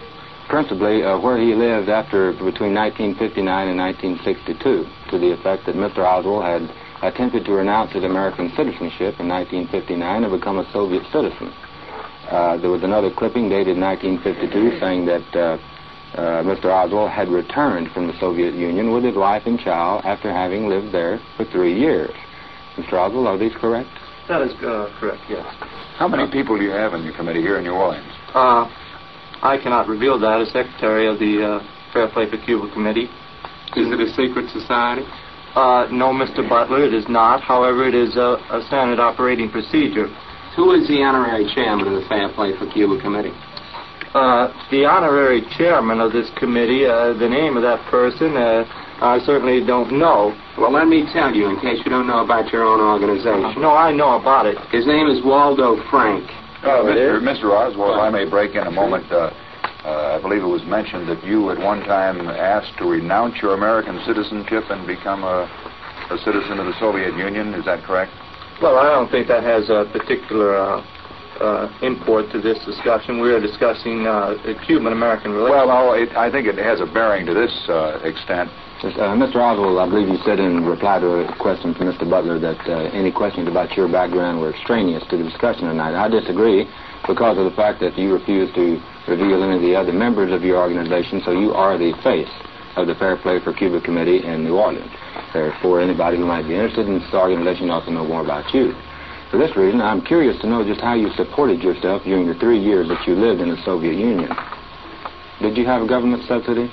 principally 0.48 1.02
where 1.02 1.42
he 1.42 1.56
lived 1.56 1.90
after 1.90 2.34
between 2.34 2.78
1959 2.78 3.70
and 3.70 3.78
1962, 3.80 4.86
to 5.10 5.18
the 5.18 5.34
effect 5.34 5.66
that 5.66 5.74
Mr. 5.74 6.06
Oswald 6.06 6.46
had 6.46 6.70
attempted 7.02 7.46
to 7.46 7.54
renounce 7.54 7.92
his 7.94 8.04
American 8.04 8.54
citizenship 8.54 9.18
in 9.18 9.26
1959 9.28 10.24
and 10.24 10.32
become 10.32 10.60
a 10.60 10.72
Soviet 10.72 11.02
citizen. 11.12 11.52
Uh, 12.34 12.58
there 12.58 12.72
was 12.72 12.82
another 12.82 13.14
clipping 13.14 13.48
dated 13.48 13.78
1952 13.78 14.80
saying 14.82 15.06
that 15.06 15.22
uh, 15.38 15.54
uh, 16.18 16.42
Mr. 16.42 16.66
Oswald 16.66 17.12
had 17.12 17.30
returned 17.30 17.92
from 17.94 18.08
the 18.08 18.18
Soviet 18.20 18.56
Union 18.56 18.92
with 18.92 19.04
his 19.04 19.14
wife 19.16 19.44
and 19.46 19.60
child 19.60 20.02
after 20.04 20.34
having 20.34 20.66
lived 20.66 20.92
there 20.92 21.22
for 21.38 21.46
three 21.46 21.78
years. 21.78 22.10
Mr. 22.76 22.94
Oswald, 22.94 23.28
are 23.28 23.38
these 23.38 23.54
correct? 23.62 23.90
That 24.28 24.42
is 24.42 24.52
uh, 24.66 24.90
correct, 25.00 25.22
yes. 25.30 25.46
How 26.02 26.08
many 26.08 26.26
people 26.32 26.58
do 26.58 26.64
you 26.64 26.72
have 26.74 26.96
in 26.96 27.04
your 27.04 27.14
committee 27.14 27.42
here 27.42 27.60
in 27.60 27.66
New 27.66 27.78
Orleans? 27.78 28.10
Uh, 28.34 28.66
I 29.46 29.60
cannot 29.62 29.88
reveal 29.88 30.18
that 30.18 30.42
as 30.42 30.50
secretary 30.50 31.06
of 31.06 31.20
the 31.20 31.62
uh, 31.62 31.94
Fair 31.94 32.10
Play 32.10 32.30
for 32.32 32.38
Cuba 32.42 32.66
Committee. 32.74 33.14
Is 33.78 33.94
it 33.94 34.00
a 34.02 34.10
secret 34.18 34.50
society? 34.50 35.06
Uh, 35.54 35.86
no, 35.94 36.10
Mr. 36.10 36.42
Butler, 36.50 36.84
it 36.84 36.96
is 36.96 37.06
not. 37.08 37.44
However, 37.44 37.88
it 37.88 37.94
is 37.94 38.16
a, 38.18 38.42
a 38.50 38.66
standard 38.66 38.98
operating 38.98 39.52
procedure. 39.52 40.10
Who 40.56 40.72
is 40.74 40.88
the 40.88 41.02
honorary 41.02 41.50
chairman 41.54 41.88
of 41.88 42.02
the 42.02 42.08
Fair 42.08 42.30
Play 42.34 42.54
for 42.58 42.70
Cuba 42.70 43.02
Committee? 43.02 43.34
Uh, 44.14 44.54
the 44.70 44.86
honorary 44.86 45.42
chairman 45.58 46.00
of 46.00 46.14
this 46.14 46.30
committee, 46.38 46.86
uh, 46.86 47.18
the 47.18 47.28
name 47.28 47.58
of 47.58 47.64
that 47.64 47.82
person, 47.90 48.38
uh, 48.38 48.62
I 49.02 49.18
certainly 49.26 49.66
don't 49.66 49.98
know. 49.98 50.38
Well, 50.56 50.72
let 50.72 50.88
me 50.88 51.10
tell 51.12 51.34
you, 51.34 51.50
in 51.50 51.58
case 51.58 51.82
you 51.84 51.90
don't 51.90 52.06
know 52.06 52.24
about 52.24 52.54
your 52.54 52.64
own 52.64 52.80
organization. 52.80 53.60
No, 53.60 53.74
I 53.74 53.92
know 53.92 54.22
about 54.22 54.46
it. 54.46 54.56
His 54.70 54.86
name 54.86 55.08
is 55.08 55.26
Waldo 55.26 55.82
Frank. 55.90 56.30
Oh, 56.62 56.86
Mr. 56.86 57.20
Mr. 57.20 57.50
Oswald, 57.50 58.00
I 58.00 58.10
may 58.12 58.30
break 58.30 58.54
in 58.54 58.68
a 58.68 58.72
moment. 58.72 59.12
Uh, 59.12 59.34
uh, 59.84 60.16
I 60.16 60.22
believe 60.22 60.44
it 60.44 60.48
was 60.48 60.64
mentioned 60.64 61.10
that 61.10 61.24
you 61.26 61.50
at 61.50 61.58
one 61.58 61.82
time 61.82 62.22
asked 62.30 62.78
to 62.78 62.86
renounce 62.86 63.42
your 63.42 63.56
American 63.56 64.00
citizenship 64.06 64.64
and 64.70 64.86
become 64.86 65.24
a, 65.24 65.50
a 66.14 66.18
citizen 66.24 66.60
of 66.62 66.68
the 66.68 66.80
Soviet 66.80 67.18
Union. 67.18 67.54
Is 67.56 67.66
that 67.66 67.84
correct? 67.84 68.14
Well, 68.62 68.78
I 68.78 68.90
don't 68.90 69.10
think 69.10 69.28
that 69.28 69.44
has 69.44 69.70
a 69.70 69.90
particular 69.92 70.56
uh, 70.56 70.86
uh, 71.40 71.80
import 71.82 72.32
to 72.32 72.42
this 72.42 72.60
discussion. 72.66 73.20
We 73.20 73.34
are 73.34 73.42
discussing 73.42 74.06
uh, 74.08 74.38
Cuban-American 74.66 75.32
relations. 75.32 75.52
Well, 75.52 75.68
no, 75.68 75.94
it, 75.94 76.16
I 76.16 76.32
think 76.32 76.48
it 76.48 76.58
has 76.58 76.80
a 76.80 76.86
bearing 76.86 77.26
to 77.26 77.34
this 77.34 77.54
uh, 77.68 78.00
extent. 78.04 78.50
Uh, 78.84 79.16
Mr. 79.16 79.40
Oswald, 79.40 79.80
I 79.80 79.88
believe 79.88 80.10
you 80.10 80.20
said 80.26 80.40
in 80.40 80.66
reply 80.66 81.00
to 81.00 81.24
a 81.24 81.36
question 81.40 81.74
from 81.74 81.88
Mr. 81.88 82.10
Butler 82.10 82.38
that 82.40 82.60
uh, 82.68 82.92
any 82.92 83.12
questions 83.12 83.48
about 83.48 83.78
your 83.78 83.88
background 83.88 84.42
were 84.42 84.52
extraneous 84.52 85.04
to 85.10 85.18
the 85.18 85.24
discussion 85.24 85.68
tonight. 85.72 85.96
I 85.96 86.10
disagree 86.10 86.68
because 87.08 87.38
of 87.38 87.46
the 87.46 87.56
fact 87.56 87.80
that 87.80 87.98
you 87.98 88.14
refused 88.14 88.56
to 88.56 88.82
reveal 89.08 89.42
any 89.44 89.56
of 89.56 89.62
the 89.62 89.76
other 89.76 89.94
members 89.94 90.32
of 90.34 90.44
your 90.44 90.58
organization, 90.60 91.22
so 91.24 91.32
you 91.32 91.54
are 91.54 91.78
the 91.78 91.94
face 92.04 92.32
of 92.76 92.88
the 92.88 92.96
Fair 92.96 93.16
Play 93.16 93.40
for 93.40 93.54
Cuba 93.54 93.80
Committee 93.80 94.26
in 94.26 94.44
New 94.44 94.58
Orleans. 94.58 94.92
Therefore, 95.34 95.82
anybody 95.82 96.18
who 96.18 96.26
might 96.26 96.48
be 96.48 96.54
interested 96.54 96.88
in 96.88 97.00
this 97.00 97.14
organization 97.14 97.72
ought 97.72 97.86
to 97.86 97.92
know 97.92 98.06
more 98.06 98.22
about 98.22 98.54
you. 98.54 98.74
For 99.32 99.38
this 99.40 99.58
reason, 99.58 99.82
I'm 99.82 100.06
curious 100.06 100.40
to 100.42 100.48
know 100.48 100.64
just 100.64 100.80
how 100.80 100.94
you 100.94 101.10
supported 101.18 101.64
yourself 101.64 102.04
during 102.04 102.28
the 102.28 102.36
three 102.36 102.60
years 102.60 102.88
that 102.90 103.08
you 103.08 103.16
lived 103.16 103.42
in 103.42 103.50
the 103.50 103.58
Soviet 103.66 103.96
Union. 103.96 104.30
Did 105.42 105.58
you 105.58 105.66
have 105.66 105.82
a 105.82 105.88
government 105.88 106.24
subsidy? 106.28 106.72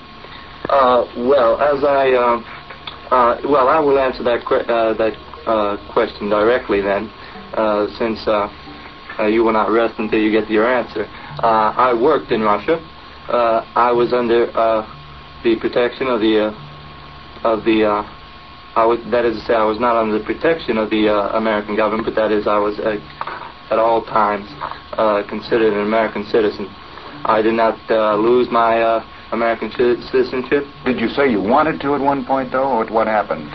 Uh, 0.69 1.09
well, 1.17 1.59
as 1.59 1.83
I, 1.83 2.13
uh, 2.13 3.15
uh, 3.15 3.41
well, 3.49 3.69
I 3.69 3.81
will 3.81 3.99
answer 3.99 4.23
that 4.25 4.45
que- 4.47 4.69
uh, 4.69 4.93
that 4.93 5.17
uh, 5.47 5.93
question 5.93 6.29
directly 6.29 6.83
then, 6.83 7.11
uh, 7.55 7.89
since 7.97 8.21
you 9.33 9.43
will 9.43 9.53
not 9.55 9.71
rest 9.71 9.99
until 9.99 10.21
you 10.21 10.31
get 10.31 10.51
your 10.51 10.69
answer. 10.69 11.07
I 11.43 11.95
worked 11.95 12.31
in 12.31 12.43
Russia. 12.43 12.79
I 13.29 13.91
was 13.91 14.13
under 14.13 14.47
the 15.43 15.57
protection 15.57 16.09
of 16.09 16.21
the 16.21 16.55
of 17.43 17.65
the 17.65 18.05
was, 18.77 18.99
that 19.11 19.25
is 19.25 19.39
to 19.39 19.45
say, 19.47 19.55
I 19.55 19.64
was 19.64 19.81
not 19.81 19.97
under 19.97 20.18
the 20.18 20.25
protection 20.25 20.79
of 20.79 20.91
the 20.91 21.09
uh, 21.09 21.37
American 21.37 21.77
government, 21.77 22.07
but 22.07 22.14
that 22.14 22.31
is, 22.31 22.47
I 22.47 22.59
was 22.59 22.79
uh, 22.79 22.99
at 23.71 23.79
all 23.79 24.05
times 24.05 24.47
uh, 24.95 25.23
considered 25.29 25.73
an 25.73 25.81
American 25.87 26.25
citizen. 26.27 26.66
I 27.25 27.43
did 27.43 27.55
not 27.55 27.79
uh, 27.91 28.16
lose 28.16 28.49
my 28.51 28.81
uh, 28.81 29.05
American 29.33 29.71
citizenship. 29.73 30.64
Did 30.85 30.99
you 30.99 31.09
say 31.11 31.29
you 31.31 31.43
wanted 31.43 31.81
to 31.83 31.95
at 31.95 32.01
one 32.01 32.25
point, 32.25 32.53
though, 32.53 32.66
or 32.66 32.87
what 32.87 33.07
happened? 33.07 33.51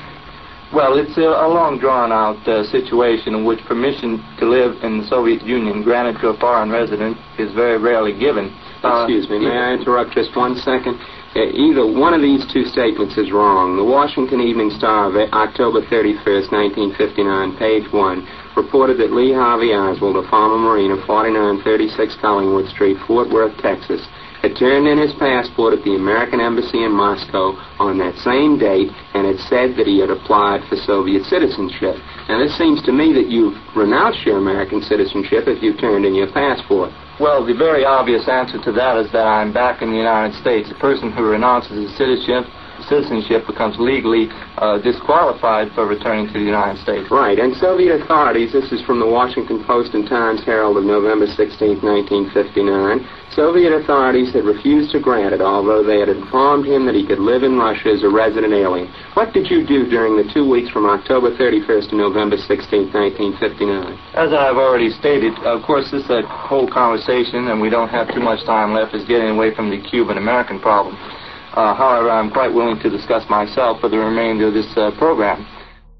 Well, 0.74 0.97
it's 0.97 1.16
a, 1.18 1.30
a 1.30 1.47
long, 1.47 1.80
drawn-out 1.80 2.41
uh, 2.47 2.66
situation 2.68 3.36
in 3.36 3.45
which 3.45 3.63
permission 3.63 4.20
to 4.39 4.49
live 4.49 4.84
in 4.84 4.99
the 4.99 5.07
Soviet 5.07 5.43
Union 5.43 5.84
granted 5.84 6.20
to 6.22 6.30
a 6.30 6.38
foreign 6.38 6.70
resident 6.70 7.18
is 7.39 7.53
very 7.53 7.78
rarely 7.78 8.18
given. 8.18 8.51
Excuse 8.84 9.30
me, 9.30 9.39
may 9.39 9.55
I 9.55 9.74
interrupt 9.74 10.13
just 10.13 10.36
one 10.36 10.55
second? 10.61 10.99
Uh, 11.36 11.51
either 11.51 11.83
one 11.83 12.13
of 12.15 12.23
these 12.23 12.47
two 12.47 12.63
statements 12.63 13.17
is 13.19 13.27
wrong. 13.27 13.75
The 13.75 13.83
Washington 13.83 14.39
Evening 14.39 14.71
Star 14.71 15.11
of 15.11 15.19
October 15.36 15.83
31st, 15.83 16.47
1959, 16.95 17.59
page 17.59 17.91
1, 17.91 18.55
reported 18.55 18.95
that 19.03 19.11
Lee 19.11 19.36
Harvey 19.36 19.75
Oswald, 19.75 20.15
a 20.15 20.23
former 20.31 20.55
Marine 20.55 20.95
of 20.95 21.03
4936 21.03 22.15
Collingwood 22.23 22.71
Street, 22.71 22.95
Fort 23.03 23.27
Worth, 23.27 23.51
Texas, 23.59 23.99
had 24.46 24.56
turned 24.56 24.86
in 24.86 25.02
his 25.02 25.14
passport 25.18 25.74
at 25.74 25.84
the 25.84 25.98
American 25.98 26.39
Embassy 26.39 26.86
in 26.86 26.93
Moscow 26.93 27.58
on 27.82 27.98
that 27.98 28.14
same 28.22 28.62
date 28.62 28.93
and 29.18 29.26
had 29.26 29.41
said 29.50 29.74
that 29.74 29.89
he 29.89 29.98
had 29.98 30.14
applied 30.14 30.62
for 30.70 30.78
Soviet 30.86 31.26
citizenship. 31.26 31.98
Now, 32.30 32.38
this 32.38 32.54
seems 32.54 32.78
to 32.86 32.93
me 32.93 33.10
that 33.18 33.26
you've 33.26 33.58
renounced 33.74 34.22
your 34.22 34.38
American 34.38 34.86
citizenship 34.86 35.50
if 35.50 35.66
you've 35.66 35.82
turned 35.82 36.06
in 36.06 36.14
your 36.14 36.30
passport. 36.30 36.93
Well, 37.18 37.41
the 37.41 37.58
very 37.58 37.86
obvious 37.86 38.30
answer 38.30 38.62
to 38.62 38.72
that 38.78 39.02
is 39.02 39.10
that 39.18 39.26
I'm 39.26 39.50
back 39.50 39.82
in 39.82 39.89
the 39.89 39.98
United 39.98 40.38
States. 40.38 40.70
A 40.70 40.78
person 40.78 41.10
who 41.10 41.26
renounces 41.26 41.74
his 41.74 41.98
citizenship 41.98 42.46
citizenship 42.88 43.47
becomes 43.47 43.75
legally 43.79 44.29
uh, 44.57 44.79
disqualified 44.79 45.71
for 45.73 45.86
returning 45.86 46.27
to 46.27 46.33
the 46.33 46.45
United 46.45 46.81
States. 46.81 47.09
Right, 47.11 47.39
and 47.39 47.55
Soviet 47.57 48.01
authorities, 48.01 48.53
this 48.53 48.71
is 48.71 48.81
from 48.83 48.99
the 48.99 49.07
Washington 49.07 49.63
Post 49.63 49.93
and 49.93 50.07
Times 50.07 50.43
Herald 50.43 50.77
of 50.77 50.86
November 50.86 51.27
16, 51.27 51.81
1959, 51.81 53.05
Soviet 53.36 53.73
authorities 53.73 54.31
had 54.31 54.45
refused 54.45 54.91
to 54.91 54.99
grant 54.99 55.33
it, 55.33 55.41
although 55.41 55.83
they 55.83 55.99
had 55.99 56.07
informed 56.07 56.65
him 56.65 56.86
that 56.86 56.95
he 56.95 57.05
could 57.05 57.19
live 57.19 57.43
in 57.43 57.57
Russia 57.57 57.91
as 57.91 58.03
a 58.03 58.09
resident 58.09 58.53
alien. 58.53 58.88
What 59.13 59.33
did 59.33 59.51
you 59.51 59.67
do 59.67 59.89
during 59.89 60.15
the 60.15 60.31
two 60.31 60.47
weeks 60.47 60.69
from 60.69 60.86
October 60.86 61.36
31st 61.36 61.89
to 61.89 61.95
November 61.97 62.38
16, 62.38 62.95
1959? 62.95 63.99
As 64.15 64.31
I've 64.31 64.55
already 64.55 64.89
stated, 64.89 65.36
of 65.43 65.63
course, 65.63 65.91
this 65.91 66.05
is 66.05 66.09
a 66.09 66.21
whole 66.23 66.69
conversation, 66.71 67.51
and 67.51 67.59
we 67.59 67.69
don't 67.69 67.89
have 67.89 68.13
too 68.13 68.21
much 68.21 68.45
time 68.45 68.73
left, 68.73 68.95
is 68.95 69.03
getting 69.03 69.36
away 69.36 69.53
from 69.53 69.69
the 69.69 69.81
Cuban-American 69.83 70.61
problem. 70.61 70.95
Uh, 71.56 71.74
however, 71.74 72.12
I'm 72.12 72.32
quite 72.32 72.53
willing 72.53 72.80
to 72.82 72.89
discuss 72.89 73.28
myself 73.30 73.80
for 73.80 73.88
the 73.88 73.97
remainder 73.97 74.47
of 74.47 74.53
this 74.53 74.68
uh, 74.76 74.91
program. 74.97 75.47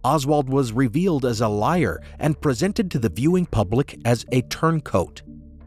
Oswald 0.04 0.50
was 0.50 0.74
revealed 0.74 1.26
as 1.26 1.40
a 1.40 1.48
liar 1.48 2.02
and 2.20 2.40
presented 2.40 2.92
to 2.92 3.00
the 3.00 3.10
viewing 3.10 3.46
public 3.46 3.98
as 4.06 4.26
a 4.32 4.42
turncoat. 4.44 5.22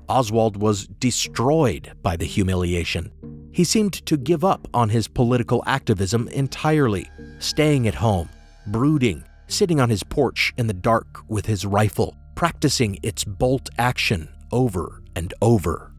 Oswald 0.08 0.56
was 0.56 0.86
destroyed 1.00 1.92
by 2.02 2.16
the 2.16 2.26
humiliation. 2.26 3.10
He 3.52 3.64
seemed 3.64 3.94
to 4.06 4.16
give 4.16 4.44
up 4.44 4.68
on 4.74 4.90
his 4.90 5.08
political 5.08 5.62
activism 5.66 6.28
entirely, 6.28 7.10
staying 7.38 7.88
at 7.88 7.94
home, 7.94 8.28
brooding, 8.66 9.24
sitting 9.48 9.80
on 9.80 9.90
his 9.90 10.02
porch 10.02 10.52
in 10.58 10.66
the 10.66 10.74
dark 10.74 11.22
with 11.28 11.46
his 11.46 11.64
rifle, 11.64 12.14
practicing 12.34 12.98
its 13.02 13.24
bolt 13.24 13.70
action 13.78 14.28
over 14.52 15.02
and 15.16 15.34
over. 15.42 15.92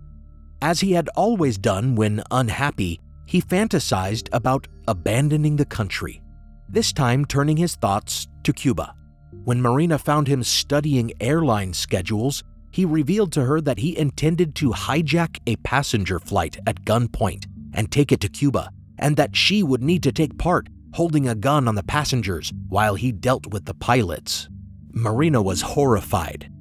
As 0.62 0.80
he 0.80 0.94
had 0.94 1.10
always 1.16 1.58
done 1.58 1.96
when 1.96 2.24
unhappy, 2.32 3.00
he 3.30 3.40
fantasized 3.40 4.28
about 4.34 4.68
abandoning 4.88 5.56
the 5.56 5.66
country, 5.66 6.20
this 6.68 6.92
time 6.92 7.24
turning 7.24 7.56
his 7.56 7.76
thoughts 7.76 8.28
to 8.42 8.52
Cuba. 8.52 8.96
When 9.44 9.62
Marina 9.62 10.00
found 10.00 10.28
him 10.28 10.42
studying 10.42 11.14
airline 11.22 11.72
schedules, 11.72 12.44
he 12.72 12.86
revealed 12.86 13.32
to 13.34 13.46
her 13.46 13.62
that 13.62 13.78
he 13.78 13.96
intended 13.96 14.56
to 14.56 14.72
hijack 14.72 15.38
a 15.46 15.58
passenger 15.58 16.20
flight 16.20 16.58
at 16.66 16.84
gunpoint 16.86 17.46
and 17.76 17.92
take 17.92 18.12
it 18.12 18.20
to 18.22 18.30
Cuba, 18.30 18.72
and 18.98 19.16
that 19.18 19.36
she 19.36 19.62
would 19.62 19.84
need 19.84 20.02
to 20.02 20.12
take 20.12 20.40
part, 20.40 20.68
holding 20.96 21.30
a 21.30 21.36
gun 21.36 21.68
on 21.68 21.76
the 21.76 21.84
passengers 21.84 22.52
while 22.68 22.96
he 22.96 23.12
dealt 23.12 23.46
with 23.54 23.66
the 23.66 23.76
pilots. 23.76 24.50
Marina 24.92 25.40
was 25.40 25.62
horrified. 25.62 26.52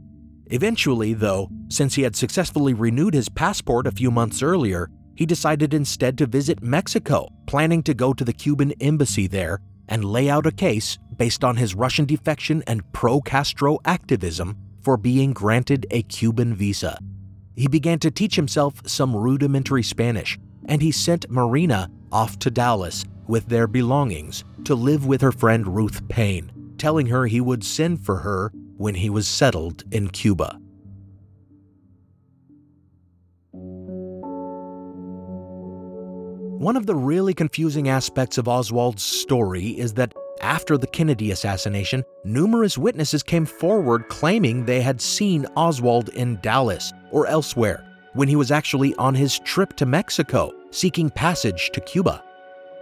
Eventually, 0.51 1.15
though, 1.15 1.49
since 1.71 1.95
he 1.95 2.03
had 2.03 2.15
successfully 2.15 2.75
renewed 2.75 3.15
his 3.15 3.31
passport 3.31 3.87
a 3.87 3.91
few 3.91 4.11
months 4.11 4.43
earlier, 4.43 4.91
he 5.19 5.27
decided 5.27 5.75
instead 5.75 6.17
to 6.17 6.27
visit 6.27 6.63
Mexico, 6.63 7.29
planning 7.47 7.83
to 7.83 7.93
go 7.93 8.13
to 8.13 8.25
the 8.25 8.33
Cuban 8.33 8.71
embassy 8.81 9.27
there 9.27 9.61
and 9.89 10.05
lay 10.05 10.31
out 10.31 10.47
a 10.47 10.53
case 10.53 10.97
based 11.17 11.43
on 11.43 11.57
his 11.57 11.75
Russian 11.75 12.05
defection 12.05 12.63
and 12.69 12.93
pro 12.93 13.21
Castro 13.21 13.81
activism 13.85 14.57
for 14.81 14.97
being 14.97 15.33
granted 15.33 15.89
a 15.91 16.03
Cuban 16.03 16.55
visa. 16.55 16.97
He 17.57 17.67
began 17.67 17.99
to 17.99 18.13
teach 18.13 18.37
himself 18.37 18.81
some 18.87 19.17
rudimentary 19.17 19.83
Spanish, 19.83 20.39
and 20.67 20.81
he 20.81 20.93
sent 20.93 21.29
Marina 21.29 21.91
off 22.13 22.39
to 22.39 22.49
Dallas 22.49 23.05
with 23.27 23.49
their 23.49 23.67
belongings 23.67 24.45
to 24.67 24.77
live 24.77 25.05
with 25.05 25.21
her 25.21 25.33
friend 25.33 25.67
Ruth 25.67 26.07
Paine, 26.07 26.53
telling 26.79 27.07
her 27.07 27.27
he 27.27 27.41
would 27.41 27.65
send 27.65 28.07
for 28.07 28.19
her 28.19 28.53
when 28.77 28.95
he 28.95 29.11
was 29.11 29.27
settled 29.27 29.83
in 29.91 30.11
Cuba. 30.11 30.61
One 36.59 36.77
of 36.77 36.87
the 36.87 36.97
really 36.97 37.35
confusing 37.35 37.89
aspects 37.89 38.37
of 38.37 38.49
Oswald's 38.49 39.05
story 39.05 39.79
is 39.79 39.95
that 39.95 40.13
after 40.41 40.77
the 40.77 40.89
Kennedy 40.89 41.31
assassination, 41.31 42.03
numerous 42.25 42.77
witnesses 42.77 43.23
came 43.23 43.47
forward 43.47 44.09
claiming 44.09 44.65
they 44.65 44.81
had 44.81 45.01
seen 45.01 45.47
Oswald 45.55 46.09
in 46.09 46.41
Dallas 46.43 46.93
or 47.13 47.29
elsewhere 47.29 47.87
when 48.15 48.27
he 48.27 48.35
was 48.35 48.51
actually 48.51 48.93
on 48.97 49.15
his 49.15 49.39
trip 49.39 49.77
to 49.77 49.87
Mexico 49.87 50.53
seeking 50.73 51.11
passage 51.11 51.71
to 51.75 51.81
Cuba. 51.81 52.25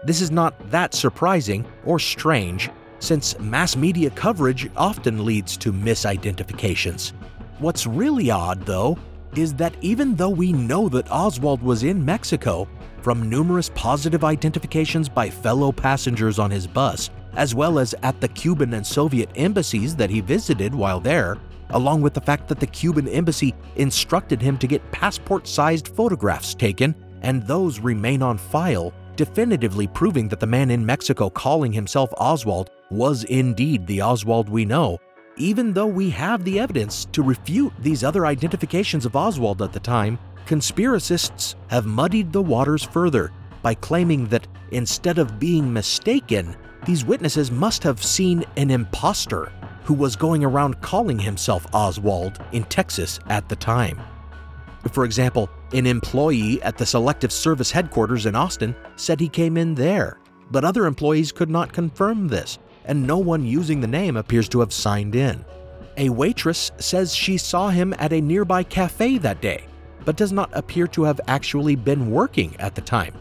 This 0.05 0.23
is 0.23 0.31
not 0.31 0.55
that 0.71 0.95
surprising 0.95 1.63
or 1.85 1.99
strange, 1.99 2.71
since 2.99 3.39
mass 3.41 3.77
media 3.77 4.09
coverage 4.09 4.71
often 4.79 5.23
leads 5.27 5.55
to 5.59 5.71
misidentifications. 5.71 7.13
What's 7.59 7.87
really 7.87 8.31
odd, 8.31 8.65
though, 8.65 8.97
is 9.37 9.53
that 9.57 9.77
even 9.83 10.15
though 10.15 10.31
we 10.31 10.55
know 10.55 10.89
that 10.89 11.13
Oswald 11.13 11.61
was 11.61 11.83
in 11.83 12.03
Mexico, 12.03 12.67
from 13.07 13.31
numerous 13.31 13.71
positive 13.77 14.25
identifications 14.25 15.09
by 15.09 15.31
fellow 15.31 15.71
passengers 15.71 16.41
on 16.41 16.51
his 16.51 16.67
bus, 16.67 17.09
as 17.37 17.55
well 17.55 17.79
as 17.79 17.95
at 18.03 18.21
the 18.21 18.27
Cuban 18.27 18.75
and 18.75 18.85
Soviet 18.85 19.31
embassies 19.37 19.95
that 19.95 20.11
he 20.11 20.21
visited 20.21 20.75
while 20.75 20.99
there, 20.99 21.39
along 21.71 22.03
with 22.03 22.15
the 22.15 22.21
fact 22.21 22.49
that 22.49 22.59
the 22.59 22.67
Cuban 22.67 23.07
embassy 23.07 23.55
instructed 23.77 24.43
him 24.43 24.59
to 24.59 24.67
get 24.67 24.91
passport 24.91 25.47
sized 25.47 25.87
photographs 25.87 26.53
taken, 26.53 26.97
and 27.23 27.45
those 27.45 27.79
remain 27.79 28.23
on 28.23 28.39
file, 28.39 28.93
definitively 29.15 29.87
proving 29.87 30.27
that 30.27 30.41
the 30.41 30.45
man 30.45 30.69
in 30.69 30.85
Mexico 30.85 31.31
calling 31.31 31.73
himself 31.73 32.13
Oswald 32.19 32.71
was 32.91 33.23
indeed 33.23 33.87
the 33.87 34.03
Oswald 34.03 34.49
we 34.49 34.65
know, 34.65 34.99
even 35.37 35.73
though 35.73 35.87
we 35.87 36.11
have 36.11 36.43
the 36.43 36.59
evidence 36.59 37.05
to 37.13 37.23
refute 37.23 37.73
these 37.79 38.03
other 38.03 38.27
identifications 38.27 39.07
of 39.07 39.15
Oswald 39.15 39.63
at 39.63 39.73
the 39.73 39.79
time, 39.79 40.19
conspiracists 40.47 41.57
have 41.69 41.87
muddied 41.87 42.33
the 42.33 42.43
waters 42.43 42.85
further 42.85 43.33
by 43.63 43.75
claiming 43.75 44.27
that 44.27 44.47
instead 44.71 45.19
of 45.19 45.39
being 45.39 45.73
mistaken, 45.73 46.57
these 46.87 47.05
witnesses 47.05 47.51
must 47.51 47.83
have 47.83 48.03
seen 48.03 48.45
an 48.57 48.71
impostor 48.71 49.53
who 49.83 49.95
was 49.95 50.15
going 50.15 50.45
around 50.45 50.81
calling 50.81 51.19
himself 51.19 51.67
Oswald 51.75 52.41
in 52.53 52.63
Texas 52.65 53.19
at 53.29 53.49
the 53.49 53.57
time. 53.57 54.01
For 54.93 55.05
example, 55.05 55.51
an 55.73 55.87
employee 55.87 56.63
at 56.63 56.79
the 56.79 56.87
Selective 56.87 57.33
Service 57.33 57.73
headquarters 57.73 58.27
in 58.27 58.37
Austin 58.37 58.75
said 58.95 59.19
he 59.19 59.29
came 59.29 59.57
in 59.57 59.75
there, 59.75 60.19
but 60.53 60.65
other 60.65 60.87
employees 60.87 61.33
could 61.33 61.51
not 61.51 61.73
confirm 61.73 62.29
this, 62.29 62.61
and 62.85 63.05
no 63.05 63.19
one 63.19 63.45
using 63.45 63.81
the 63.81 63.89
name 63.89 64.17
appears 64.17 64.49
to 64.51 64.61
have 64.61 64.73
signed 64.73 65.17
in. 65.17 65.45
A 65.97 66.09
waitress 66.09 66.71
says 66.79 67.15
she 67.15 67.37
saw 67.37 67.69
him 67.69 67.95
at 67.99 68.13
a 68.13 68.21
nearby 68.21 68.63
cafe 68.63 69.19
that 69.19 69.41
day, 69.41 69.67
but 70.07 70.17
does 70.17 70.33
not 70.33 70.49
appear 70.55 70.87
to 70.87 71.03
have 71.03 71.21
actually 71.29 71.77
been 71.77 72.11
working 72.11 72.57
at 72.59 72.75
the 72.75 72.81
time. 72.81 73.13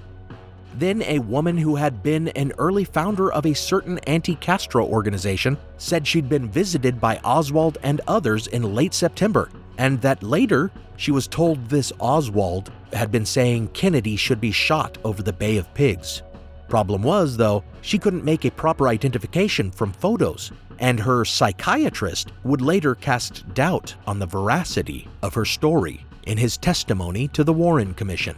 Then, 0.77 1.01
a 1.03 1.19
woman 1.19 1.57
who 1.57 1.75
had 1.75 2.03
been 2.03 2.27
an 2.29 2.53
early 2.57 2.83
founder 2.83 3.31
of 3.31 3.45
a 3.45 3.53
certain 3.53 3.97
anti 3.99 4.35
Castro 4.35 4.85
organization 4.85 5.57
said 5.77 6.05
she'd 6.05 6.29
been 6.29 6.49
visited 6.49 7.01
by 7.01 7.17
Oswald 7.23 7.77
and 7.81 8.01
others 8.07 8.47
in 8.47 8.75
late 8.75 8.93
September, 8.93 9.49
and 9.77 10.01
that 10.01 10.21
later 10.21 10.71
she 10.97 11.11
was 11.11 11.27
told 11.27 11.69
this 11.69 11.91
Oswald 11.99 12.71
had 12.93 13.11
been 13.11 13.25
saying 13.25 13.69
Kennedy 13.69 14.15
should 14.15 14.41
be 14.41 14.51
shot 14.51 14.97
over 15.03 15.23
the 15.23 15.33
Bay 15.33 15.57
of 15.57 15.73
Pigs. 15.73 16.23
Problem 16.67 17.03
was, 17.03 17.37
though, 17.37 17.63
she 17.81 17.97
couldn't 17.97 18.25
make 18.25 18.43
a 18.43 18.51
proper 18.51 18.87
identification 18.89 19.71
from 19.71 19.93
photos, 19.93 20.51
and 20.79 20.99
her 20.99 21.23
psychiatrist 21.23 22.33
would 22.43 22.61
later 22.61 22.95
cast 22.95 23.47
doubt 23.53 23.95
on 24.05 24.19
the 24.19 24.25
veracity 24.25 25.07
of 25.21 25.33
her 25.33 25.45
story 25.45 26.05
in 26.25 26.37
his 26.37 26.57
testimony 26.57 27.27
to 27.29 27.43
the 27.43 27.53
Warren 27.53 27.93
Commission. 27.93 28.35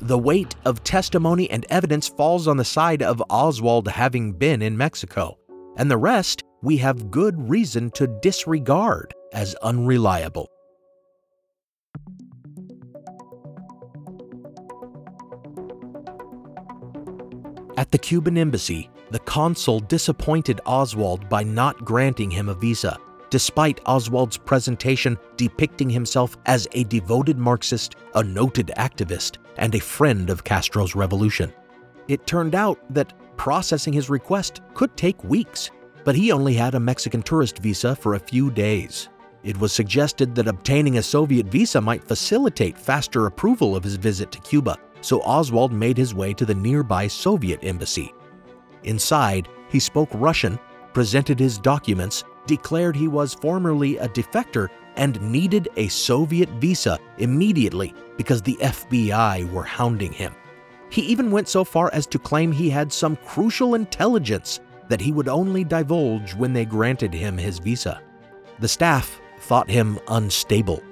The 0.00 0.18
weight 0.18 0.54
of 0.64 0.84
testimony 0.84 1.50
and 1.50 1.64
evidence 1.70 2.08
falls 2.08 2.46
on 2.46 2.56
the 2.56 2.64
side 2.64 3.02
of 3.02 3.22
Oswald 3.30 3.88
having 3.88 4.32
been 4.32 4.62
in 4.62 4.76
Mexico, 4.76 5.38
and 5.76 5.90
the 5.90 5.96
rest 5.96 6.42
we 6.62 6.76
have 6.78 7.10
good 7.10 7.48
reason 7.48 7.90
to 7.92 8.06
disregard 8.20 9.14
as 9.32 9.54
unreliable. 9.56 10.48
At 17.76 17.90
the 17.90 17.98
Cuban 17.98 18.38
embassy, 18.38 18.90
the 19.10 19.18
consul 19.20 19.80
disappointed 19.80 20.60
Oswald 20.66 21.28
by 21.28 21.42
not 21.42 21.84
granting 21.84 22.30
him 22.30 22.48
a 22.48 22.54
visa, 22.54 22.98
despite 23.30 23.80
Oswald's 23.86 24.36
presentation 24.36 25.18
depicting 25.36 25.90
himself 25.90 26.36
as 26.46 26.68
a 26.72 26.84
devoted 26.84 27.38
Marxist, 27.38 27.96
a 28.14 28.22
noted 28.22 28.72
activist, 28.76 29.38
and 29.56 29.74
a 29.74 29.80
friend 29.80 30.30
of 30.30 30.44
Castro's 30.44 30.94
revolution. 30.94 31.52
It 32.08 32.26
turned 32.26 32.54
out 32.54 32.78
that 32.94 33.12
processing 33.36 33.92
his 33.92 34.10
request 34.10 34.60
could 34.74 34.96
take 34.96 35.22
weeks, 35.24 35.70
but 36.04 36.14
he 36.14 36.30
only 36.32 36.54
had 36.54 36.74
a 36.74 36.80
Mexican 36.80 37.22
tourist 37.22 37.58
visa 37.58 37.96
for 37.96 38.14
a 38.14 38.20
few 38.20 38.50
days. 38.50 39.08
It 39.42 39.58
was 39.58 39.72
suggested 39.72 40.34
that 40.34 40.48
obtaining 40.48 40.98
a 40.98 41.02
Soviet 41.02 41.46
visa 41.46 41.80
might 41.80 42.04
facilitate 42.04 42.78
faster 42.78 43.26
approval 43.26 43.76
of 43.76 43.84
his 43.84 43.96
visit 43.96 44.32
to 44.32 44.40
Cuba, 44.40 44.76
so 45.00 45.20
Oswald 45.22 45.72
made 45.72 45.96
his 45.96 46.14
way 46.14 46.32
to 46.34 46.44
the 46.44 46.54
nearby 46.54 47.06
Soviet 47.06 47.60
embassy. 47.62 48.12
Inside, 48.84 49.48
he 49.68 49.78
spoke 49.78 50.08
Russian, 50.14 50.58
presented 50.92 51.38
his 51.38 51.58
documents, 51.58 52.24
declared 52.46 52.96
he 52.96 53.08
was 53.08 53.34
formerly 53.34 53.96
a 53.98 54.08
defector 54.08 54.68
and 54.96 55.20
needed 55.20 55.68
a 55.76 55.88
Soviet 55.88 56.48
visa 56.50 56.98
immediately 57.18 57.94
because 58.16 58.42
the 58.42 58.56
FBI 58.60 59.50
were 59.50 59.62
hounding 59.62 60.12
him. 60.12 60.34
He 60.90 61.02
even 61.02 61.30
went 61.30 61.48
so 61.48 61.64
far 61.64 61.90
as 61.92 62.06
to 62.06 62.18
claim 62.18 62.52
he 62.52 62.70
had 62.70 62.92
some 62.92 63.16
crucial 63.16 63.74
intelligence 63.74 64.60
that 64.88 65.00
he 65.00 65.12
would 65.12 65.28
only 65.28 65.64
divulge 65.64 66.34
when 66.34 66.52
they 66.52 66.64
granted 66.64 67.12
him 67.12 67.36
his 67.36 67.58
visa. 67.58 68.00
The 68.60 68.68
staff 68.68 69.20
thought 69.40 69.68
him 69.68 69.98
unstable. 70.08 70.82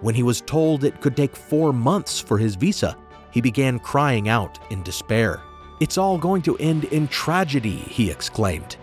When 0.00 0.14
he 0.14 0.22
was 0.22 0.40
told 0.40 0.84
it 0.84 1.00
could 1.00 1.16
take 1.16 1.36
four 1.36 1.72
months 1.72 2.18
for 2.18 2.38
his 2.38 2.56
visa, 2.56 2.96
he 3.30 3.40
began 3.40 3.78
crying 3.78 4.28
out 4.28 4.58
in 4.70 4.82
despair. 4.82 5.40
It's 5.80 5.98
all 5.98 6.18
going 6.18 6.42
to 6.42 6.56
end 6.58 6.84
in 6.84 7.08
tragedy, 7.08 7.76
he 7.76 8.10
exclaimed. 8.10 8.76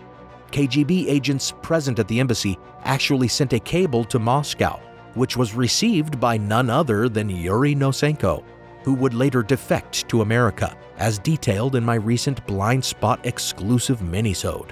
KGB 0.52 1.06
agents 1.08 1.52
present 1.62 1.98
at 1.98 2.08
the 2.08 2.20
embassy 2.20 2.58
actually 2.84 3.28
sent 3.28 3.52
a 3.52 3.60
cable 3.60 4.04
to 4.04 4.18
Moscow, 4.18 4.80
which 5.14 5.36
was 5.36 5.54
received 5.54 6.18
by 6.18 6.36
none 6.36 6.70
other 6.70 7.08
than 7.08 7.30
Yuri 7.30 7.74
Nosenko, 7.74 8.44
who 8.82 8.94
would 8.94 9.14
later 9.14 9.42
defect 9.42 10.08
to 10.08 10.22
America, 10.22 10.76
as 10.98 11.18
detailed 11.18 11.76
in 11.76 11.84
my 11.84 11.94
recent 11.94 12.44
Blind 12.46 12.84
Spot 12.84 13.24
exclusive 13.24 14.00
minisode. 14.00 14.70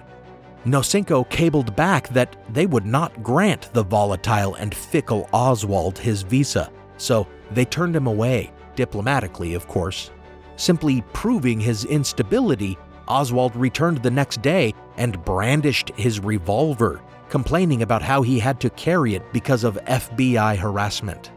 Nosenko 0.66 1.28
cabled 1.30 1.74
back 1.76 2.08
that 2.08 2.36
they 2.52 2.66
would 2.66 2.84
not 2.84 3.22
grant 3.22 3.72
the 3.72 3.84
volatile 3.84 4.54
and 4.56 4.74
fickle 4.74 5.28
Oswald 5.32 5.98
his 5.98 6.22
visa, 6.22 6.70
so 6.96 7.26
they 7.52 7.64
turned 7.64 7.94
him 7.94 8.06
away, 8.06 8.52
diplomatically, 8.74 9.54
of 9.54 9.68
course. 9.68 10.10
Simply 10.56 11.02
proving 11.12 11.60
his 11.60 11.84
instability, 11.84 12.76
Oswald 13.08 13.56
returned 13.56 13.98
the 13.98 14.10
next 14.10 14.42
day 14.42 14.74
and 14.96 15.24
brandished 15.24 15.90
his 15.96 16.20
revolver, 16.20 17.00
complaining 17.28 17.82
about 17.82 18.02
how 18.02 18.22
he 18.22 18.38
had 18.38 18.60
to 18.60 18.70
carry 18.70 19.14
it 19.14 19.32
because 19.32 19.64
of 19.64 19.78
FBI 19.86 20.56
harassment. 20.56 21.32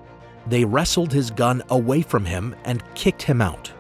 They 0.48 0.66
wrestled 0.66 1.12
his 1.12 1.32
gun 1.32 1.62
away 1.70 2.02
from 2.02 2.26
him 2.26 2.56
and 2.66 2.84
kicked 2.96 3.22
him 3.22 3.42
out. 3.42 3.72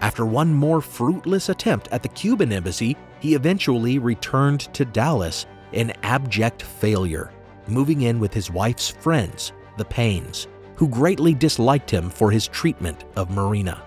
After 0.00 0.24
one 0.24 0.52
more 0.54 0.80
fruitless 0.80 1.48
attempt 1.48 1.88
at 1.88 2.02
the 2.02 2.08
Cuban 2.08 2.52
embassy, 2.52 2.96
he 3.20 3.34
eventually 3.34 3.98
returned 3.98 4.72
to 4.74 4.84
Dallas 4.84 5.46
in 5.72 5.92
abject 6.02 6.62
failure, 6.62 7.32
moving 7.66 8.02
in 8.02 8.20
with 8.20 8.32
his 8.32 8.50
wife's 8.50 8.88
friends, 8.88 9.52
the 9.76 9.84
Paines, 9.84 10.46
who 10.76 10.88
greatly 10.88 11.34
disliked 11.34 11.90
him 11.90 12.08
for 12.10 12.30
his 12.30 12.46
treatment 12.46 13.04
of 13.16 13.30
Marina. 13.30 13.82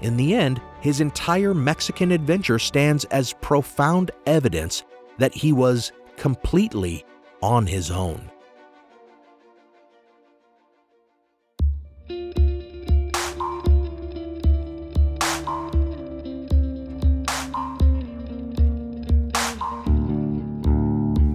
In 0.00 0.16
the 0.16 0.34
end, 0.34 0.60
his 0.80 1.00
entire 1.00 1.54
Mexican 1.54 2.10
adventure 2.10 2.58
stands 2.58 3.04
as 3.06 3.34
profound 3.34 4.10
evidence 4.26 4.82
that 5.18 5.34
he 5.34 5.52
was 5.52 5.92
completely 6.16 7.04
on 7.42 7.66
his 7.66 7.90
own. 7.90 8.30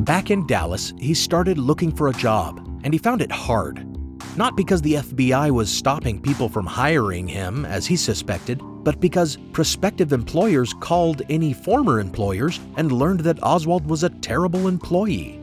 Back 0.03 0.29
in 0.29 0.45
Dallas, 0.45 0.93
he 0.99 1.15
started 1.15 1.57
looking 1.57 1.91
for 1.91 2.09
a 2.09 2.13
job, 2.13 2.59
and 2.83 2.93
he 2.93 2.99
found 2.99 3.23
it 3.23 3.31
hard. 3.31 3.94
Not 4.37 4.57
because 4.57 4.81
the 4.81 4.95
FBI 4.95 5.49
was 5.51 5.71
stopping 5.71 6.21
people 6.21 6.49
from 6.49 6.65
hiring 6.65 7.25
him, 7.25 7.63
as 7.65 7.85
he 7.85 7.95
suspected, 7.95 8.61
but 8.83 8.99
because 8.99 9.37
prospective 9.53 10.11
employers 10.11 10.73
called 10.73 11.21
any 11.29 11.53
former 11.53 12.01
employers 12.01 12.59
and 12.75 12.91
learned 12.91 13.21
that 13.21 13.41
Oswald 13.41 13.87
was 13.87 14.03
a 14.03 14.09
terrible 14.09 14.67
employee. 14.67 15.39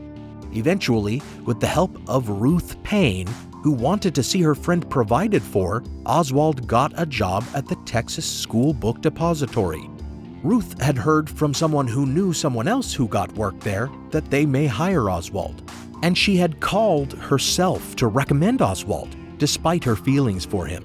Eventually, 0.53 1.23
with 1.43 1.59
the 1.59 1.65
help 1.65 1.97
of 2.07 2.29
Ruth 2.29 2.81
Paine, 2.83 3.25
who 3.63 3.71
wanted 3.71 4.13
to 4.13 4.21
see 4.21 4.43
her 4.43 4.53
friend 4.53 4.87
provided 4.91 5.41
for, 5.41 5.83
Oswald 6.05 6.67
got 6.67 6.93
a 6.95 7.05
job 7.07 7.43
at 7.55 7.67
the 7.67 7.77
Texas 7.85 8.29
School 8.29 8.73
Book 8.73 9.01
Depository. 9.01 9.89
Ruth 10.43 10.79
had 10.79 10.97
heard 10.97 11.29
from 11.29 11.53
someone 11.53 11.87
who 11.87 12.05
knew 12.05 12.31
someone 12.31 12.67
else 12.67 12.93
who 12.93 13.07
got 13.07 13.33
work 13.33 13.59
there 13.61 13.89
that 14.11 14.29
they 14.29 14.45
may 14.45 14.67
hire 14.67 15.09
Oswald, 15.09 15.63
and 16.03 16.17
she 16.17 16.35
had 16.35 16.59
called 16.59 17.13
herself 17.13 17.95
to 17.95 18.07
recommend 18.07 18.61
Oswald, 18.61 19.15
despite 19.37 19.85
her 19.85 19.95
feelings 19.95 20.43
for 20.43 20.65
him. 20.65 20.83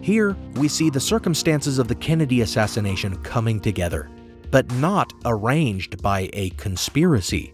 Here, 0.00 0.36
we 0.54 0.68
see 0.68 0.90
the 0.90 1.00
circumstances 1.00 1.80
of 1.80 1.88
the 1.88 1.94
Kennedy 1.96 2.42
assassination 2.42 3.16
coming 3.24 3.58
together, 3.58 4.08
but 4.52 4.72
not 4.74 5.12
arranged 5.24 6.00
by 6.00 6.30
a 6.34 6.50
conspiracy. 6.50 7.52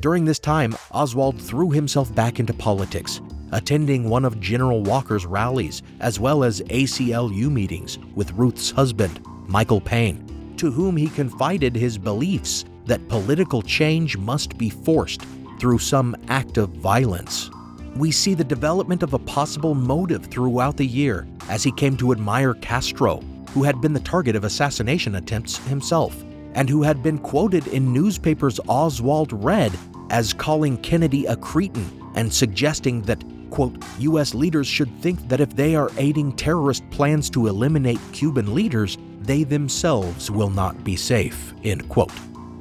During 0.00 0.24
this 0.24 0.40
time, 0.40 0.74
Oswald 0.90 1.40
threw 1.40 1.70
himself 1.70 2.12
back 2.12 2.40
into 2.40 2.52
politics, 2.52 3.20
attending 3.52 4.10
one 4.10 4.24
of 4.24 4.40
General 4.40 4.82
Walker's 4.82 5.26
rallies 5.26 5.84
as 6.00 6.18
well 6.18 6.42
as 6.42 6.60
ACLU 6.62 7.50
meetings 7.52 7.98
with 8.16 8.32
Ruth's 8.32 8.72
husband, 8.72 9.24
Michael 9.46 9.80
Paine 9.80 10.28
to 10.58 10.70
whom 10.72 10.96
he 10.96 11.08
confided 11.08 11.74
his 11.74 11.96
beliefs 11.96 12.64
that 12.84 13.06
political 13.08 13.62
change 13.62 14.16
must 14.16 14.58
be 14.58 14.68
forced 14.68 15.22
through 15.58 15.78
some 15.78 16.16
act 16.28 16.58
of 16.58 16.70
violence. 16.70 17.50
We 17.96 18.10
see 18.10 18.34
the 18.34 18.44
development 18.44 19.02
of 19.02 19.14
a 19.14 19.18
possible 19.18 19.74
motive 19.74 20.26
throughout 20.26 20.76
the 20.76 20.86
year 20.86 21.26
as 21.48 21.64
he 21.64 21.72
came 21.72 21.96
to 21.96 22.12
admire 22.12 22.54
Castro, 22.54 23.20
who 23.50 23.62
had 23.62 23.80
been 23.80 23.92
the 23.92 24.00
target 24.00 24.36
of 24.36 24.44
assassination 24.44 25.16
attempts 25.16 25.56
himself, 25.66 26.24
and 26.54 26.68
who 26.68 26.82
had 26.82 27.02
been 27.02 27.18
quoted 27.18 27.66
in 27.68 27.92
newspapers 27.92 28.60
Oswald 28.68 29.32
read 29.32 29.72
as 30.10 30.32
calling 30.32 30.76
Kennedy 30.78 31.26
a 31.26 31.36
cretin 31.36 31.90
and 32.14 32.32
suggesting 32.32 33.02
that, 33.02 33.22
quote, 33.50 33.76
U.S. 33.98 34.34
leaders 34.34 34.66
should 34.66 34.94
think 35.00 35.28
that 35.28 35.40
if 35.40 35.54
they 35.56 35.74
are 35.74 35.90
aiding 35.98 36.32
terrorist 36.32 36.88
plans 36.90 37.28
to 37.30 37.46
eliminate 37.46 38.00
Cuban 38.12 38.54
leaders, 38.54 38.98
they 39.20 39.44
themselves 39.44 40.30
will 40.30 40.50
not 40.50 40.82
be 40.84 40.96
safe. 40.96 41.52
End 41.64 41.88
quote. 41.88 42.12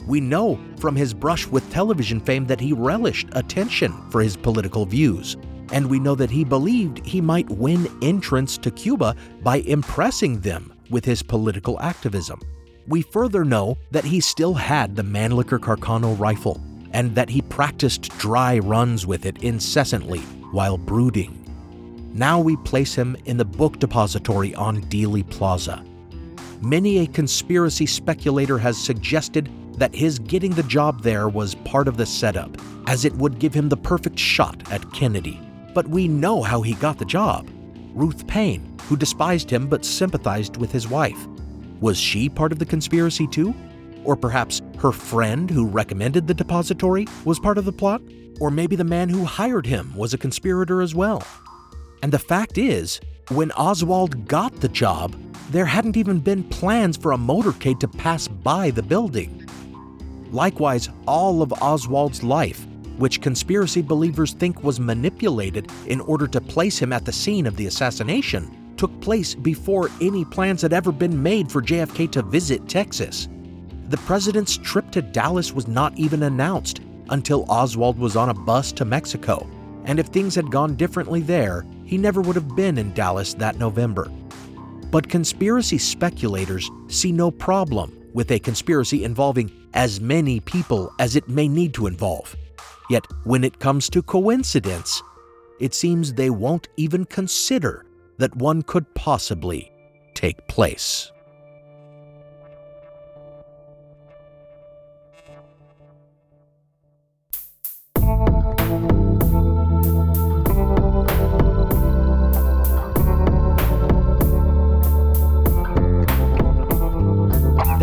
We 0.08 0.22
know 0.22 0.58
from 0.80 0.96
his 0.96 1.14
brush 1.14 1.46
with 1.48 1.70
television 1.70 2.22
fame 2.22 2.46
that 2.48 2.62
he 2.62 2.72
relished 2.72 3.28
attention 3.34 3.94
for 4.10 4.22
his 4.22 4.38
political 4.38 4.86
views, 4.86 5.36
and 5.74 5.90
we 5.90 6.00
know 6.00 6.16
that 6.16 6.30
he 6.30 6.46
believed 6.46 7.06
he 7.06 7.20
might 7.20 7.50
win 7.50 7.88
entrance 8.02 8.58
to 8.60 8.72
Cuba 8.72 9.16
by 9.44 9.58
impressing 9.58 10.40
them 10.40 10.74
with 10.90 11.04
his 11.04 11.22
political 11.22 11.78
activism. 11.82 12.40
We 12.88 13.02
further 13.02 13.44
know 13.44 13.78
that 13.92 14.06
he 14.06 14.22
still 14.22 14.54
had 14.54 14.96
the 14.96 15.04
Mannlicher 15.04 15.60
Carcano 15.60 16.18
rifle, 16.18 16.62
and 16.94 17.14
that 17.16 17.30
he 17.30 17.42
practiced 17.42 18.18
dry 18.18 18.60
runs 18.60 19.06
with 19.06 19.26
it 19.26 19.44
incessantly 19.44 20.22
while 20.52 20.78
brooding. 20.78 21.44
Now 22.14 22.40
we 22.40 22.56
place 22.56 22.96
him 22.96 23.18
in 23.26 23.36
the 23.36 23.46
book 23.46 23.78
depository 23.80 24.56
on 24.56 24.82
Dealey 24.84 25.30
Plaza 25.30 25.84
many 26.62 27.00
a 27.00 27.08
conspiracy 27.08 27.86
speculator 27.86 28.58
has 28.58 28.78
suggested 28.78 29.50
that 29.78 29.96
his 29.96 30.20
getting 30.20 30.52
the 30.52 30.64
job 30.64 31.04
there 31.04 31.30
was 31.30 31.56
part 31.56 31.88
of 31.88 31.98
the 31.98 32.06
setup, 32.06 32.58
as 32.88 33.06
it 33.06 33.14
would 33.16 33.40
give 33.40 33.54
him 33.54 33.70
the 33.70 33.78
perfect 33.78 34.20
shot 34.20 34.72
at 34.72 34.92
Kennedy. 34.94 35.40
But 35.74 35.88
we 35.88 36.08
know 36.08 36.42
how 36.42 36.62
he 36.62 36.74
got 36.74 36.98
the 36.98 37.06
job. 37.06 37.50
Ruth 37.94 38.28
Paine, 38.28 38.78
who 38.84 38.98
despised 38.98 39.50
him 39.50 39.68
but 39.68 39.86
sympathized 39.86 40.58
with 40.58 40.72
his 40.72 40.88
wife. 40.88 41.28
Was 41.80 41.98
she 41.98 42.30
part 42.30 42.52
of 42.52 42.60
the 42.60 42.66
conspiracy 42.66 43.28
too? 43.28 43.54
Or 44.04 44.16
perhaps 44.16 44.62
her 44.80 44.92
friend 44.92 45.50
who 45.50 45.68
recommended 45.68 46.28
the 46.28 46.34
depository 46.34 47.06
was 47.26 47.40
part 47.40 47.58
of 47.58 47.66
the 47.66 47.72
plot? 47.72 48.02
Or 48.40 48.52
maybe 48.52 48.76
the 48.76 48.84
man 48.84 49.10
who 49.10 49.26
hired 49.26 49.66
him 49.66 49.96
was 49.96 50.14
a 50.14 50.18
conspirator 50.18 50.82
as 50.82 50.96
well? 50.96 51.24
And 52.02 52.12
the 52.12 52.20
fact 52.20 52.58
is, 52.58 53.00
when 53.30 53.52
Oswald 53.52 54.28
got 54.28 54.62
the 54.62 54.70
job, 54.70 55.16
there 55.50 55.66
hadn't 55.66 55.98
even 55.98 56.20
been 56.20 56.44
plans 56.44 56.98
for 56.98 57.12
a 57.12 57.18
motorcade 57.18 57.80
to 57.80 57.88
pass 57.88 58.28
by 58.28 58.70
the 58.72 58.84
building. 58.84 59.47
Likewise, 60.32 60.90
all 61.08 61.42
of 61.42 61.54
Oswald's 61.62 62.24
life, 62.24 62.68
which 62.98 63.22
conspiracy 63.22 63.82
believers 63.82 64.34
think 64.34 64.64
was 64.64 64.80
manipulated 64.80 65.72
in 65.88 66.02
order 66.02 66.28
to 66.28 66.42
place 66.42 66.78
him 66.78 66.92
at 66.92 67.06
the 67.06 67.12
scene 67.12 67.46
of 67.46 67.56
the 67.56 67.68
assassination, 67.68 68.74
took 68.76 69.00
place 69.02 69.34
before 69.34 69.90
any 70.02 70.26
plans 70.26 70.62
had 70.62 70.74
ever 70.74 70.92
been 70.92 71.22
made 71.22 71.52
for 71.52 71.62
JFK 71.62 72.12
to 72.12 72.22
visit 72.22 72.68
Texas. 72.68 73.28
The 73.90 73.98
president's 73.98 74.58
trip 74.58 74.92
to 74.92 75.02
Dallas 75.02 75.54
was 75.54 75.68
not 75.68 75.98
even 75.98 76.24
announced 76.24 76.82
until 77.10 77.50
Oswald 77.50 77.98
was 77.98 78.16
on 78.16 78.30
a 78.30 78.34
bus 78.34 78.72
to 78.74 78.86
Mexico, 78.86 79.50
and 79.86 80.00
if 80.00 80.08
things 80.08 80.36
had 80.36 80.52
gone 80.52 80.76
differently 80.76 81.22
there, 81.22 81.66
he 81.86 81.98
never 81.98 82.20
would 82.20 82.36
have 82.36 82.56
been 82.56 82.78
in 82.78 82.94
Dallas 82.94 83.34
that 83.36 83.58
November. 83.58 84.12
But 84.92 85.08
conspiracy 85.08 85.78
speculators 85.78 86.70
see 86.88 87.12
no 87.12 87.32
problem 87.32 87.98
with 88.14 88.32
a 88.32 88.40
conspiracy 88.40 89.04
involving 89.04 89.52
as 89.78 90.02
many 90.02 90.40
people 90.40 90.92
as 90.98 91.16
it 91.16 91.30
may 91.30 91.48
need 91.48 91.72
to 91.72 91.86
involve. 91.86 92.36
Yet, 92.90 93.06
when 93.26 93.44
it 93.44 93.60
comes 93.60 93.90
to 93.92 94.02
coincidence, 94.02 95.04
it 95.60 95.76
seems 95.76 96.14
they 96.14 96.32
won't 96.32 96.68
even 96.78 97.06
consider 97.06 97.86
that 98.18 98.36
one 98.36 98.64
could 98.64 98.92
possibly 98.96 99.72
take 100.16 100.48
place. 100.48 101.12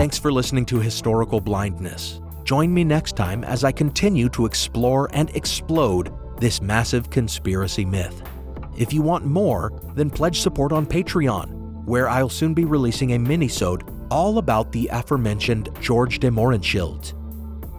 Thanks 0.05 0.19
for 0.19 0.31
listening 0.31 0.67
to 0.67 0.81
Historical 0.81 1.41
Blindness. 1.41 2.21
Join 2.45 2.75
me 2.75 2.85
next 2.85 3.17
time 3.17 3.43
as 3.43 3.65
I 3.65 3.73
continue 3.73 4.29
to 4.29 4.45
explore 4.45 5.09
and 5.15 5.35
explode 5.35 6.13
this 6.39 6.61
massive 6.61 7.09
conspiracy 7.09 7.87
myth. 7.87 8.23
If 8.77 8.93
you 8.93 9.01
want 9.01 9.25
more, 9.25 9.73
then 9.95 10.11
pledge 10.11 10.43
support 10.43 10.73
on 10.73 10.85
Patreon, 10.85 11.87
where 11.87 12.07
I'll 12.07 12.29
soon 12.29 12.53
be 12.53 12.67
releasing 12.67 13.15
a 13.15 13.19
mini-sode 13.19 13.85
all 14.11 14.37
about 14.37 14.73
the 14.73 14.91
aforementioned 14.93 15.71
George 15.81 16.19
de 16.19 16.29
Mohrenschildt. 16.29 17.15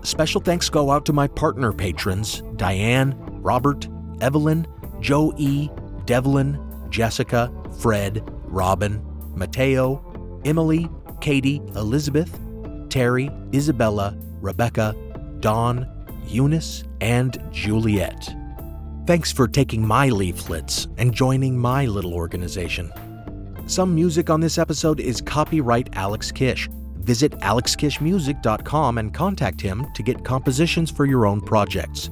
Special 0.04 0.42
thanks 0.42 0.68
go 0.68 0.90
out 0.90 1.06
to 1.06 1.14
my 1.14 1.28
partner 1.28 1.72
patrons 1.72 2.42
Diane, 2.56 3.14
Robert, 3.44 3.88
Evelyn, 4.22 4.66
Joe 5.00 5.32
E., 5.38 5.70
Devlin, 6.06 6.60
Jessica, 6.90 7.54
Fred, 7.80 8.28
Robin, 8.46 9.00
Mateo, 9.36 10.42
Emily, 10.44 10.90
Katie, 11.22 11.62
Elizabeth, 11.76 12.40
Terry, 12.90 13.30
Isabella, 13.54 14.16
Rebecca, 14.42 14.96
Dawn, 15.40 15.88
Eunice, 16.28 16.84
and 17.02 17.42
Juliet. 17.52 18.34
Thanks 19.06 19.32
for 19.32 19.48
taking 19.48 19.86
my 19.86 20.10
leaflets 20.10 20.88
and 20.98 21.14
joining 21.14 21.58
my 21.58 21.86
little 21.86 22.14
organization. 22.14 22.92
Some 23.68 23.94
music 23.94 24.30
on 24.30 24.40
this 24.40 24.58
episode 24.58 25.00
is 25.00 25.22
copyright 25.22 25.96
Alex 25.96 26.32
Kish. 26.32 26.70
Visit 26.98 27.32
alexkishmusic.com 27.34 28.98
and 28.98 29.14
contact 29.14 29.62
him 29.62 29.86
to 29.94 30.04
get 30.04 30.24
compositions 30.26 30.90
for 30.90 31.06
your 31.06 31.28
own 31.28 31.42
projects. 31.42 32.10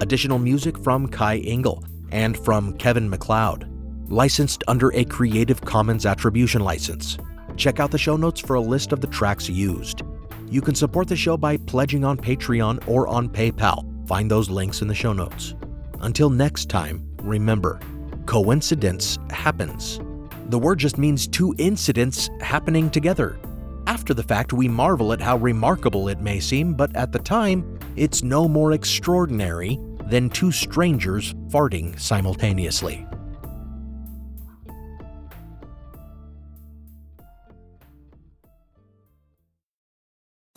Additional 0.00 0.38
music 0.38 0.78
from 0.78 1.08
Kai 1.08 1.38
Engel 1.38 1.84
and 2.10 2.38
from 2.38 2.72
Kevin 2.78 3.08
MacLeod. 3.08 3.66
Licensed 4.10 4.64
under 4.66 4.92
a 4.94 5.04
Creative 5.04 5.60
Commons 5.60 6.06
Attribution 6.06 6.62
License. 6.62 7.18
Check 7.60 7.78
out 7.78 7.90
the 7.90 7.98
show 7.98 8.16
notes 8.16 8.40
for 8.40 8.56
a 8.56 8.60
list 8.60 8.90
of 8.90 9.02
the 9.02 9.06
tracks 9.06 9.46
used. 9.46 10.00
You 10.48 10.62
can 10.62 10.74
support 10.74 11.08
the 11.08 11.14
show 11.14 11.36
by 11.36 11.58
pledging 11.58 12.04
on 12.04 12.16
Patreon 12.16 12.88
or 12.88 13.06
on 13.06 13.28
PayPal. 13.28 14.08
Find 14.08 14.30
those 14.30 14.48
links 14.48 14.80
in 14.80 14.88
the 14.88 14.94
show 14.94 15.12
notes. 15.12 15.54
Until 16.00 16.30
next 16.30 16.70
time, 16.70 17.06
remember 17.22 17.78
coincidence 18.24 19.18
happens. 19.28 20.00
The 20.46 20.58
word 20.58 20.78
just 20.78 20.96
means 20.96 21.28
two 21.28 21.54
incidents 21.58 22.30
happening 22.40 22.88
together. 22.88 23.38
After 23.86 24.14
the 24.14 24.22
fact, 24.22 24.54
we 24.54 24.66
marvel 24.66 25.12
at 25.12 25.20
how 25.20 25.36
remarkable 25.36 26.08
it 26.08 26.22
may 26.22 26.40
seem, 26.40 26.72
but 26.72 26.96
at 26.96 27.12
the 27.12 27.18
time, 27.18 27.78
it's 27.94 28.22
no 28.22 28.48
more 28.48 28.72
extraordinary 28.72 29.78
than 30.06 30.30
two 30.30 30.50
strangers 30.50 31.34
farting 31.48 32.00
simultaneously. 32.00 33.06